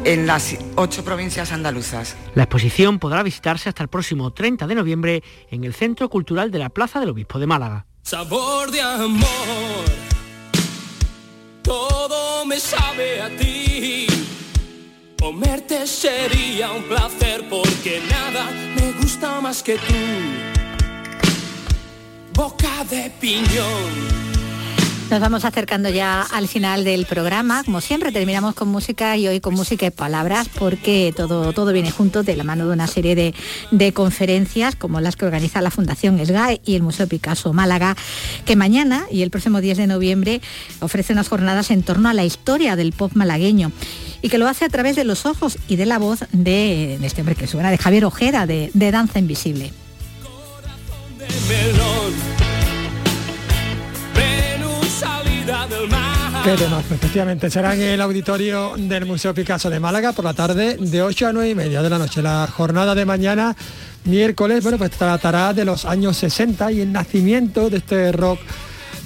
en 0.03 0.27
las 0.27 0.55
ocho 0.75 1.03
provincias 1.03 1.51
andaluzas. 1.51 2.15
La 2.35 2.43
exposición 2.43 2.99
podrá 2.99 3.23
visitarse 3.23 3.69
hasta 3.69 3.83
el 3.83 3.89
próximo 3.89 4.31
30 4.33 4.67
de 4.67 4.75
noviembre 4.75 5.23
en 5.49 5.63
el 5.63 5.73
Centro 5.73 6.09
Cultural 6.09 6.51
de 6.51 6.59
la 6.59 6.69
Plaza 6.69 6.99
del 6.99 7.09
Obispo 7.09 7.39
de 7.39 7.47
Málaga. 7.47 7.85
Sabor 8.03 8.69
de 8.69 8.81
amor 8.81 10.14
me 12.45 12.59
sabe 12.59 13.21
a 13.21 13.29
ti. 13.29 14.07
Comerte 15.19 15.87
sería 15.87 16.71
un 16.71 16.83
placer 16.83 17.47
porque 17.49 18.01
nada 18.09 18.49
me 18.75 18.91
gusta 18.93 19.41
más 19.41 19.63
que 19.63 19.75
tú. 19.75 19.95
Boca 22.33 22.83
de 22.89 23.09
piñón 23.19 24.25
nos 25.09 25.19
vamos 25.19 25.45
acercando 25.45 25.89
ya 25.89 26.21
al 26.21 26.47
final 26.47 26.83
del 26.83 27.05
programa. 27.05 27.63
Como 27.63 27.81
siempre, 27.81 28.11
terminamos 28.11 28.55
con 28.55 28.69
música 28.69 29.15
y 29.17 29.27
hoy 29.27 29.39
con 29.39 29.53
música 29.53 29.85
y 29.85 29.91
palabras 29.91 30.49
porque 30.49 31.13
todo, 31.15 31.53
todo 31.53 31.71
viene 31.73 31.91
junto 31.91 32.23
de 32.23 32.35
la 32.35 32.43
mano 32.43 32.65
de 32.67 32.73
una 32.73 32.87
serie 32.87 33.15
de, 33.15 33.33
de 33.71 33.93
conferencias 33.93 34.75
como 34.75 35.01
las 35.01 35.15
que 35.15 35.25
organiza 35.25 35.61
la 35.61 35.71
Fundación 35.71 36.23
SGAE 36.23 36.61
y 36.65 36.75
el 36.75 36.81
Museo 36.81 37.07
Picasso 37.07 37.53
Málaga, 37.53 37.95
que 38.45 38.55
mañana 38.55 39.05
y 39.11 39.21
el 39.21 39.29
próximo 39.29 39.61
10 39.61 39.77
de 39.77 39.87
noviembre 39.87 40.41
ofrece 40.79 41.13
unas 41.13 41.27
jornadas 41.27 41.71
en 41.71 41.83
torno 41.83 42.09
a 42.09 42.13
la 42.13 42.25
historia 42.25 42.75
del 42.75 42.91
pop 42.91 43.11
malagueño 43.13 43.71
y 44.21 44.29
que 44.29 44.37
lo 44.37 44.47
hace 44.47 44.65
a 44.65 44.69
través 44.69 44.95
de 44.95 45.03
los 45.03 45.25
ojos 45.25 45.57
y 45.67 45.75
de 45.75 45.85
la 45.85 45.99
voz 45.99 46.25
de, 46.31 46.95
este 47.03 47.21
hombre 47.21 47.35
que 47.35 47.47
suena, 47.47 47.69
de 47.69 47.77
Javier 47.77 48.05
Ojeda, 48.05 48.47
de 48.47 48.71
Danza 48.73 49.19
Invisible. 49.19 49.71
Qué 56.45 56.53
efectivamente, 56.53 57.49
será 57.49 57.73
en 57.73 57.81
el 57.81 58.01
auditorio 58.01 58.73
del 58.77 59.07
Museo 59.07 59.33
Picasso 59.33 59.67
de 59.67 59.79
Málaga 59.79 60.11
por 60.11 60.23
la 60.23 60.35
tarde 60.35 60.77
de 60.79 61.01
8 61.01 61.29
a 61.29 61.33
9 61.33 61.49
y 61.49 61.55
media 61.55 61.81
de 61.81 61.89
la 61.89 61.97
noche. 61.97 62.21
La 62.21 62.45
jornada 62.45 62.93
de 62.93 63.03
mañana, 63.03 63.55
miércoles, 64.03 64.61
bueno, 64.61 64.77
pues 64.77 64.91
tratará 64.91 65.53
de 65.55 65.65
los 65.65 65.85
años 65.85 66.17
60 66.17 66.71
y 66.71 66.81
el 66.81 66.91
nacimiento 66.91 67.71
de 67.71 67.77
este 67.77 68.11
rock 68.11 68.39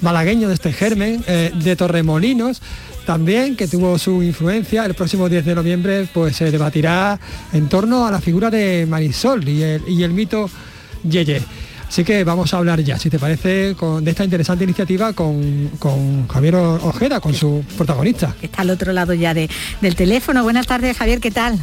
malagueño, 0.02 0.50
de 0.50 0.54
este 0.54 0.74
germen, 0.74 1.24
eh, 1.28 1.54
de 1.56 1.78
Torremolinos 1.78 2.62
también, 3.06 3.56
que 3.56 3.70
tuvo 3.70 3.98
su 3.98 4.22
influencia. 4.22 4.86
El 4.86 4.94
próximo 4.94 5.30
10 5.30 5.46
de 5.46 5.56
noviembre 5.56 6.10
pues 6.14 6.36
se 6.36 6.52
debatirá 6.52 7.18
en 7.54 7.70
torno 7.70 8.06
a 8.06 8.12
la 8.12 8.20
figura 8.20 8.50
de 8.50 8.86
Marisol 8.86 9.48
y 9.48 9.64
el, 9.64 9.84
y 9.88 10.04
el 10.04 10.12
mito 10.12 10.50
Yeye. 11.10 11.42
Así 11.90 12.04
que 12.04 12.24
vamos 12.24 12.54
a 12.54 12.58
hablar 12.58 12.82
ya, 12.82 13.00
si 13.00 13.10
te 13.10 13.18
parece, 13.18 13.74
de 13.74 14.12
esta 14.12 14.24
interesante 14.24 14.64
iniciativa 14.64 15.12
con, 15.14 15.72
Javier 16.28 16.56
Ojeda, 16.56 17.20
con 17.20 17.34
su 17.34 17.64
protagonista. 17.76 18.36
está 18.44 18.62
al 18.62 18.70
otro 18.70 18.94
lado 18.94 19.16
ya 19.16 19.34
del 19.34 19.96
teléfono. 19.96 20.44
Buenas 20.44 20.68
tardes, 20.68 20.96
Javier, 20.96 21.20
¿qué 21.20 21.32
tal? 21.32 21.60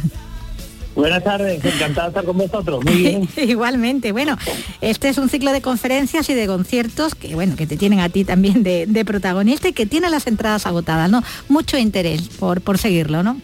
Buenas 0.95 1.23
tardes, 1.23 1.63
encantado 1.63 2.07
de 2.07 2.09
estar 2.09 2.25
con 2.25 2.37
vosotros. 2.37 2.83
Muy 2.83 2.95
bien. 2.95 3.29
Igualmente, 3.37 4.11
bueno, 4.11 4.37
este 4.81 5.07
es 5.07 5.17
un 5.17 5.29
ciclo 5.29 5.53
de 5.53 5.61
conferencias 5.61 6.29
y 6.29 6.33
de 6.33 6.45
conciertos 6.45 7.15
que 7.15 7.33
bueno, 7.33 7.55
que 7.55 7.65
te 7.65 7.77
tienen 7.77 8.01
a 8.01 8.09
ti 8.09 8.25
también 8.25 8.63
de, 8.63 9.05
protagonista 9.05 9.69
y 9.69 9.73
que 9.73 9.85
tiene 9.85 10.09
las 10.09 10.27
entradas 10.27 10.65
agotadas, 10.65 11.09
¿no? 11.09 11.23
Mucho 11.47 11.77
interés 11.77 12.27
por, 12.27 12.59
por 12.59 12.79
seguirlo, 12.79 13.23
¿no? 13.23 13.39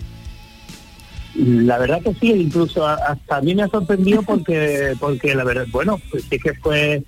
La 1.36 1.80
verdad 1.80 2.02
que 2.02 2.14
sí, 2.14 2.32
incluso 2.32 2.86
hasta 2.86 3.38
a 3.38 3.42
mí 3.42 3.56
me 3.56 3.64
ha 3.64 3.68
sorprendido 3.68 4.22
porque, 4.22 4.94
porque 5.00 5.34
la 5.34 5.44
verdad, 5.44 5.66
bueno, 5.72 6.00
pues 6.12 6.26
sí 6.30 6.38
que 6.38 6.54
fue 6.54 7.04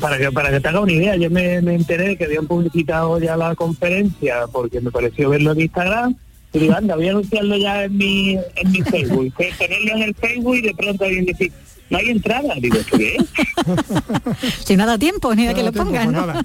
para 0.00 0.18
que 0.18 0.30
para 0.32 0.50
que 0.50 0.60
te 0.60 0.68
haga 0.68 0.80
una 0.80 0.92
idea, 0.92 1.16
yo 1.16 1.30
me, 1.30 1.56
enteré 1.56 2.16
que 2.16 2.24
habían 2.24 2.46
publicitado 2.46 3.18
ya 3.18 3.36
la 3.36 3.54
conferencia 3.54 4.46
porque 4.50 4.80
me 4.80 4.90
pareció 4.90 5.30
verlo 5.30 5.52
en 5.52 5.60
Instagram 5.62 6.16
y 6.52 6.58
digo, 6.60 6.74
anda, 6.74 6.94
voy 6.94 7.08
a 7.08 7.10
anunciarlo 7.10 7.56
ya 7.56 7.84
en 7.84 7.96
mi, 7.96 8.38
en 8.54 8.70
mi 8.70 8.82
Facebook. 8.82 9.34
Que 9.36 9.52
tenerlo 9.58 9.96
en 9.96 10.02
el 10.02 10.14
Facebook 10.14 10.56
y 10.56 10.62
de 10.62 10.74
pronto 10.74 11.04
alguien 11.04 11.26
decir, 11.26 11.52
no 11.90 11.98
hay 11.98 12.10
entrada. 12.10 12.54
Digo, 12.58 12.78
¿qué 12.96 13.16
es? 13.16 13.24
si 14.64 14.76
no 14.76 14.86
da 14.86 14.98
tiempo, 14.98 15.34
ni 15.34 15.46
a 15.46 15.54
que 15.54 15.62
lo 15.62 15.72
pongan. 15.72 16.12
No, 16.12 16.26
no, 16.26 16.34
no, 16.34 16.42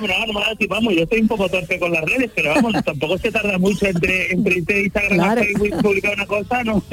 no, 0.00 0.26
no, 0.26 0.40
vamos, 0.68 0.94
yo 0.94 1.02
estoy 1.02 1.20
un 1.20 1.28
poco 1.28 1.48
torpe 1.48 1.78
con 1.78 1.92
las 1.92 2.02
redes, 2.04 2.30
pero 2.34 2.54
vamos, 2.54 2.74
tampoco 2.84 3.18
se 3.18 3.30
tarda 3.30 3.58
mucho 3.58 3.86
entre, 3.86 4.32
entre 4.32 4.82
Instagram 4.82 5.18
Claro. 5.18 5.42
y 5.42 5.46
Facebook 5.46 5.82
publicar 5.82 6.14
una 6.14 6.26
cosa, 6.26 6.64
¿no? 6.64 6.82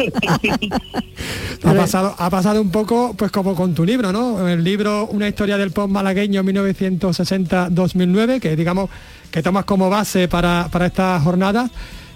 Ha 1.63 1.73
pasado, 1.75 2.15
ha 2.17 2.29
pasado 2.32 2.59
un 2.59 2.71
poco 2.71 3.13
pues 3.15 3.32
como 3.32 3.55
con 3.55 3.75
tu 3.75 3.86
libro, 3.86 4.11
¿no? 4.11 4.47
El 4.47 4.63
libro 4.63 5.07
Una 5.11 5.27
historia 5.27 5.57
del 5.57 5.69
pop 5.71 5.88
malagueño 5.89 6.43
1960-2009, 6.43 8.39
que 8.39 8.55
digamos 8.55 8.89
que 9.29 9.43
tomas 9.43 9.65
como 9.65 9.89
base 9.89 10.27
para, 10.27 10.69
para 10.71 10.88
estas 10.88 11.21
jornadas, 11.23 11.69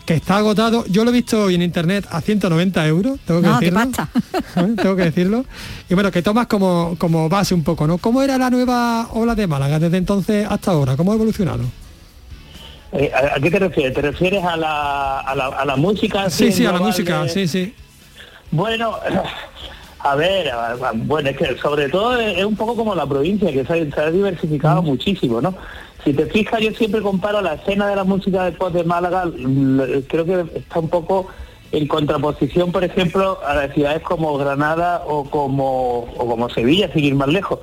que 0.05 0.13
está 0.15 0.37
agotado. 0.37 0.85
Yo 0.87 1.03
lo 1.03 1.09
he 1.09 1.13
visto 1.13 1.45
hoy 1.45 1.55
en 1.55 1.61
internet 1.61 2.05
a 2.11 2.21
190 2.21 2.85
euros, 2.87 3.19
tengo 3.25 3.41
que 3.41 3.47
No, 3.47 3.59
decirlo. 3.59 3.79
pasta. 3.79 4.09
tengo 4.81 4.95
que 4.95 5.03
decirlo. 5.05 5.45
Y 5.89 5.93
bueno, 5.95 6.11
que 6.11 6.21
tomas 6.21 6.47
como, 6.47 6.95
como 6.97 7.27
base 7.29 7.53
un 7.53 7.63
poco, 7.63 7.87
¿no? 7.87 7.97
¿Cómo 7.97 8.21
era 8.21 8.37
la 8.37 8.49
nueva 8.49 9.09
ola 9.13 9.35
de 9.35 9.47
Málaga 9.47 9.79
desde 9.79 9.97
entonces 9.97 10.45
hasta 10.49 10.71
ahora? 10.71 10.95
¿Cómo 10.95 11.11
ha 11.11 11.15
evolucionado? 11.15 11.63
Eh, 12.93 13.11
¿a, 13.13 13.35
a 13.35 13.39
qué 13.39 13.49
te 13.51 13.59
refieres? 13.59 13.93
¿Te 13.93 14.01
refieres 14.01 14.43
a 14.43 14.55
la, 14.55 15.19
a 15.21 15.35
la, 15.35 15.47
a 15.47 15.65
la 15.65 15.75
música? 15.75 16.29
Sí, 16.29 16.51
sí, 16.51 16.65
a 16.65 16.71
la 16.71 16.79
música, 16.79 17.23
de- 17.23 17.29
sí, 17.29 17.47
sí. 17.47 17.73
Bueno, 18.51 18.95
a 19.99 20.15
ver, 20.15 20.49
a- 20.49 20.71
a- 20.73 20.91
bueno, 20.93 21.29
es 21.31 21.37
que 21.37 21.57
sobre 21.57 21.89
todo 21.89 22.17
es, 22.19 22.37
es 22.37 22.45
un 22.45 22.55
poco 22.55 22.75
como 22.75 22.93
la 22.95 23.05
provincia, 23.07 23.51
que 23.51 23.65
se 23.65 23.73
ha, 23.73 23.91
se 23.95 24.01
ha 24.01 24.11
diversificado 24.11 24.81
muchísimo, 24.83 25.41
¿no? 25.41 25.55
Si 26.05 26.13
te 26.13 26.25
fijas, 26.27 26.61
yo 26.61 26.71
siempre 26.71 27.01
comparo 27.01 27.41
la 27.41 27.55
escena 27.55 27.87
de 27.87 27.95
la 27.97 28.03
música 28.05 28.45
del 28.45 28.53
pop 28.53 28.71
de 28.71 28.83
Málaga, 28.83 29.23
l- 29.23 30.03
creo 30.07 30.23
que 30.23 30.45
está 30.59 30.79
un 30.79 30.87
poco 30.89 31.27
en 31.71 31.87
contraposición, 31.87 32.71
por 32.71 32.83
ejemplo, 32.83 33.39
a 33.45 33.55
las 33.55 33.73
ciudades 33.73 34.01
como 34.03 34.37
Granada 34.37 35.03
o 35.07 35.25
como, 35.25 36.01
o 36.17 36.25
como 36.27 36.47
Sevilla, 36.49 36.89
sin 36.93 37.03
ir 37.03 37.15
más 37.15 37.27
lejos. 37.27 37.59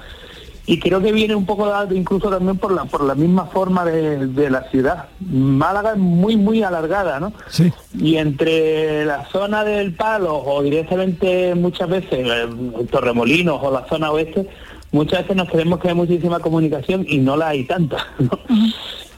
Y 0.67 0.79
creo 0.79 1.01
que 1.01 1.11
viene 1.11 1.35
un 1.35 1.45
poco 1.47 1.67
dado 1.67 1.93
incluso 1.95 2.31
también 2.31 2.57
por 2.57 2.73
la, 2.73 2.85
por 2.85 3.03
la 3.03 3.15
misma 3.17 3.47
forma 3.47 3.85
de, 3.85 4.27
de 4.29 4.49
la 4.51 4.63
ciudad. 4.71 5.07
Málaga 5.21 5.93
es 5.93 5.99
muy, 5.99 6.37
muy 6.37 6.63
alargada, 6.63 7.19
¿no? 7.19 7.33
Sí. 7.49 7.73
Y 7.99 8.17
entre 8.17 9.05
la 9.05 9.25
zona 9.31 9.65
del 9.65 9.95
Palo 9.95 10.37
o 10.37 10.63
directamente 10.63 11.55
muchas 11.57 11.89
veces 11.89 12.11
eh, 12.13 12.47
Torremolinos 12.93 13.59
o 13.63 13.73
la 13.73 13.87
zona 13.89 14.13
oeste, 14.13 14.49
muchas 14.93 15.23
veces 15.23 15.37
nos 15.37 15.49
creemos 15.49 15.81
que 15.81 15.89
hay 15.89 15.95
muchísima 15.95 16.39
comunicación 16.41 17.05
y 17.09 17.19
no 17.19 17.37
la 17.37 17.49
hay 17.49 17.65
tanta. 17.65 18.07
¿no? 18.19 18.39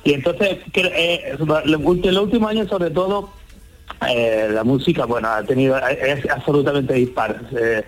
Y 0.04 0.12
entonces, 0.14 0.58
que, 0.72 0.80
eh, 0.94 1.36
los 1.66 2.22
últimos 2.22 2.50
años 2.50 2.68
sobre 2.68 2.90
todo, 2.90 3.30
eh, 4.08 4.48
la 4.50 4.64
música, 4.64 5.04
bueno, 5.06 5.28
ha 5.28 5.42
tenido, 5.42 5.76
es 5.88 6.28
absolutamente 6.30 6.94
dispar. 6.94 7.40
Eh, 7.58 7.82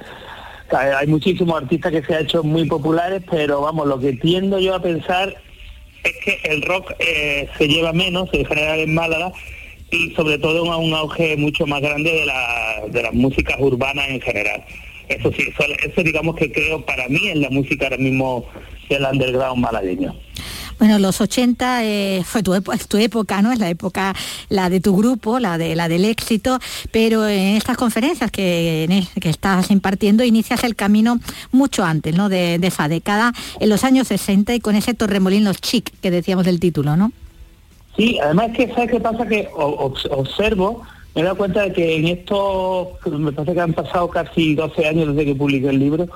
hay 0.70 0.90
hay 1.00 1.06
muchísimos 1.06 1.62
artistas 1.62 1.92
que 1.92 2.02
se 2.02 2.14
han 2.14 2.24
hecho 2.24 2.42
muy 2.42 2.64
populares, 2.66 3.22
pero 3.30 3.60
vamos, 3.60 3.86
lo 3.86 3.98
que 4.00 4.14
tiendo 4.14 4.58
yo 4.58 4.74
a 4.74 4.80
pensar 4.82 5.34
es 6.02 6.12
que 6.24 6.40
el 6.44 6.62
rock 6.62 6.92
eh, 6.98 7.48
se 7.58 7.68
lleva 7.68 7.92
menos 7.92 8.28
en 8.32 8.44
general 8.46 8.78
en 8.80 8.94
Málaga 8.94 9.32
y 9.90 10.10
sobre 10.14 10.38
todo 10.38 10.72
a 10.72 10.76
un 10.78 10.92
auge 10.94 11.36
mucho 11.36 11.66
más 11.66 11.80
grande 11.82 12.10
de, 12.12 12.26
la- 12.26 12.82
de 12.88 13.02
las 13.02 13.12
músicas 13.14 13.56
urbanas 13.60 14.08
en 14.08 14.20
general. 14.20 14.64
Eso 15.08 15.30
sí, 15.32 15.42
eso, 15.48 15.62
eso 15.84 16.02
digamos 16.02 16.36
que 16.36 16.50
creo 16.50 16.84
para 16.84 17.08
mí 17.08 17.20
es 17.28 17.36
la 17.36 17.50
música 17.50 17.86
ahora 17.86 17.96
mismo 17.98 18.44
del 18.88 19.04
underground 19.04 19.62
malagueño. 19.62 20.14
Bueno, 20.78 20.98
los 20.98 21.22
80 21.22 21.84
eh, 21.84 22.22
fue 22.22 22.42
tu, 22.42 22.52
tu 22.88 22.96
época, 22.98 23.40
¿no? 23.40 23.50
Es 23.50 23.58
la 23.58 23.70
época, 23.70 24.14
la 24.50 24.68
de 24.68 24.80
tu 24.80 24.94
grupo, 24.94 25.38
la 25.38 25.56
de 25.56 25.74
la 25.74 25.88
del 25.88 26.04
éxito, 26.04 26.58
pero 26.90 27.26
en 27.26 27.56
estas 27.56 27.78
conferencias 27.78 28.30
que, 28.30 28.84
en 28.84 28.92
el- 28.92 29.08
que 29.08 29.30
estás 29.30 29.70
impartiendo 29.70 30.22
inicias 30.22 30.64
el 30.64 30.76
camino 30.76 31.18
mucho 31.50 31.82
antes, 31.82 32.14
¿no? 32.14 32.28
De, 32.28 32.58
de 32.58 32.66
esa 32.66 32.88
década, 32.88 33.32
en 33.58 33.70
los 33.70 33.84
años 33.84 34.08
60 34.08 34.54
y 34.54 34.60
con 34.60 34.76
ese 34.76 34.92
Torremolinos 34.92 35.62
chic 35.62 35.90
que 36.02 36.10
decíamos 36.10 36.44
del 36.44 36.60
título, 36.60 36.94
¿no? 36.94 37.10
Sí, 37.96 38.18
además 38.22 38.50
que 38.54 38.68
sabes 38.74 38.90
qué 38.90 39.00
pasa 39.00 39.26
que 39.26 39.48
observo, 39.54 40.82
me 41.16 41.22
he 41.22 41.24
dado 41.24 41.38
cuenta 41.38 41.62
de 41.62 41.72
que 41.72 41.96
en 41.96 42.08
estos, 42.08 42.88
me 43.06 43.32
parece 43.32 43.54
que 43.54 43.60
han 43.62 43.72
pasado 43.72 44.06
casi 44.08 44.54
12 44.54 44.86
años 44.86 45.08
desde 45.08 45.24
que 45.24 45.34
publiqué 45.34 45.70
el 45.70 45.78
libro, 45.78 46.06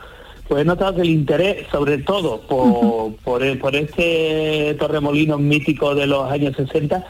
pues 0.46 0.60
he 0.60 0.64
notado 0.66 0.96
que 0.96 1.00
el 1.00 1.08
interés, 1.08 1.66
sobre 1.72 1.96
todo 1.98 2.42
por, 2.42 3.14
por, 3.24 3.58
por 3.58 3.74
este 3.74 4.76
Torremolinos 4.78 5.40
mítico 5.40 5.94
de 5.94 6.06
los 6.06 6.30
años 6.30 6.54
60, 6.54 7.02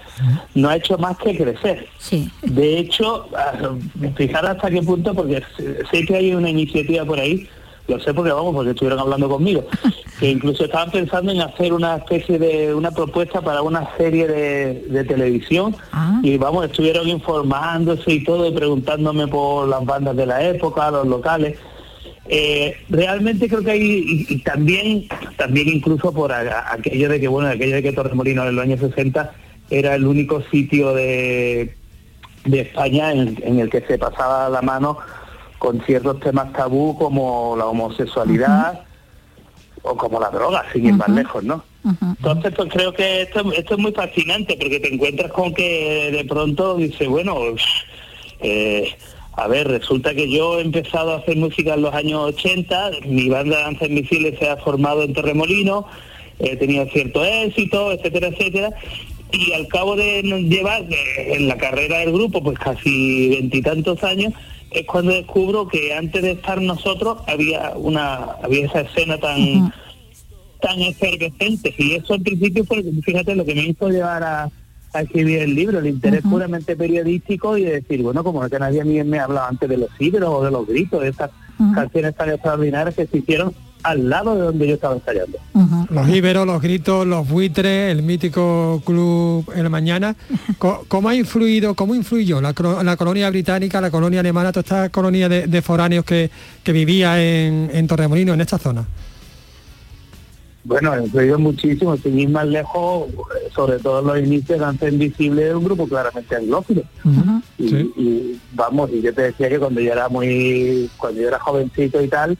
no 0.54 0.68
ha 0.68 0.76
hecho 0.76 0.98
más 0.98 1.18
que 1.18 1.36
crecer. 1.36 1.88
Sí. 1.98 2.30
De 2.42 2.78
hecho, 2.78 3.28
fijar 4.14 4.46
hasta 4.46 4.70
qué 4.70 4.82
punto, 4.82 5.12
porque 5.12 5.42
sé 5.90 6.06
que 6.06 6.14
hay 6.14 6.32
una 6.32 6.50
iniciativa 6.50 7.04
por 7.04 7.18
ahí, 7.18 7.48
lo 7.88 7.98
sé 7.98 8.14
porque 8.14 8.30
vamos, 8.30 8.54
porque 8.54 8.70
estuvieron 8.70 9.00
hablando 9.00 9.28
conmigo, 9.28 9.64
que 10.20 10.30
incluso 10.30 10.66
estaban 10.66 10.90
pensando 10.90 11.32
en 11.32 11.40
hacer 11.40 11.72
una 11.72 11.96
especie 11.96 12.38
de 12.38 12.74
una 12.74 12.90
propuesta 12.90 13.40
para 13.40 13.62
una 13.62 13.88
serie 13.96 14.28
de, 14.28 14.74
de 14.90 15.04
televisión. 15.04 15.74
Y 16.22 16.36
vamos, 16.36 16.66
estuvieron 16.66 17.08
informándose 17.08 18.12
y 18.12 18.22
todo 18.22 18.46
y 18.46 18.52
preguntándome 18.52 19.26
por 19.28 19.66
las 19.66 19.82
bandas 19.84 20.14
de 20.16 20.26
la 20.26 20.44
época, 20.44 20.90
los 20.90 21.06
locales. 21.06 21.58
Eh, 22.28 22.76
realmente 22.90 23.48
creo 23.48 23.62
que 23.64 23.70
hay 23.72 23.80
y, 24.28 24.34
y 24.34 24.38
también 24.42 25.08
también 25.36 25.68
incluso 25.68 26.12
por 26.12 26.30
a- 26.32 26.40
a- 26.60 26.74
aquello 26.74 27.08
de 27.08 27.18
que 27.18 27.26
bueno 27.26 27.48
aquello 27.48 27.74
de 27.76 27.82
que 27.82 27.92
Torremolinos 27.92 28.46
en 28.46 28.54
los 28.54 28.62
años 28.64 28.78
60 28.80 29.32
era 29.70 29.94
el 29.96 30.06
único 30.06 30.40
sitio 30.50 30.92
de, 30.94 31.74
de 32.44 32.60
España 32.60 33.10
en, 33.12 33.36
en 33.42 33.58
el 33.58 33.68
que 33.70 33.80
se 33.80 33.98
pasaba 33.98 34.48
la 34.48 34.62
mano 34.62 34.98
con 35.58 35.80
ciertos 35.86 36.20
temas 36.20 36.52
tabú 36.52 36.96
como 36.98 37.56
la 37.58 37.66
homosexualidad 37.66 38.80
o 39.82 39.96
como 39.96 40.20
la 40.20 40.30
droga, 40.30 40.64
sin 40.72 40.86
ir 40.86 40.94
más 40.94 41.08
lejos, 41.08 41.42
¿no? 41.44 41.64
Entonces 42.02 42.52
pues 42.54 42.70
creo 42.70 42.92
que 42.92 43.22
esto, 43.22 43.52
esto 43.52 43.74
es 43.74 43.80
muy 43.80 43.92
fascinante 43.92 44.56
porque 44.60 44.80
te 44.80 44.92
encuentras 44.92 45.32
con 45.32 45.54
que 45.54 46.10
de 46.12 46.24
pronto 46.24 46.76
dice, 46.76 47.06
bueno, 47.06 47.36
eh, 48.40 48.94
a 49.32 49.48
ver, 49.48 49.68
resulta 49.68 50.14
que 50.14 50.30
yo 50.30 50.58
he 50.58 50.62
empezado 50.62 51.12
a 51.12 51.18
hacer 51.18 51.36
música 51.36 51.74
en 51.74 51.82
los 51.82 51.94
años 51.94 52.20
80, 52.36 52.90
mi 53.06 53.28
banda 53.28 53.60
Danza 53.60 53.86
Invisible 53.86 54.36
se 54.38 54.48
ha 54.48 54.56
formado 54.58 55.02
en 55.02 55.14
Torremolinos, 55.14 55.86
he 56.38 56.56
tenido 56.56 56.86
cierto 56.86 57.24
éxito, 57.24 57.92
etcétera, 57.92 58.28
etcétera, 58.28 58.70
y 59.32 59.52
al 59.52 59.66
cabo 59.68 59.96
de 59.96 60.22
llevar 60.22 60.84
en 61.16 61.48
la 61.48 61.56
carrera 61.56 61.98
del 61.98 62.12
grupo 62.12 62.42
pues 62.42 62.58
casi 62.58 63.28
veintitantos 63.30 64.02
años, 64.02 64.34
es 64.70 64.86
cuando 64.86 65.12
descubro 65.12 65.68
que 65.68 65.94
antes 65.94 66.22
de 66.22 66.32
estar 66.32 66.60
nosotros 66.60 67.18
había 67.26 67.72
una 67.76 68.16
había 68.42 68.66
esa 68.66 68.80
escena 68.82 69.18
tan 69.18 69.72
tan 70.60 70.78
efervescente. 70.80 71.74
Y 71.78 71.94
eso 71.94 72.14
al 72.14 72.20
principio 72.20 72.64
fue 72.64 72.82
fíjate 73.02 73.34
lo 73.34 73.44
que 73.44 73.54
me 73.54 73.62
hizo 73.62 73.88
llevar 73.88 74.22
a, 74.22 74.50
a 74.92 75.00
escribir 75.00 75.40
el 75.40 75.54
libro 75.54 75.78
el 75.78 75.86
interés 75.86 76.22
puramente 76.22 76.76
periodístico 76.76 77.56
y 77.56 77.64
de 77.64 77.80
decir 77.80 78.02
bueno 78.02 78.22
como 78.24 78.48
que 78.48 78.58
nadie 78.58 78.80
a 78.80 78.84
mí 78.84 79.02
me 79.04 79.18
hablaba 79.18 79.48
antes 79.48 79.68
de 79.68 79.76
los 79.76 79.90
libros 79.98 80.28
o 80.28 80.44
de 80.44 80.50
los 80.50 80.66
gritos 80.66 81.00
de 81.00 81.08
esas 81.08 81.30
canciones 81.74 82.14
tan 82.14 82.30
extraordinarias 82.30 82.94
que 82.94 83.06
se 83.06 83.18
hicieron 83.18 83.54
al 83.82 84.08
lado 84.08 84.34
de 84.34 84.42
donde 84.42 84.68
yo 84.68 84.74
estaba 84.74 84.94
ensayando 84.94 85.38
Los 85.90 86.08
íberos, 86.08 86.46
los 86.46 86.60
gritos, 86.60 87.06
los 87.06 87.28
buitres, 87.28 87.92
el 87.92 88.02
mítico 88.02 88.82
club 88.84 89.50
El 89.54 89.70
Mañana. 89.70 90.16
¿Cómo 90.58 91.08
ha 91.08 91.14
influido, 91.14 91.74
cómo 91.74 91.94
influyó 91.94 92.40
la, 92.40 92.54
la 92.82 92.96
colonia 92.96 93.30
británica, 93.30 93.80
la 93.80 93.90
colonia 93.90 94.20
alemana, 94.20 94.52
toda 94.52 94.60
esta 94.60 94.88
colonia 94.90 95.28
de, 95.28 95.46
de 95.46 95.62
foráneos 95.62 96.04
que, 96.04 96.30
que 96.62 96.72
vivía 96.72 97.22
en, 97.22 97.70
en 97.72 97.86
Torremolinos, 97.86 98.34
en 98.34 98.40
esta 98.40 98.58
zona? 98.58 98.86
Bueno, 100.62 100.94
he 100.94 101.02
influido 101.02 101.38
muchísimo, 101.38 101.96
sin 101.96 102.18
ir 102.18 102.28
más 102.28 102.46
lejos, 102.46 103.08
sobre 103.54 103.78
todo 103.78 104.00
en 104.00 104.06
los 104.06 104.18
inicios 104.18 104.58
de 104.58 104.64
Danza 104.64 104.88
Invisible 104.88 105.44
de 105.44 105.54
un 105.54 105.64
grupo 105.64 105.88
claramente 105.88 106.36
anglófono. 106.36 106.82
y, 107.58 107.64
y, 107.74 108.40
vamos, 108.52 108.90
y 108.92 109.00
yo 109.00 109.14
te 109.14 109.22
decía 109.22 109.48
que 109.48 109.58
cuando 109.58 109.80
yo 109.80 109.92
era 109.92 110.08
muy, 110.10 110.90
cuando 110.98 111.22
yo 111.22 111.28
era 111.28 111.38
jovencito 111.38 112.02
y 112.02 112.08
tal, 112.08 112.36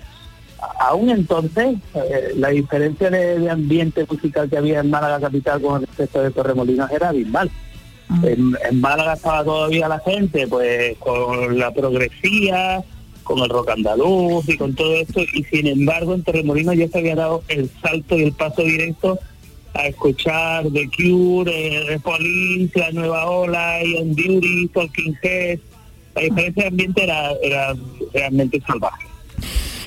aún 0.78 1.10
entonces 1.10 1.76
eh, 1.94 2.32
la 2.36 2.48
diferencia 2.48 3.10
de, 3.10 3.38
de 3.38 3.50
ambiente 3.50 4.06
musical 4.08 4.48
que 4.48 4.58
había 4.58 4.80
en 4.80 4.90
Málaga 4.90 5.20
capital 5.20 5.60
con 5.60 5.82
respecto 5.82 6.22
de 6.22 6.30
Torremolinos 6.30 6.90
era 6.90 7.10
abismal. 7.10 7.50
En, 8.24 8.56
en 8.68 8.80
Málaga 8.80 9.12
estaba 9.12 9.44
todavía 9.44 9.86
la 9.86 10.00
gente 10.00 10.48
pues 10.48 10.96
con 10.98 11.56
la 11.58 11.70
progresía, 11.72 12.82
con 13.22 13.38
el 13.38 13.48
rock 13.48 13.70
andaluz 13.70 14.48
y 14.48 14.56
con 14.56 14.74
todo 14.74 14.94
esto, 14.96 15.20
y 15.20 15.44
sin 15.44 15.68
embargo 15.68 16.14
en 16.14 16.24
Torremolinos 16.24 16.76
ya 16.76 16.88
se 16.88 16.98
había 16.98 17.14
dado 17.14 17.44
el 17.46 17.70
salto 17.80 18.18
y 18.18 18.24
el 18.24 18.32
paso 18.32 18.62
directo 18.62 19.18
a 19.74 19.86
escuchar 19.86 20.64
The 20.72 20.90
Cure, 20.96 21.52
eh, 21.52 21.84
The 21.86 22.00
Police, 22.00 22.78
La 22.78 22.90
Nueva 22.90 23.30
Ola, 23.30 23.78
Ian 23.84 24.14
Duty, 24.16 24.68
Talking 24.74 25.16
Heads. 25.22 25.62
La 26.16 26.22
diferencia 26.22 26.62
de 26.64 26.68
ambiente 26.68 27.04
era, 27.04 27.30
era 27.40 27.74
realmente 28.12 28.60
salvaje. 28.66 29.09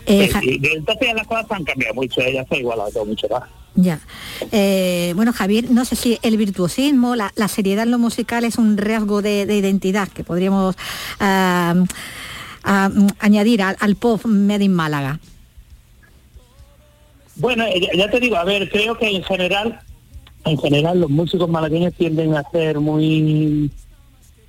Eh, 0.05 0.29
entonces 0.73 1.07
ya 1.07 1.13
las 1.13 1.27
cosas 1.27 1.45
han 1.49 1.63
cambiado 1.63 1.95
mucho, 1.95 2.21
ya 2.21 2.45
se 2.45 2.55
ha 2.55 2.57
igualado 2.57 3.05
mucho 3.05 3.27
más. 3.29 3.43
Ya. 3.75 3.99
Eh, 4.51 5.13
bueno, 5.15 5.33
Javier, 5.33 5.71
no 5.71 5.85
sé 5.85 5.95
si 5.95 6.19
el 6.21 6.37
virtuosismo, 6.37 7.15
la, 7.15 7.31
la 7.35 7.47
seriedad 7.47 7.85
en 7.85 7.91
lo 7.91 7.99
musical 7.99 8.43
es 8.43 8.57
un 8.57 8.77
rasgo 8.77 9.21
de, 9.21 9.45
de 9.45 9.57
identidad 9.57 10.09
que 10.09 10.23
podríamos 10.23 10.75
añadir 12.63 13.61
al, 13.61 13.77
al 13.79 13.95
pop 13.95 14.25
Made 14.25 14.63
in 14.63 14.73
Málaga. 14.73 15.19
Bueno, 17.35 17.65
eh, 17.65 17.81
ya, 17.81 17.97
ya 17.97 18.11
te 18.11 18.19
digo, 18.19 18.35
a 18.35 18.43
ver, 18.43 18.69
creo 18.69 18.97
que 18.97 19.09
en 19.09 19.23
general, 19.23 19.79
en 20.45 20.57
general 20.59 20.99
los 20.99 21.09
músicos 21.09 21.49
malagueños 21.49 21.93
tienden 21.95 22.35
a 22.35 22.43
ser 22.51 22.79
muy, 22.79 23.71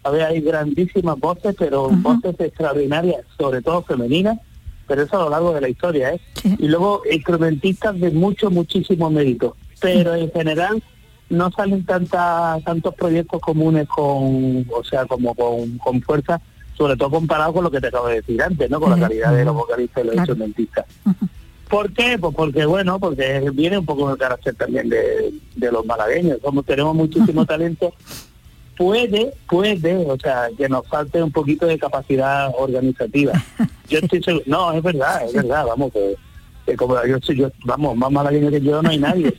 a 0.02 0.10
ver, 0.10 0.22
hay 0.22 0.42
grandísimas 0.42 1.18
voces, 1.18 1.54
pero 1.58 1.88
voces 1.88 2.38
extraordinarias, 2.38 3.24
sobre 3.38 3.62
todo 3.62 3.82
femeninas, 3.84 4.38
pero 4.86 5.02
eso 5.02 5.16
a 5.16 5.24
lo 5.24 5.30
largo 5.30 5.52
de 5.52 5.60
la 5.60 5.68
historia, 5.68 6.12
¿eh? 6.12 6.20
Y 6.58 6.68
luego 6.68 7.02
instrumentistas 7.10 7.98
de 7.98 8.10
mucho, 8.10 8.50
muchísimo 8.50 9.10
mérito, 9.10 9.56
pero 9.80 10.14
en 10.14 10.30
general 10.30 10.82
no 11.30 11.50
salen 11.50 11.84
tanta, 11.84 12.58
tantos 12.64 12.94
proyectos 12.94 13.40
comunes 13.40 13.88
con, 13.88 14.66
o 14.70 14.84
sea, 14.84 15.06
como 15.06 15.34
con, 15.34 15.78
con 15.78 16.02
fuerza, 16.02 16.40
sobre 16.76 16.96
todo 16.96 17.10
comparado 17.10 17.52
con 17.52 17.64
lo 17.64 17.70
que 17.70 17.80
te 17.80 17.88
acabo 17.88 18.08
de 18.08 18.16
decir 18.16 18.42
antes, 18.42 18.68
¿no? 18.70 18.80
Con 18.80 18.90
la 18.90 19.08
calidad 19.08 19.34
de 19.34 19.44
los 19.44 19.54
vocalistas 19.54 20.04
y 20.04 20.06
los 20.06 20.16
instrumentistas. 20.16 20.86
¿Por 21.68 21.92
qué? 21.92 22.18
Pues 22.18 22.34
porque, 22.34 22.66
bueno, 22.66 22.98
porque 22.98 23.50
viene 23.52 23.78
un 23.78 23.86
poco 23.86 24.10
el 24.10 24.18
carácter 24.18 24.54
también 24.54 24.88
de, 24.88 25.32
de 25.56 25.72
los 25.72 25.84
malagueños. 25.84 26.38
Somos, 26.42 26.64
tenemos 26.64 26.94
muchísimo 26.94 27.44
talento. 27.46 27.94
Puede, 28.76 29.32
puede, 29.48 29.96
o 30.06 30.18
sea, 30.18 30.48
que 30.56 30.68
nos 30.68 30.86
falte 30.88 31.22
un 31.22 31.30
poquito 31.30 31.66
de 31.66 31.78
capacidad 31.78 32.50
organizativa. 32.58 33.32
Yo 33.88 33.98
estoy 33.98 34.22
seguro, 34.22 34.44
no, 34.46 34.72
es 34.72 34.82
verdad, 34.82 35.24
es 35.24 35.32
verdad, 35.32 35.66
vamos, 35.66 35.92
que, 35.92 36.16
que 36.66 36.76
como 36.76 36.96
yo 37.04 37.18
soy, 37.20 37.36
yo, 37.36 37.52
vamos, 37.66 37.94
más 37.96 38.10
malagueño 38.10 38.50
que 38.50 38.60
yo 38.62 38.80
no 38.82 38.88
hay 38.88 38.98
nadie. 38.98 39.32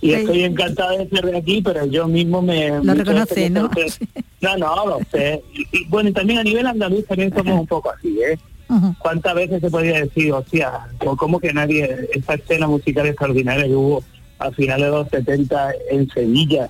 Y 0.00 0.12
estoy 0.12 0.44
encantado 0.44 0.98
de 0.98 1.08
ser 1.08 1.26
de 1.26 1.36
aquí, 1.36 1.62
pero 1.62 1.84
yo 1.86 2.08
mismo 2.08 2.40
me... 2.40 2.70
Lo 2.82 2.94
reconoce, 2.94 3.50
¿no? 3.50 3.70
No, 4.40 4.58
no, 4.58 4.86
lo 4.86 4.98
sé. 5.10 5.42
Y, 5.54 5.66
y 5.72 5.84
bueno, 5.86 6.10
y 6.10 6.12
también 6.12 6.38
a 6.38 6.42
nivel 6.42 6.66
andaluz 6.66 7.06
también 7.06 7.32
somos 7.34 7.60
un 7.60 7.66
poco 7.66 7.90
así, 7.90 8.18
¿eh? 8.20 8.38
¿Cuántas 8.98 9.34
veces 9.34 9.60
se 9.60 9.70
podría 9.70 10.00
decir, 10.00 10.32
o 10.32 11.16
cómo 11.16 11.38
que 11.38 11.52
nadie, 11.52 12.08
esa 12.12 12.34
escena 12.34 12.66
musical 12.66 13.06
extraordinaria 13.06 13.66
que 13.66 13.74
hubo 13.74 14.02
a 14.38 14.50
finales 14.50 14.86
de 14.86 14.90
los 14.90 15.08
70 15.08 15.72
en 15.90 16.08
Sevilla 16.10 16.68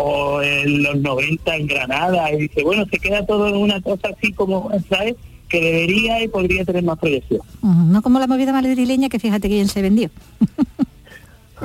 o 0.00 0.40
en 0.42 0.82
los 0.82 0.96
90 1.00 1.56
en 1.56 1.66
Granada? 1.66 2.32
Y 2.32 2.36
dice, 2.42 2.62
bueno, 2.62 2.84
se 2.90 2.98
queda 2.98 3.26
todo 3.26 3.48
en 3.48 3.56
una 3.56 3.80
cosa 3.82 4.08
así 4.16 4.32
como, 4.32 4.70
¿sabes? 4.88 5.16
Que 5.48 5.60
debería 5.60 6.22
y 6.22 6.28
podría 6.28 6.64
tener 6.64 6.82
más 6.84 6.98
proyección. 6.98 7.40
No 7.62 8.00
como 8.02 8.18
la 8.18 8.26
movida 8.26 8.52
madrileña, 8.52 9.08
que 9.08 9.18
fíjate 9.18 9.48
que 9.48 9.54
bien 9.54 9.68
se 9.68 9.82
vendió. 9.82 10.10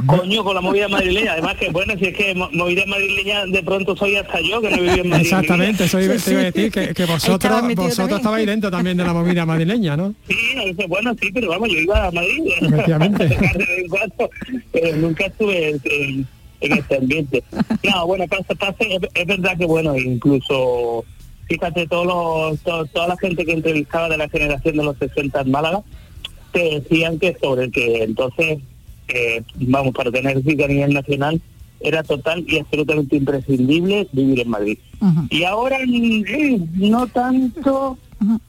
Coño, 0.08 0.44
con 0.44 0.56
la 0.56 0.62
movida 0.62 0.88
madrileña. 0.88 1.34
Además 1.34 1.56
que, 1.58 1.70
bueno, 1.70 1.94
si 2.00 2.06
es 2.06 2.18
que 2.18 2.34
mo- 2.34 2.50
movida 2.52 2.84
madrileña 2.88 3.46
de 3.46 3.62
pronto 3.62 3.96
soy 3.96 4.16
hasta 4.16 4.42
yo, 4.42 4.60
que 4.60 4.72
no 4.72 4.78
viví 4.82 5.00
en 5.02 5.10
Madrid. 5.10 5.26
Exactamente, 5.26 5.88
te 5.88 6.04
iba 6.04 6.14
a 6.14 6.44
decir, 6.46 6.72
que, 6.72 6.94
que 6.96 7.06
vosotros, 7.06 7.62
vosotros 7.62 7.96
también. 7.96 8.18
estabais 8.18 8.46
dentro 8.48 8.72
también 8.72 8.98
de 8.98 9.04
la 9.04 9.14
movida 9.14 9.46
madrileña, 9.46 9.96
¿no? 9.96 10.16
Sí, 10.28 10.36
bueno, 10.88 11.14
sí, 11.22 11.30
pero 11.32 11.50
vamos, 11.50 11.70
yo 11.70 11.78
iba 11.78 12.08
a 12.08 12.12
Madrid. 12.12 12.42
Efectivamente. 12.60 13.38
Nunca 14.98 15.26
estuve 15.28 15.80
en 16.66 16.74
este 16.74 16.98
ambiente. 16.98 17.44
No, 17.84 18.08
bueno, 18.08 18.26
pasa, 18.28 18.56
pasa, 18.56 18.76
es, 18.80 19.00
es 19.14 19.26
verdad 19.28 19.58
que, 19.58 19.66
bueno, 19.66 19.98
incluso, 19.98 21.04
fíjate, 21.48 21.88
todos 21.88 22.06
los, 22.08 22.60
to- 22.62 22.86
toda 22.88 23.08
la 23.10 23.18
gente 23.18 23.46
que 23.46 23.54
entrevistaba 23.54 24.10
de 24.10 24.18
la 24.18 24.30
generación 24.30 24.78
de 24.78 24.84
los 24.84 24.98
60 24.98 25.42
en 25.42 25.52
Málaga, 25.52 25.82
te 26.52 26.80
decían 26.80 27.20
que 27.20 27.36
sobre 27.42 27.70
que 27.72 28.04
entonces, 28.04 28.60
eh, 29.08 29.42
vamos, 29.56 29.94
para 29.94 30.12
tener 30.12 30.42
ciudadanía 30.44 30.88
nacional, 30.88 31.42
era 31.80 32.02
total 32.04 32.46
y 32.48 32.60
absolutamente 32.60 33.18
imprescindible 33.18 34.08
vivir 34.14 34.40
en 34.40 34.50
Madrid. 34.50 34.78
Y 35.30 35.44
ahora 35.44 35.80
mm, 35.86 36.90
no 36.90 37.08
tanto, 37.08 37.98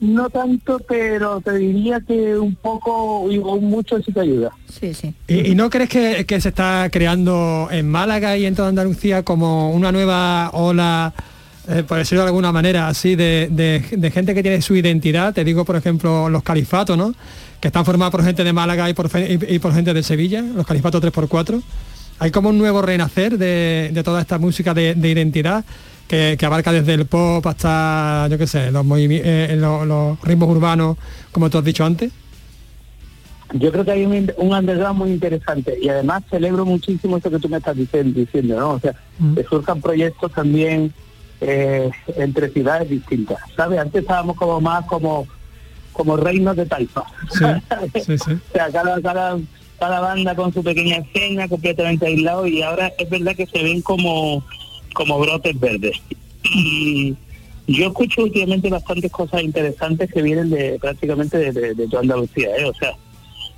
no 0.00 0.30
tanto, 0.30 0.80
pero 0.88 1.40
te 1.40 1.56
diría 1.58 2.00
que 2.00 2.36
un 2.38 2.54
poco 2.54 3.20
o 3.22 3.60
mucho 3.60 4.00
sí 4.02 4.12
te 4.12 4.20
ayuda. 4.20 4.50
Sí, 4.68 4.94
sí. 4.94 5.14
¿Y, 5.28 5.50
y 5.52 5.54
no 5.54 5.70
crees 5.70 5.88
que, 5.88 6.24
que 6.26 6.40
se 6.40 6.48
está 6.50 6.88
creando 6.90 7.68
en 7.70 7.88
Málaga 7.88 8.36
y 8.36 8.46
en 8.46 8.54
toda 8.54 8.68
Andalucía 8.68 9.22
como 9.22 9.70
una 9.72 9.92
nueva 9.92 10.50
ola, 10.52 11.12
eh, 11.68 11.82
por 11.86 11.98
decirlo 11.98 12.22
de 12.22 12.28
alguna 12.28 12.52
manera, 12.52 12.88
así, 12.88 13.16
de, 13.16 13.48
de- 13.50 13.84
de 13.96 14.10
gente 14.10 14.34
que 14.34 14.42
tiene 14.42 14.60
su 14.62 14.74
identidad? 14.76 15.32
Te 15.32 15.44
digo, 15.44 15.64
por 15.64 15.76
ejemplo, 15.76 16.28
los 16.28 16.42
califatos, 16.42 16.96
¿no? 16.98 17.14
Que 17.60 17.68
están 17.68 17.84
formados 17.84 18.12
por 18.12 18.24
gente 18.24 18.44
de 18.44 18.52
Málaga 18.52 18.90
y 18.90 18.94
por, 18.94 19.08
y, 19.18 19.54
y 19.54 19.58
por 19.58 19.72
gente 19.72 19.94
de 19.94 20.02
Sevilla, 20.02 20.42
los 20.42 20.66
califatos 20.66 21.02
3x4. 21.02 21.62
Hay 22.18 22.30
como 22.30 22.50
un 22.50 22.58
nuevo 22.58 22.80
renacer 22.82 23.38
de, 23.38 23.90
de 23.92 24.02
toda 24.04 24.20
esta 24.20 24.38
música 24.38 24.72
de, 24.74 24.94
de 24.94 25.08
identidad 25.10 25.64
que, 26.08 26.36
que 26.38 26.46
abarca 26.46 26.72
desde 26.72 26.94
el 26.94 27.06
pop 27.06 27.46
hasta, 27.46 28.28
yo 28.30 28.38
qué 28.38 28.46
sé, 28.46 28.70
los, 28.70 28.84
movimi- 28.84 29.22
eh, 29.24 29.56
los, 29.58 29.86
los 29.86 30.20
ritmos 30.22 30.48
urbanos, 30.50 30.96
como 31.32 31.48
tú 31.50 31.58
has 31.58 31.64
dicho 31.64 31.84
antes. 31.84 32.12
Yo 33.52 33.70
creo 33.70 33.84
que 33.84 33.92
hay 33.92 34.04
un, 34.04 34.32
un 34.38 34.52
underground 34.52 34.98
muy 34.98 35.10
interesante 35.12 35.76
y 35.80 35.88
además 35.88 36.24
celebro 36.28 36.64
muchísimo 36.64 37.18
eso 37.18 37.30
que 37.30 37.38
tú 37.38 37.48
me 37.48 37.58
estás 37.58 37.76
diciendo, 37.76 38.18
diciendo 38.18 38.58
¿no? 38.58 38.70
O 38.70 38.80
sea, 38.80 38.94
que 39.34 39.44
surjan 39.44 39.80
proyectos 39.80 40.32
también 40.32 40.92
eh, 41.40 41.90
entre 42.16 42.48
ciudades 42.48 42.88
distintas, 42.88 43.38
¿sabes? 43.56 43.78
Antes 43.78 44.02
estábamos 44.02 44.36
como 44.36 44.60
más 44.60 44.84
como 44.86 45.26
como 45.92 46.16
reinos 46.16 46.56
de 46.56 46.66
taifa. 46.66 47.04
Sí, 48.04 48.18
sí. 48.18 48.32
O 48.32 48.52
sea, 48.52 48.68
cada, 48.72 49.00
cada, 49.00 49.38
cada 49.78 50.00
banda 50.00 50.34
con 50.34 50.52
su 50.52 50.64
pequeña 50.64 50.96
escena 50.96 51.46
completamente 51.46 52.06
aislado 52.06 52.48
y 52.48 52.62
ahora 52.62 52.92
es 52.98 53.08
verdad 53.08 53.36
que 53.36 53.46
se 53.46 53.62
ven 53.62 53.80
como, 53.82 54.42
como 54.94 55.18
brotes 55.18 55.58
verdes. 55.60 56.00
Y 56.44 57.14
yo 57.66 57.86
escucho 57.88 58.22
últimamente 58.22 58.68
bastantes 58.70 59.10
cosas 59.12 59.42
interesantes 59.42 60.10
que 60.12 60.22
vienen 60.22 60.50
de 60.50 60.78
prácticamente 60.80 61.36
de, 61.38 61.52
de- 61.52 61.74
de 61.74 61.88
toda 61.88 62.02
Andalucía, 62.02 62.48
¿eh? 62.56 62.64
O 62.64 62.74
sea, 62.74 62.94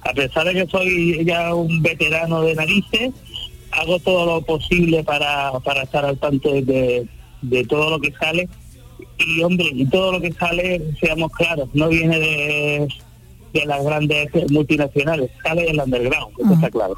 a 0.03 0.13
pesar 0.13 0.47
de 0.47 0.55
que 0.55 0.67
soy 0.71 1.25
ya 1.25 1.55
un 1.55 1.83
veterano 1.83 2.43
de 2.43 2.55
narices, 2.55 3.13
hago 3.73 3.99
todo 4.01 4.27
lo 4.27 4.43
posible 4.43 5.03
para, 5.05 5.53
para 5.65 5.83
estar 5.83 6.05
al 6.05 6.19
tanto 6.19 6.53
de, 6.53 7.07
de 7.43 7.65
todo 7.65 7.91
lo 7.91 8.01
que 8.01 8.13
sale. 8.13 8.49
Y 9.19 9.43
hombre, 9.43 9.67
y 9.73 9.85
todo 9.87 10.13
lo 10.13 10.21
que 10.21 10.33
sale, 10.33 10.81
seamos 11.01 11.33
claros, 11.33 11.69
no 11.75 11.89
viene 11.89 12.19
de, 12.19 12.89
de 13.53 13.67
las 13.67 13.83
grandes 13.85 14.29
multinacionales, 14.51 15.31
sale 15.43 15.65
del 15.65 15.81
underground, 15.81 16.33
eso 16.39 16.53
está 16.55 16.71
claro. 16.71 16.95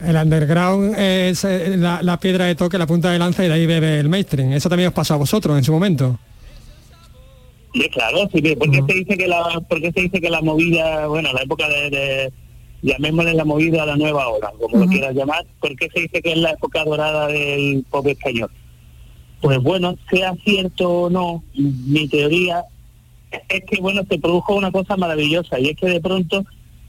El 0.00 0.16
underground 0.16 0.94
es 0.98 1.44
eh, 1.44 1.76
la, 1.76 2.02
la 2.02 2.18
piedra 2.18 2.44
de 2.44 2.54
toque, 2.54 2.78
la 2.78 2.86
punta 2.86 3.10
de 3.10 3.18
lanza 3.18 3.44
y 3.44 3.48
de 3.48 3.54
ahí 3.54 3.66
bebe 3.66 3.98
el 3.98 4.08
mainstream. 4.08 4.52
Eso 4.52 4.68
también 4.68 4.88
os 4.88 4.94
pasó 4.94 5.14
a 5.14 5.16
vosotros 5.16 5.56
en 5.56 5.64
su 5.64 5.72
momento. 5.72 6.18
Sí, 7.72 7.88
claro, 7.90 8.28
sí, 8.32 8.40
¿por 8.56 8.70
qué 8.70 8.82
se 8.86 8.94
dice 8.94 9.16
que 9.18 9.28
la, 9.28 9.60
por 9.68 9.80
qué 9.80 9.92
se 9.92 10.02
dice 10.02 10.20
que 10.20 10.30
la 10.30 10.40
movida, 10.40 11.06
bueno, 11.08 11.32
la 11.32 11.42
época 11.42 11.68
de, 11.68 11.90
de 11.90 12.32
llamémosle 12.82 13.34
la 13.34 13.44
movida 13.44 13.82
a 13.82 13.86
la 13.86 13.96
nueva 13.96 14.28
hora, 14.28 14.50
como 14.58 14.78
lo 14.78 14.86
quieras 14.86 15.14
llamar, 15.14 15.44
¿por 15.60 15.76
qué 15.76 15.88
se 15.92 16.00
dice 16.00 16.22
que 16.22 16.32
es 16.32 16.38
la 16.38 16.52
época 16.52 16.84
dorada 16.84 17.26
del 17.28 17.84
pop 17.90 18.06
español? 18.06 18.50
Pues 19.40 19.58
bueno, 19.58 19.96
sea 20.10 20.34
cierto 20.44 20.90
o 20.90 21.10
no, 21.10 21.42
mi 21.54 22.08
teoría 22.08 22.64
es 23.48 23.64
que 23.64 23.80
bueno, 23.80 24.02
se 24.08 24.18
produjo 24.18 24.54
una 24.54 24.70
cosa 24.72 24.96
maravillosa 24.96 25.58
y 25.58 25.68
es 25.70 25.76
que 25.76 25.88
de 25.88 26.00
pronto 26.00 26.44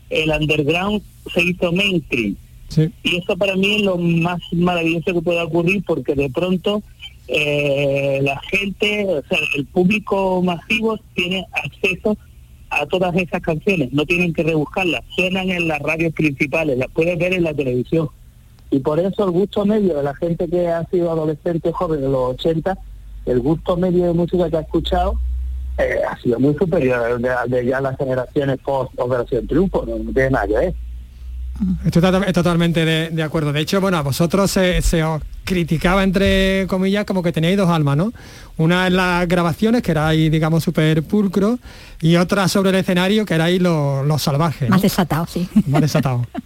el 0.09 0.29
underground 0.29 1.01
se 1.33 1.43
hizo 1.43 1.71
mainstream. 1.71 2.37
Y 3.03 3.17
eso 3.17 3.37
para 3.37 3.55
mí 3.55 3.75
es 3.75 3.81
lo 3.83 3.97
más 3.97 4.39
maravilloso 4.51 5.13
que 5.13 5.21
puede 5.21 5.41
ocurrir 5.41 5.83
porque 5.85 6.15
de 6.15 6.29
pronto 6.29 6.83
eh, 7.27 8.19
la 8.21 8.39
gente, 8.41 9.05
o 9.05 9.23
sea, 9.27 9.37
el 9.55 9.65
público 9.65 10.41
masivo 10.41 10.99
tiene 11.13 11.45
acceso 11.51 12.17
a 12.69 12.85
todas 12.85 13.15
esas 13.15 13.41
canciones, 13.41 13.91
no 13.93 14.05
tienen 14.05 14.33
que 14.33 14.43
rebuscarlas, 14.43 15.01
suenan 15.15 15.49
en 15.49 15.67
las 15.67 15.79
radios 15.79 16.13
principales, 16.13 16.77
las 16.77 16.89
puedes 16.89 17.17
ver 17.17 17.33
en 17.33 17.43
la 17.43 17.53
televisión. 17.53 18.09
Y 18.69 18.79
por 18.79 18.99
eso 18.99 19.23
el 19.23 19.31
gusto 19.31 19.65
medio 19.65 19.95
de 19.95 20.03
la 20.03 20.13
gente 20.15 20.47
que 20.49 20.67
ha 20.67 20.85
sido 20.89 21.11
adolescente 21.11 21.71
joven 21.71 22.03
en 22.03 22.11
los 22.11 22.31
80, 22.33 22.77
el 23.25 23.39
gusto 23.39 23.77
medio 23.77 24.05
de 24.05 24.13
música 24.13 24.49
que 24.49 24.57
ha 24.57 24.61
escuchado 24.61 25.17
eh, 25.77 25.99
ha 26.09 26.17
sido 26.19 26.39
muy 26.39 26.55
superior 26.55 26.99
al 26.99 27.21
de, 27.21 27.29
de 27.47 27.65
ya 27.65 27.79
las 27.79 27.97
generaciones 27.97 28.57
post 28.59 28.91
Operación 28.97 29.47
Triunfo, 29.47 29.85
no 29.85 30.11
tiene 30.11 30.31
nada 30.31 30.47
que 30.47 30.53
ver. 30.53 30.75
Estoy 31.85 32.01
tota- 32.01 32.33
totalmente 32.33 32.85
de, 32.85 33.09
de 33.09 33.23
acuerdo. 33.23 33.51
De 33.51 33.61
hecho, 33.61 33.81
bueno, 33.81 33.97
a 33.97 34.01
vosotros 34.01 34.51
se, 34.51 34.81
se 34.81 35.03
os 35.03 35.21
criticaba, 35.43 36.03
entre 36.03 36.67
comillas, 36.67 37.05
como 37.05 37.23
que 37.23 37.31
teníais 37.31 37.57
dos 37.57 37.69
almas, 37.69 37.97
¿no? 37.97 38.11
Una 38.57 38.87
en 38.87 38.95
las 38.95 39.27
grabaciones, 39.27 39.81
que 39.81 39.91
erais, 39.91 40.29
digamos, 40.31 40.63
súper 40.63 41.03
pulcro, 41.03 41.57
y 42.01 42.17
otra 42.17 42.47
sobre 42.47 42.69
el 42.69 42.75
escenario, 42.75 43.25
que 43.25 43.35
erais 43.35 43.61
los, 43.61 44.05
los 44.05 44.21
salvajes. 44.21 44.69
¿no? 44.69 44.75
Más 44.75 44.81
desatado, 44.81 45.25
sí. 45.25 45.47
Más 45.67 45.81
desatados. 45.81 46.27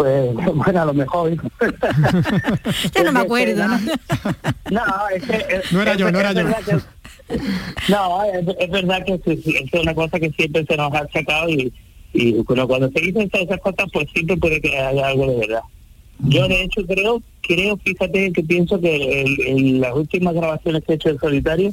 Pues 0.00 0.34
bueno, 0.54 0.80
a 0.80 0.84
lo 0.86 0.94
mejor. 0.94 1.30
ya 2.94 3.02
no 3.04 3.12
me 3.12 3.20
acuerdo. 3.20 3.68
No, 3.68 3.78
no, 4.70 5.08
es 5.14 5.22
que, 5.24 5.60
no 5.72 5.82
era 5.82 5.94
yo, 5.94 6.10
no 6.10 6.20
era 6.20 6.32
yo. 6.32 6.44
no, 7.88 8.24
es, 8.24 8.70
verdad 8.70 9.04
que 9.04 9.20
es, 9.26 9.72
una 9.74 9.94
cosa 9.94 10.18
que 10.18 10.30
siempre 10.30 10.64
se 10.64 10.74
nos 10.78 10.94
ha 10.94 11.06
sacado 11.12 11.50
y, 11.50 11.70
y 12.12 12.32
bueno, 12.42 12.66
cuando 12.66 12.90
se 12.90 13.00
dicen 13.00 13.30
esas 13.32 13.60
cosas, 13.60 13.88
pues 13.92 14.08
siempre 14.12 14.36
puede 14.36 14.60
que 14.60 14.76
haya 14.76 15.06
algo 15.06 15.26
de 15.26 15.38
verdad. 15.38 15.62
Yo 16.22 16.48
de 16.48 16.62
hecho 16.62 16.84
creo, 16.86 17.22
creo, 17.40 17.76
fíjate 17.78 18.32
que 18.32 18.42
pienso 18.42 18.80
que 18.80 19.22
en, 19.46 19.80
las 19.80 19.94
últimas 19.94 20.34
grabaciones 20.34 20.84
que 20.84 20.92
he 20.92 20.96
hecho 20.96 21.08
en 21.08 21.18
solitario, 21.18 21.72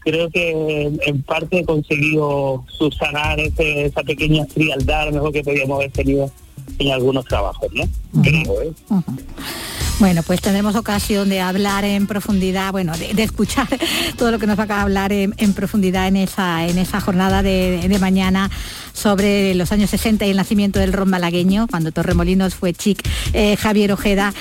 creo 0.00 0.30
que 0.30 0.90
en 1.04 1.22
parte 1.22 1.60
he 1.60 1.64
conseguido 1.64 2.64
subsanar 2.68 3.40
esa 3.40 4.02
pequeña 4.02 4.46
frialdad 4.46 5.10
mejor 5.10 5.32
que 5.32 5.42
podíamos 5.42 5.78
haber 5.78 5.90
tenido 5.90 6.30
en 6.78 6.92
algunos 6.92 7.24
trabajos, 7.24 7.68
¿no? 7.72 7.82
¿eh? 7.82 8.72
Bueno, 9.98 10.22
pues 10.22 10.40
tendremos 10.40 10.74
ocasión 10.74 11.28
de 11.28 11.40
hablar 11.40 11.84
en 11.84 12.06
profundidad, 12.06 12.72
bueno, 12.72 12.92
de, 12.96 13.22
escuchar 13.22 13.68
todo 14.18 14.30
lo 14.30 14.38
que 14.38 14.46
nos 14.46 14.58
va 14.58 14.66
a 14.68 14.82
hablar 14.82 15.12
en, 15.12 15.32
profundidad 15.54 16.08
en 16.08 16.16
esa, 16.16 16.66
en 16.66 16.78
esa 16.78 17.00
jornada 17.00 17.42
de, 17.42 17.86
de 17.88 17.98
mañana 17.98 18.50
sobre 18.92 19.54
los 19.54 19.72
años 19.72 19.90
60 19.90 20.26
y 20.26 20.30
el 20.30 20.36
nacimiento 20.36 20.78
del 20.78 20.92
ron 20.92 21.10
malagueño, 21.10 21.66
cuando 21.68 21.92
Torremolinos 21.92 22.54
fue 22.54 22.72
chic, 22.72 23.02
eh, 23.32 23.56
Javier 23.56 23.92
Ojeda, 23.92 24.32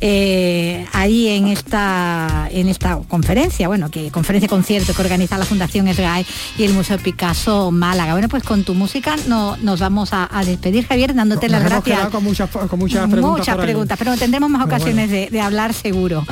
eh, 0.00 0.86
ahí 0.92 1.28
en 1.28 1.48
esta, 1.48 2.48
en 2.50 2.68
esta 2.68 2.98
conferencia, 3.08 3.68
bueno, 3.68 3.90
que 3.90 4.10
conferencia 4.10 4.48
concierto 4.48 4.92
que 4.94 5.02
organiza 5.02 5.38
la 5.38 5.44
Fundación 5.44 5.92
SGAE 5.92 6.26
y 6.58 6.64
el 6.64 6.72
Museo 6.72 6.98
Picasso 6.98 7.70
Málaga. 7.70 8.12
Bueno, 8.12 8.28
pues 8.28 8.42
con 8.42 8.64
tu 8.64 8.74
música 8.74 9.16
no, 9.26 9.56
nos 9.58 9.80
vamos 9.80 10.10
a, 10.12 10.28
despedir, 10.44 10.86
Javier, 10.86 11.14
dándote 11.14 11.48
las 11.48 11.62
gracias. 11.62 12.08
Con 12.08 12.24
muchas, 12.24 12.50
con 12.50 12.78
muchas 12.78 13.08
preguntas. 13.08 13.38
Muchas 13.38 13.56
preguntas, 13.56 13.98
pero 13.98 14.16
tendremos 14.16 14.50
más 14.50 14.64
ocasiones 14.64 14.99
de, 15.08 15.40
hablar 15.40 15.72
seguro. 15.72 16.26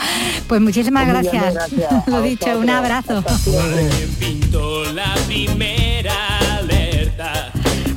Pues 0.47 0.61
muchísimas 0.61 1.09
pues 1.09 1.31
gracias. 1.33 1.73
Lo 2.07 2.21
dicho, 2.23 2.59
un 2.59 2.69
abrazo. 2.69 3.25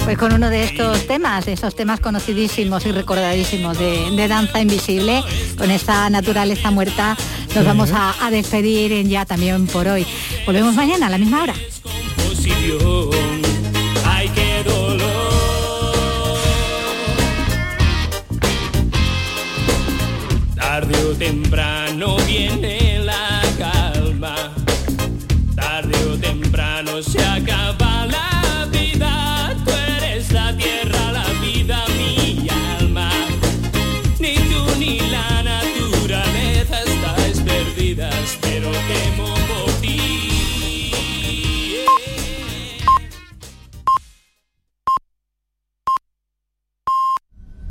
Pues 0.03 0.17
con 0.17 0.34
uno 0.34 0.49
de 0.49 0.63
estos 0.63 1.07
temas, 1.07 1.47
esos 1.47 1.76
temas 1.76 1.99
conocidísimos 1.99 2.86
y 2.86 2.91
recordadísimos 2.91 3.78
de, 3.78 4.28
Danza 4.28 4.59
Invisible, 4.59 5.24
con 5.57 5.72
esta 5.72 6.09
naturaleza 6.09 6.72
muerta, 6.72 7.15
nos 7.55 7.65
vamos 7.65 7.91
a, 7.93 8.30
despedir 8.32 8.91
en 8.93 9.09
ya 9.09 9.26
también 9.26 9.67
por 9.67 9.88
hoy. 9.88 10.05
Volvemos 10.45 10.76
mañana 10.76 11.07
a 11.07 11.09
la 11.09 11.17
misma 11.17 11.43
hora. 11.43 11.53
Tarde 20.72 20.95
o 21.03 21.13
temprano 21.13 22.15
viene 22.19 22.61